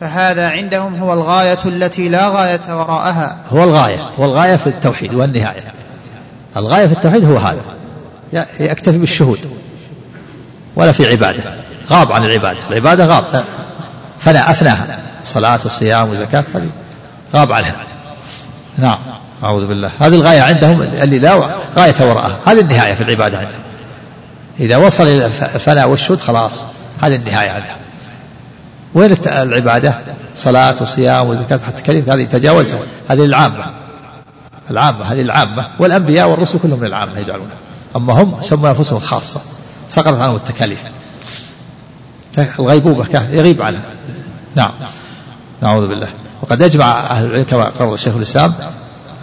[0.00, 3.36] فهذا عندهم هو الغاية التي لا غاية وراءها.
[3.50, 5.72] هو الغاية هو الغاية في التوحيد والنهاية.
[6.56, 7.60] الغاية في التوحيد هو هذا.
[8.60, 9.38] يكتفي بالشهود.
[10.76, 11.42] ولا في عبادة.
[11.90, 12.58] غاب عن العبادة.
[12.70, 13.44] العبادة غاب.
[14.18, 15.05] فلا أفناها.
[15.26, 16.68] صلاة وصيام وزكاة هذه
[17.34, 17.76] غاب عنها
[18.78, 18.98] نعم.
[19.44, 19.90] أعوذ بالله.
[20.00, 22.38] هذه الغاية عندهم اللي لا غاية وراءها.
[22.46, 23.60] هذه النهاية في العبادة عندهم.
[24.60, 26.64] إذا وصل إلى الفناء والشهود خلاص.
[27.02, 27.76] هذه النهاية عندهم.
[28.94, 29.98] وين العبادة؟
[30.34, 31.60] صلاة وصيام وزكاة.
[31.66, 32.78] حتى كلمة هذه تجاوزها.
[33.08, 33.64] هذه العامة.
[34.70, 35.68] العامة هذه العامة.
[35.78, 37.56] والأنبياء والرسل كلهم من العامة يجعلونها
[37.96, 39.40] أما هم سموا أنفسهم الخاصة
[39.88, 40.82] سقطت عنهم التكاليف.
[42.58, 43.80] الغيبوبة يغيب عنها
[44.54, 44.70] نعم.
[45.62, 46.08] نعوذ بالله.
[46.42, 48.54] وقد أجمع أهل العلم كما قال الشيخ الإسلام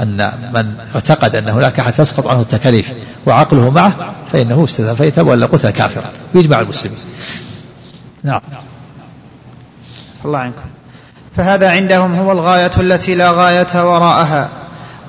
[0.02, 2.94] أن من اعتقد أن هناك أحد تسقط عنه التكاليف
[3.26, 6.12] وعقله معه فإنه استثنى فيتب ولا قتل كافرا.
[6.36, 6.98] ويجمع المسلمين.
[8.24, 8.42] نعم.
[10.26, 10.70] الله عنكم.
[11.36, 14.50] فهذا عندهم هو الغاية التي لا غاية وراءها.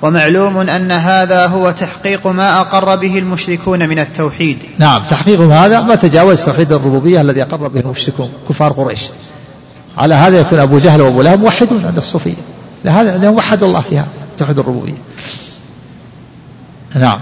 [0.03, 4.59] ومعلوم أن هذا هو تحقيق ما أقر به المشركون من التوحيد.
[4.79, 9.03] نعم تحقيق هذا ما تجاوز توحيد الربوبية الذي أقر به المشركون كفار قريش.
[9.99, 12.35] على هذا يكون أبو جهل وأبو لهب موحدون عند الصوفية.
[12.85, 14.07] لهذا لأنهم وحدوا الله فيها
[14.39, 14.95] توحيد الربوبية.
[16.95, 17.21] نعم.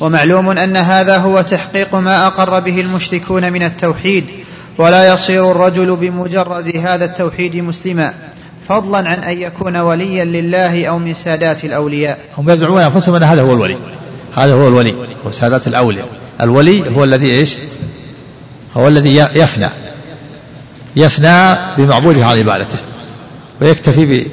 [0.00, 4.24] ومعلوم أن هذا هو تحقيق ما أقر به المشركون من التوحيد
[4.78, 8.14] ولا يصير الرجل بمجرد هذا التوحيد مسلما
[8.68, 12.18] فضلا عن أن يكون وليا لله أو من سادات الأولياء.
[12.38, 13.76] هم يزعمون أنفسهم أن هذا هو الولي.
[14.36, 14.94] هذا هو الولي
[15.26, 16.08] هو سادات الأولياء.
[16.40, 17.56] الولي هو الذي إيش؟
[18.76, 19.68] هو الذي يفنى.
[20.98, 22.78] يفنى بمعبوده عن عبادته
[23.60, 24.26] ويكتفي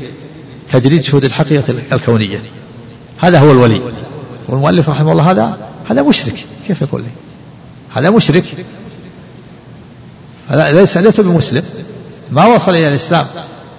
[0.67, 2.39] بتجريد شهود الحقيقة الكونية.
[3.19, 3.81] هذا هو الولي.
[4.47, 5.57] والمؤلف رحمه الله هذا
[5.89, 6.45] هذا مشرك.
[6.67, 7.07] كيف يقول لي؟
[7.95, 8.43] هذا مشرك.
[10.49, 11.63] هذا ليس ليس بمسلم.
[12.31, 13.25] ما وصل إلى الإسلام.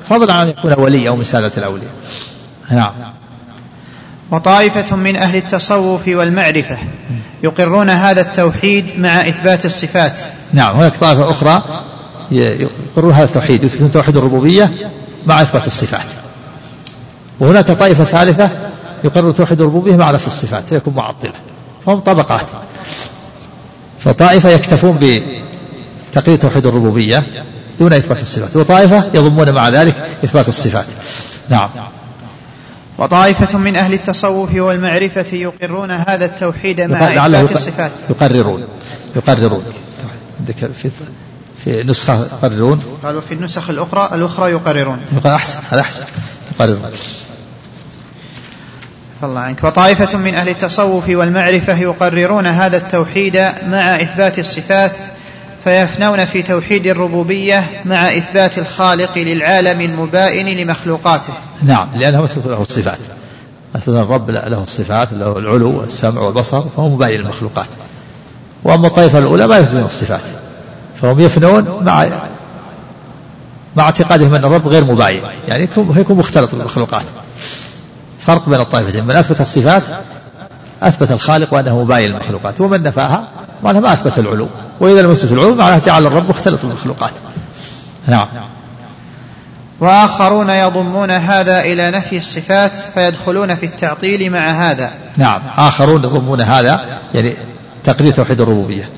[0.08, 1.92] فضلا عن أن يكون ولي أو من سادة الأولياء.
[2.70, 2.92] نعم.
[4.30, 6.78] وطائفة من أهل التصوف والمعرفة
[7.42, 10.18] يقرون هذا التوحيد مع إثبات الصفات.
[10.52, 10.76] نعم.
[10.76, 11.62] هناك طائفة أخرى
[12.96, 14.70] يقرون هذا التوحيد يثبتون توحيد الربوبية
[15.26, 16.06] مع إثبات الصفات.
[17.40, 18.50] وهناك طائفة ثالثة
[19.04, 21.32] يقرر توحيد الربوبية مع نفي الصفات فيكون معطلة.
[21.86, 22.46] فهم طبقات.
[24.00, 24.98] فطائفة يكتفون
[26.12, 27.44] بتقرير توحيد الربوبية
[27.78, 28.56] دون إثبات الصفات.
[28.56, 29.94] وطائفة يضمون مع ذلك
[30.24, 30.86] إثبات الصفات.
[31.48, 31.70] نعم.
[32.98, 37.92] وطائفة من أهل التصوف والمعرفة يقرون هذا التوحيد مع إثبات الصفات.
[38.10, 38.64] يقررون.
[39.16, 39.64] يقررون.
[40.40, 40.90] عندك في
[41.66, 42.82] في نسخة يقررون.
[43.02, 44.98] قالوا في النسخ الأخرى الأخرى يقررون.
[45.26, 46.04] أحسن هذا أحسن.
[46.54, 46.90] يقررون.
[49.22, 49.64] الله عنك.
[49.64, 53.36] وطائفة من أهل التصوف والمعرفة يقررون هذا التوحيد
[53.66, 54.98] مع إثبات الصفات
[55.64, 61.32] فيفنون في توحيد الربوبية مع إثبات الخالق للعالم المبائن لمخلوقاته.
[61.62, 62.98] نعم لأنه مثبت له الصفات.
[63.74, 67.68] مثبت الرب له الصفات له العلو والسمع والبصر فهو مباين للمخلوقات
[68.64, 70.45] وأما الطائفة الأولى ما يثبتون الصفات.
[71.02, 72.08] فهم يفنون مع
[73.76, 75.62] مع اعتقادهم أن الرب غير مباين يعني
[75.96, 77.04] يكون, مختلط بالمخلوقات.
[78.20, 79.04] فرق بين الطائفتين.
[79.04, 79.82] من أثبت الصفات
[80.82, 82.60] أثبت الخالق وأنه مباين للمخلوقات.
[82.60, 83.28] ومن نفاها
[83.62, 84.48] معناها ما أثبت العلو.
[84.80, 87.12] وإذا لم يثبت العلو معناها جعل الرب مختلط بالمخلوقات.
[88.06, 88.28] نعم.
[89.80, 94.92] وآخرون يضمون هذا إلى نفي الصفات فيدخلون في التعطيل مع هذا.
[95.16, 95.40] نعم.
[95.58, 97.36] آخرون يضمون هذا يعني
[97.84, 98.88] تقرير توحيد الربوبية.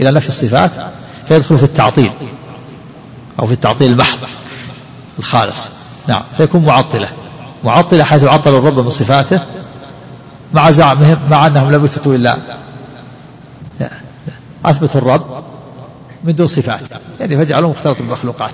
[0.00, 0.70] إلى نفي الصفات
[1.28, 2.10] فيدخل في التعطيل
[3.40, 4.18] أو في التعطيل المحض
[5.18, 5.68] الخالص.
[6.08, 6.22] نعم.
[6.36, 7.08] فيكون معطلة.
[7.64, 9.40] معطلة حيث عطلوا الرب من صفاته
[10.54, 12.38] مع زعمهم مع أنهم لم يثبتوا إلا
[14.64, 15.44] أثبتوا الرب
[16.24, 16.80] من دون صفات
[17.20, 18.52] يعني فجعلوه مختلط بالمخلوقات.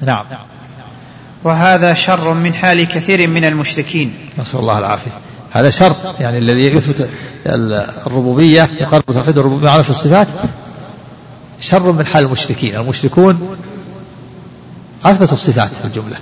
[0.00, 0.26] نعم.
[1.44, 4.14] وهذا شر من حال كثير من المشركين.
[4.38, 5.10] نسأل الله العافية.
[5.52, 7.10] هذا شر يعني الذي يثبت
[8.06, 10.28] الربوبية يقرب توحيد الربوبية على في الصفات
[11.60, 12.76] شر من حال المشركين.
[12.76, 13.56] المشركون
[15.04, 16.16] أثبتوا الصفات في الجملة.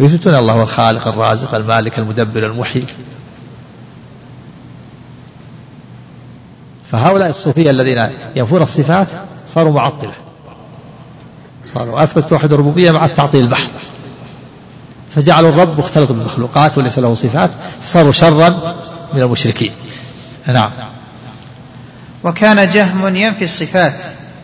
[0.00, 2.84] يثبتون الله هو الخالق الرازق المالك المدبر المحيي.
[6.92, 9.08] فهؤلاء الصوفية الذين ينفون الصفات
[9.48, 10.14] صاروا معطلة.
[11.74, 13.70] صاروا أثبت توحيد الربوبية مع التعطيل البحث
[15.14, 17.50] فجعلوا الرب مختلط بالمخلوقات وليس له صفات
[17.82, 18.74] فصاروا شرا
[19.14, 19.70] من المشركين.
[20.46, 20.70] نعم.
[22.24, 24.00] وكان جهم ينفي الصفات.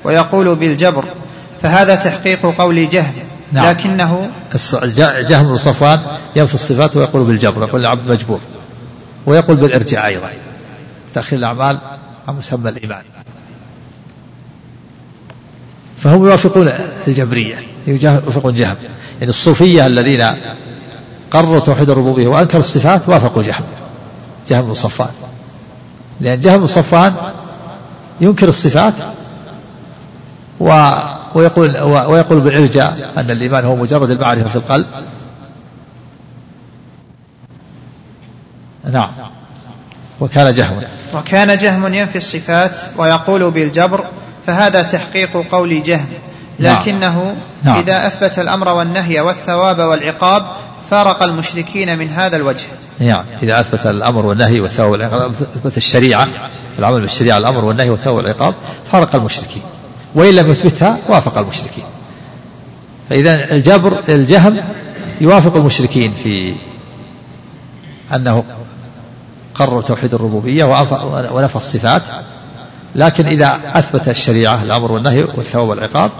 [0.08, 1.04] ويقول بالجبر
[1.62, 3.12] فهذا تحقيق قول جهم
[3.52, 3.66] نعم.
[3.66, 4.30] لكنه
[5.04, 6.00] جهم بن صفوان
[6.36, 8.40] ينفي الصفات ويقول بالجبر يقول العبد مجبور
[9.26, 10.30] ويقول بالارجاع أيضا.
[11.14, 11.80] تأخير الأعمال
[12.28, 13.02] عن مسمى الإيمان.
[15.98, 16.72] فهم يوافقون
[17.08, 17.56] الجبرية
[17.86, 18.76] يوافقون جهم
[19.18, 20.26] يعني الصوفية الذين
[21.30, 23.64] قرروا توحيد الربوبية وأنكروا الصفات وافقوا جهم
[24.48, 25.10] جهم بن صفوان.
[26.20, 27.14] لأن جهم بن صفوان
[28.20, 28.94] ينكر الصفات
[30.60, 30.92] و
[31.34, 34.86] ويقول ويقول بالإرجاء أن الإيمان هو مجرد المعرفة في القلب.
[38.92, 39.10] نعم.
[40.20, 40.82] وكان جهم
[41.14, 44.04] وكان جهم ينفي الصفات ويقول بالجبر
[44.46, 46.06] فهذا تحقيق قول جهم.
[46.58, 46.80] نعم.
[46.80, 47.78] لكنه نعم.
[47.78, 50.46] إذا أثبت الأمر والنهي والثواب والعقاب
[50.90, 52.66] فارق المشركين من هذا الوجه.
[52.98, 53.24] نعم.
[53.42, 56.28] إذا أثبت الأمر والنهي والثواب والعقاب أثبت الشريعة
[56.78, 58.54] العمل بالشريعة الأمر والنهي والثواب والعقاب
[58.92, 59.62] فارق المشركين.
[60.14, 61.84] وإن لم يثبتها وافق المشركين.
[63.10, 64.56] فإذا الجبر الجهم
[65.20, 66.54] يوافق المشركين في
[68.14, 68.44] أنه
[69.54, 70.64] قرر توحيد الربوبية
[71.32, 72.02] ونفى الصفات
[72.94, 76.10] لكن إذا أثبت الشريعة الأمر والنهي والثواب والعقاب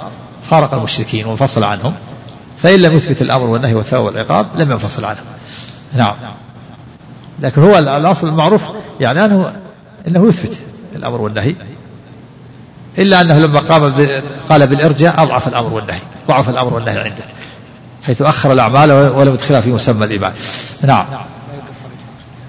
[0.51, 1.94] فارق المشركين وانفصل عنهم.
[2.59, 5.24] فإن لم يثبت الأمر والنهي والثواب والعقاب لم ينفصل عنهم.
[5.97, 6.15] نعم.
[7.40, 8.62] لكن هو الأصل المعروف
[9.01, 9.52] يعني أنه
[10.09, 10.59] أنه يثبت
[10.97, 11.55] الأمر والنهي.
[12.99, 14.07] إلا أنه لما قام
[14.49, 17.25] قال بالإرجاء أضعف الأمر والنهي ضعف الأمر والنهي عنده
[18.07, 20.33] حيث أخر الأعمال ولم يدخلها في مسمى الإيمان.
[20.83, 21.07] نعم.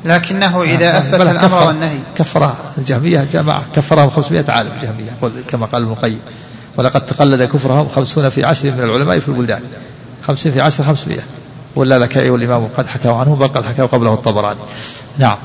[0.05, 1.97] لكنه إذا أثبت الأمر والنهي.
[2.15, 5.11] كفر الجهمية جماعة كفرهم 500 عالم الجهمية
[5.49, 6.19] كما قال ابن القيم.
[6.77, 9.61] ولقد تقلد كفرهم خمسون في عشر من العلماء في البلدان.
[10.27, 11.21] خمسين في عشر خمسمائة.
[11.75, 14.59] ولا لك والإمام قد حكوا عنه بل قد حكوا قبله الطبراني.
[15.17, 15.37] نعم.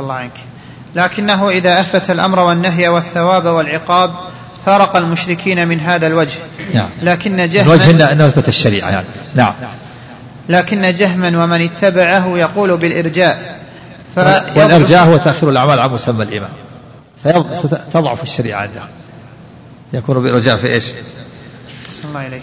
[0.00, 0.32] الله عنك.
[0.94, 4.10] لكنه إذا أثبت الأمر والنهي والثواب والعقاب
[4.66, 6.38] فارق المشركين من هذا الوجه.
[6.74, 6.88] نعم.
[7.02, 9.06] لكن جهما الوجه أنه أثبت الشريعة يعني.
[9.34, 9.52] نعم.
[10.48, 13.60] لكن جهما ومن اتبعه يقول بالإرجاء.
[14.16, 16.50] والإرجاء هو تأخير الأعمال عن مسمى الإيمان.
[17.24, 18.82] فتضعف الشريعة عنده
[19.92, 20.84] يكون بالإرجاء في إيش؟
[22.04, 22.42] الله إليك.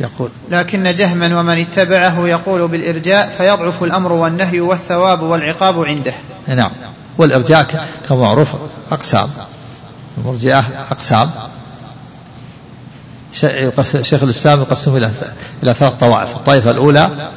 [0.00, 0.30] يقول.
[0.50, 6.14] لكن جهما ومن اتبعه يقول بالإرجاء فيضعف الأمر والنهي والثواب والعقاب عنده.
[6.48, 6.70] نعم.
[7.20, 8.52] والإرجاء كما معروف
[8.92, 9.28] أقسام.
[10.18, 11.28] المرجئة أقسام.
[14.02, 15.10] شيخ الإسلام يقسم إلى
[15.62, 16.36] إلى ثلاث طوائف.
[16.36, 17.30] الطائفة الأولى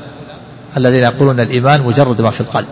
[0.77, 2.67] الذين يقولون الإيمان مجرد ما في القلب.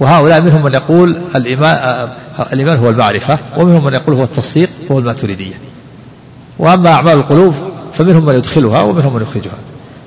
[0.00, 2.08] وهؤلاء منهم من يقول الإيمان
[2.52, 5.54] الإيمان هو المعرفة ومنهم من يقول هو التصديق وهو الماتريدية.
[6.58, 7.54] وأما أعمال القلوب
[7.92, 9.58] فمنهم من يدخلها ومنهم من يخرجها.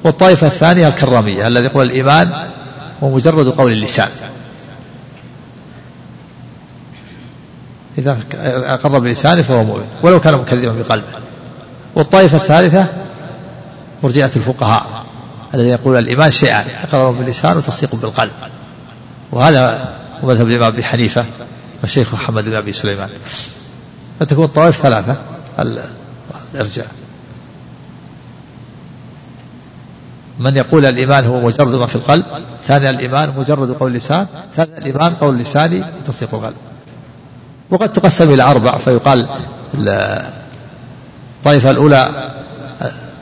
[0.03, 2.49] والطائفة الثانية الكرامية الذي يقول الإيمان
[3.03, 4.09] هو مجرد قول اللسان.
[7.97, 8.17] إذا
[8.73, 9.87] أقر بلسانه فهو مؤمن.
[10.01, 11.07] ولو كان مكذبا بقلبه.
[11.95, 12.87] والطائفة الثالثة
[14.03, 15.05] مرجئة الفقهاء
[15.53, 18.31] الذي يقول الإيمان شيئان إقرار باللسان وتصديق بالقلب.
[19.31, 19.93] وهذا
[20.23, 21.25] مذهب الإمام أبي حنيفة
[21.81, 23.09] والشيخ محمد بن أبي سليمان.
[24.19, 25.17] فتكون الطوائف ثلاثة
[26.53, 26.87] الإرجاء.
[30.39, 32.25] من يقول الإيمان هو مجرد في القلب
[32.63, 36.55] ثاني الإيمان مجرد قول اللسان ثالث الإيمان قول اللسان وتصديق القلب.
[37.69, 39.27] وقد تقسم إلى أربع فيقال
[41.37, 42.29] الطائفة الأولى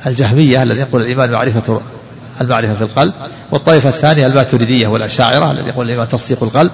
[0.05, 1.81] الجهمية الذي يقول الإيمان معرفة
[2.41, 3.13] المعرفة في القلب
[3.51, 6.71] والطائفة الثانية الماتريدية والأشاعرة الذي يقول الإيمان تصديق القلب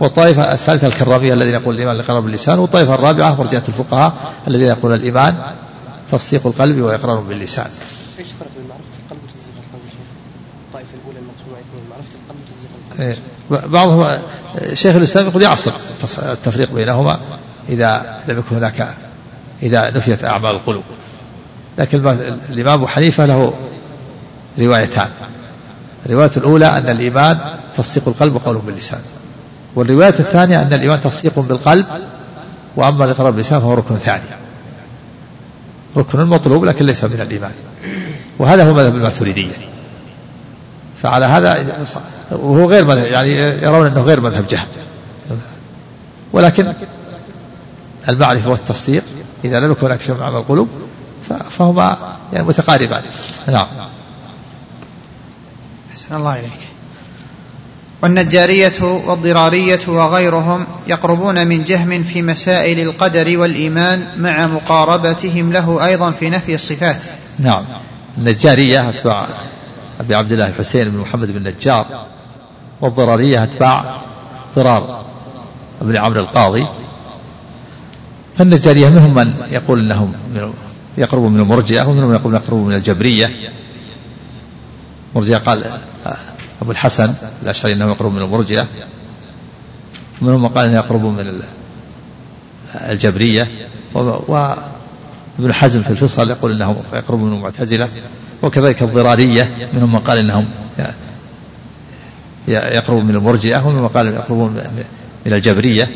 [0.00, 4.12] والطائفة الثالثة الكرامية الذين يقول الإيمان لقرار باللسان والطائفة الرابعة مرجعة الفقهاء
[4.48, 5.34] الذين يقول الإيمان
[6.10, 9.82] تصديق القلب وإقرار باللسان إيش الفرق بين معرفة القلب وتصديق القلب
[10.68, 12.85] الطائفة الأولى المقسومة يكون معرفة القلب وتصديق القلب إيه.
[13.50, 14.18] بعضهم
[14.72, 15.72] شيخ الإسلام يقول يعصر
[16.18, 17.20] التفريق بينهما
[17.68, 18.88] إذا لم يكن هناك
[19.62, 20.82] إذا نفيت أعمال القلوب.
[21.78, 21.98] لكن
[22.52, 23.52] الإمام أبو حنيفة له
[24.58, 25.08] روايتان.
[26.06, 27.38] الرواية الأولى أن الإيمان
[27.76, 29.00] تصديق القلب وقوله باللسان.
[29.74, 31.86] والرواية الثانية أن الإيمان تصديق بالقلب
[32.76, 34.22] وأما الإقرار باللسان فهو ركن ثاني.
[35.96, 37.52] ركن مطلوب لكن ليس من الإيمان.
[38.38, 39.54] وهذا هو مذهب الماتريدية.
[41.02, 41.84] فعلى هذا
[42.30, 43.32] وهو غير مذهب يعني
[43.62, 44.66] يرون أنه غير مذهب جهل.
[46.32, 46.72] ولكن
[48.08, 49.04] المعرفة والتصديق
[49.44, 50.68] إذا لم يكن هناك شيء مع القلوب
[51.50, 53.02] فهما يعني متقاربان.
[53.48, 53.66] نعم.
[55.92, 56.50] أحسن الله إليك.
[58.02, 66.30] والنجارية والضرارية وغيرهم يقربون من جهم في مسائل القدر والإيمان مع مقاربتهم له أيضا في
[66.30, 67.04] نفي الصفات.
[67.38, 67.64] نعم.
[68.18, 69.26] النجارية أتباع
[70.00, 72.06] أبي عبد الله الحسين بن محمد بن النجار
[72.80, 74.00] والضرارية أتباع
[74.56, 75.04] ضرار
[75.82, 76.66] بن عمرو القاضي.
[78.38, 80.12] فالنجارية منهم من يقول إنهم
[80.98, 83.50] يقربون من المرجئة ومنهم من يقول يقربون من الجبرية.
[85.14, 85.64] مرجئة قال
[86.62, 88.66] أبو الحسن الأشعري أنه يقرب من المرجئة.
[90.22, 91.42] ومنهم من قال أنه يقرب من
[92.74, 93.48] الجبرية.
[93.94, 97.88] وابن حزم في الفصل يقول أنه يقرب من المعتزلة.
[98.42, 100.46] وكذلك الضرارية منهم من قال أنهم
[102.48, 104.50] يقرب من المرجئة ومنهم من قال يقربون
[105.26, 105.88] من الجبرية.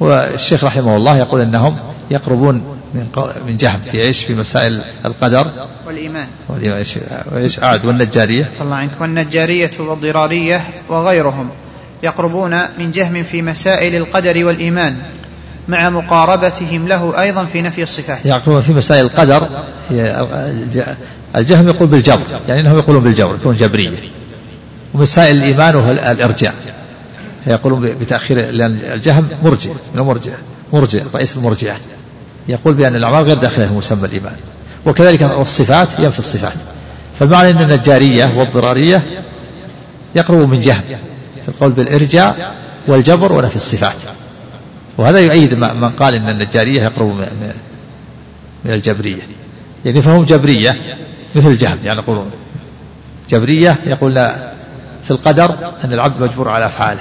[0.00, 1.76] والشيخ رحمه الله يقول إنهم
[2.10, 2.54] يقربون
[2.94, 3.06] من
[3.46, 5.50] من جهم في إيش؟ في مسائل القدر.
[5.86, 6.26] والإيمان.
[6.48, 6.84] والإيمان
[7.36, 8.50] إيش؟ اعد والنجارية.
[8.60, 8.90] الله عنك.
[9.00, 11.50] والنجارية والضرارية وغيرهم
[12.02, 14.96] يقربون من جهم في مسائل القدر والإيمان.
[15.68, 18.26] مع مقاربتهم له أيضا في نفي الصفات.
[18.26, 19.48] يقربون في مسائل القدر
[21.36, 23.98] الجهم يقول بالجبر يعني إنهم يقولون بالجبر يكون جبرية.
[24.94, 26.54] ومسائل الإيمان وهو الإرجاء.
[27.46, 30.32] يقولون بتأخير لأن الجهم مرجع من المرجع
[30.72, 31.76] مرجع رئيس المرجعة
[32.48, 34.36] يقول بأن الأعمال غير داخلة في مسمى الإيمان.
[34.86, 36.52] وكذلك الصفات ينفي الصفات.
[37.18, 39.22] فالمعنى أن النجارية والضرارية
[40.14, 40.80] يقرب من جهم
[41.42, 42.54] في القول بالإرجاء
[42.86, 43.96] والجبر ونفي الصفات.
[44.98, 47.08] وهذا يؤيد من قال أن النجارية يقرب
[48.64, 49.22] من الجبرية.
[49.84, 50.96] يعني فهم جبرية
[51.34, 52.30] مثل الجهم يعني يقولون
[53.30, 54.14] جبرية يقول
[55.04, 57.00] في القدر أن العبد مجبور على أفعاله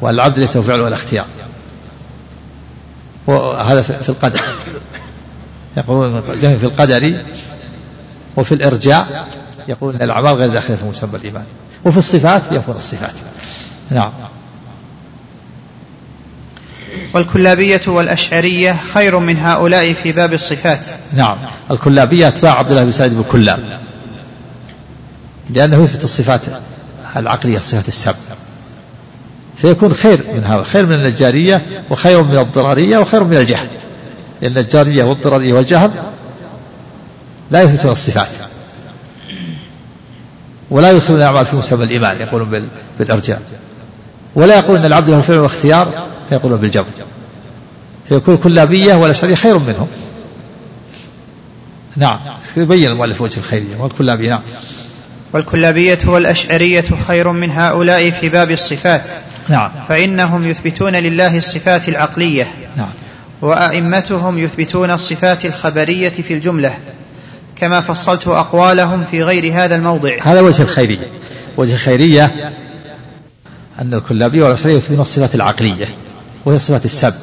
[0.00, 1.26] والعبد ليس فعل ولا اختيار.
[3.26, 4.40] وهذا في القدر.
[5.76, 7.24] يقولون في القدر
[8.36, 9.28] وفي الإرجاء
[9.68, 11.44] يقول أن الأعمال غير داخلة في مسمى الإيمان
[11.84, 13.14] وفي الصفات يكون الصفات.
[13.90, 14.10] نعم.
[17.14, 20.86] والكلابية والأشعرية خير من هؤلاء في باب الصفات.
[21.16, 21.38] نعم.
[21.70, 23.78] الكلابية أتباع عبد الله بن سعيد بن كلاب.
[25.50, 26.40] لأنه يثبت الصفات
[27.16, 28.14] العقلية الصفات السبع.
[29.56, 33.68] فيكون خير من هذا خير من النجارية وخير من الضرارية وخير من الجهل.
[34.42, 35.90] لأن النجارية والضرارية والجهل
[37.50, 38.28] لا يثبتون الصفات.
[40.70, 42.68] ولا يدخلون الأعمال في مسمى الإيمان يقولون
[42.98, 43.42] بالإرجاء.
[44.34, 46.86] ولا يقول أن العبد له فعل واختيار يقولون بالجبر
[48.08, 49.88] فيكون كلابية والأشعرية خير منهم.
[51.96, 52.20] نعم.
[52.56, 53.76] يبين المؤلف وجه الخيرية.
[53.78, 54.40] والكلابية نعم.
[55.32, 59.08] والكلابية والأشعرية خير من هؤلاء في باب الصفات.
[59.48, 59.70] نعم.
[59.88, 62.46] فإنهم يثبتون لله الصفات العقلية.
[62.76, 62.90] نعم.
[63.42, 66.78] وأئمتهم يثبتون الصفات الخبرية في الجملة.
[67.56, 70.16] كما فصلت أقوالهم في غير هذا الموضع.
[70.22, 71.06] هذا وجه الخيرية.
[71.56, 72.52] وجه الخيرية
[73.80, 75.86] أن الكلابية والأشعرية يثبتون الصفات العقلية.
[76.46, 77.14] وهي صفات السبع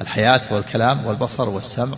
[0.00, 1.96] الحياة والكلام والبصر والسمع.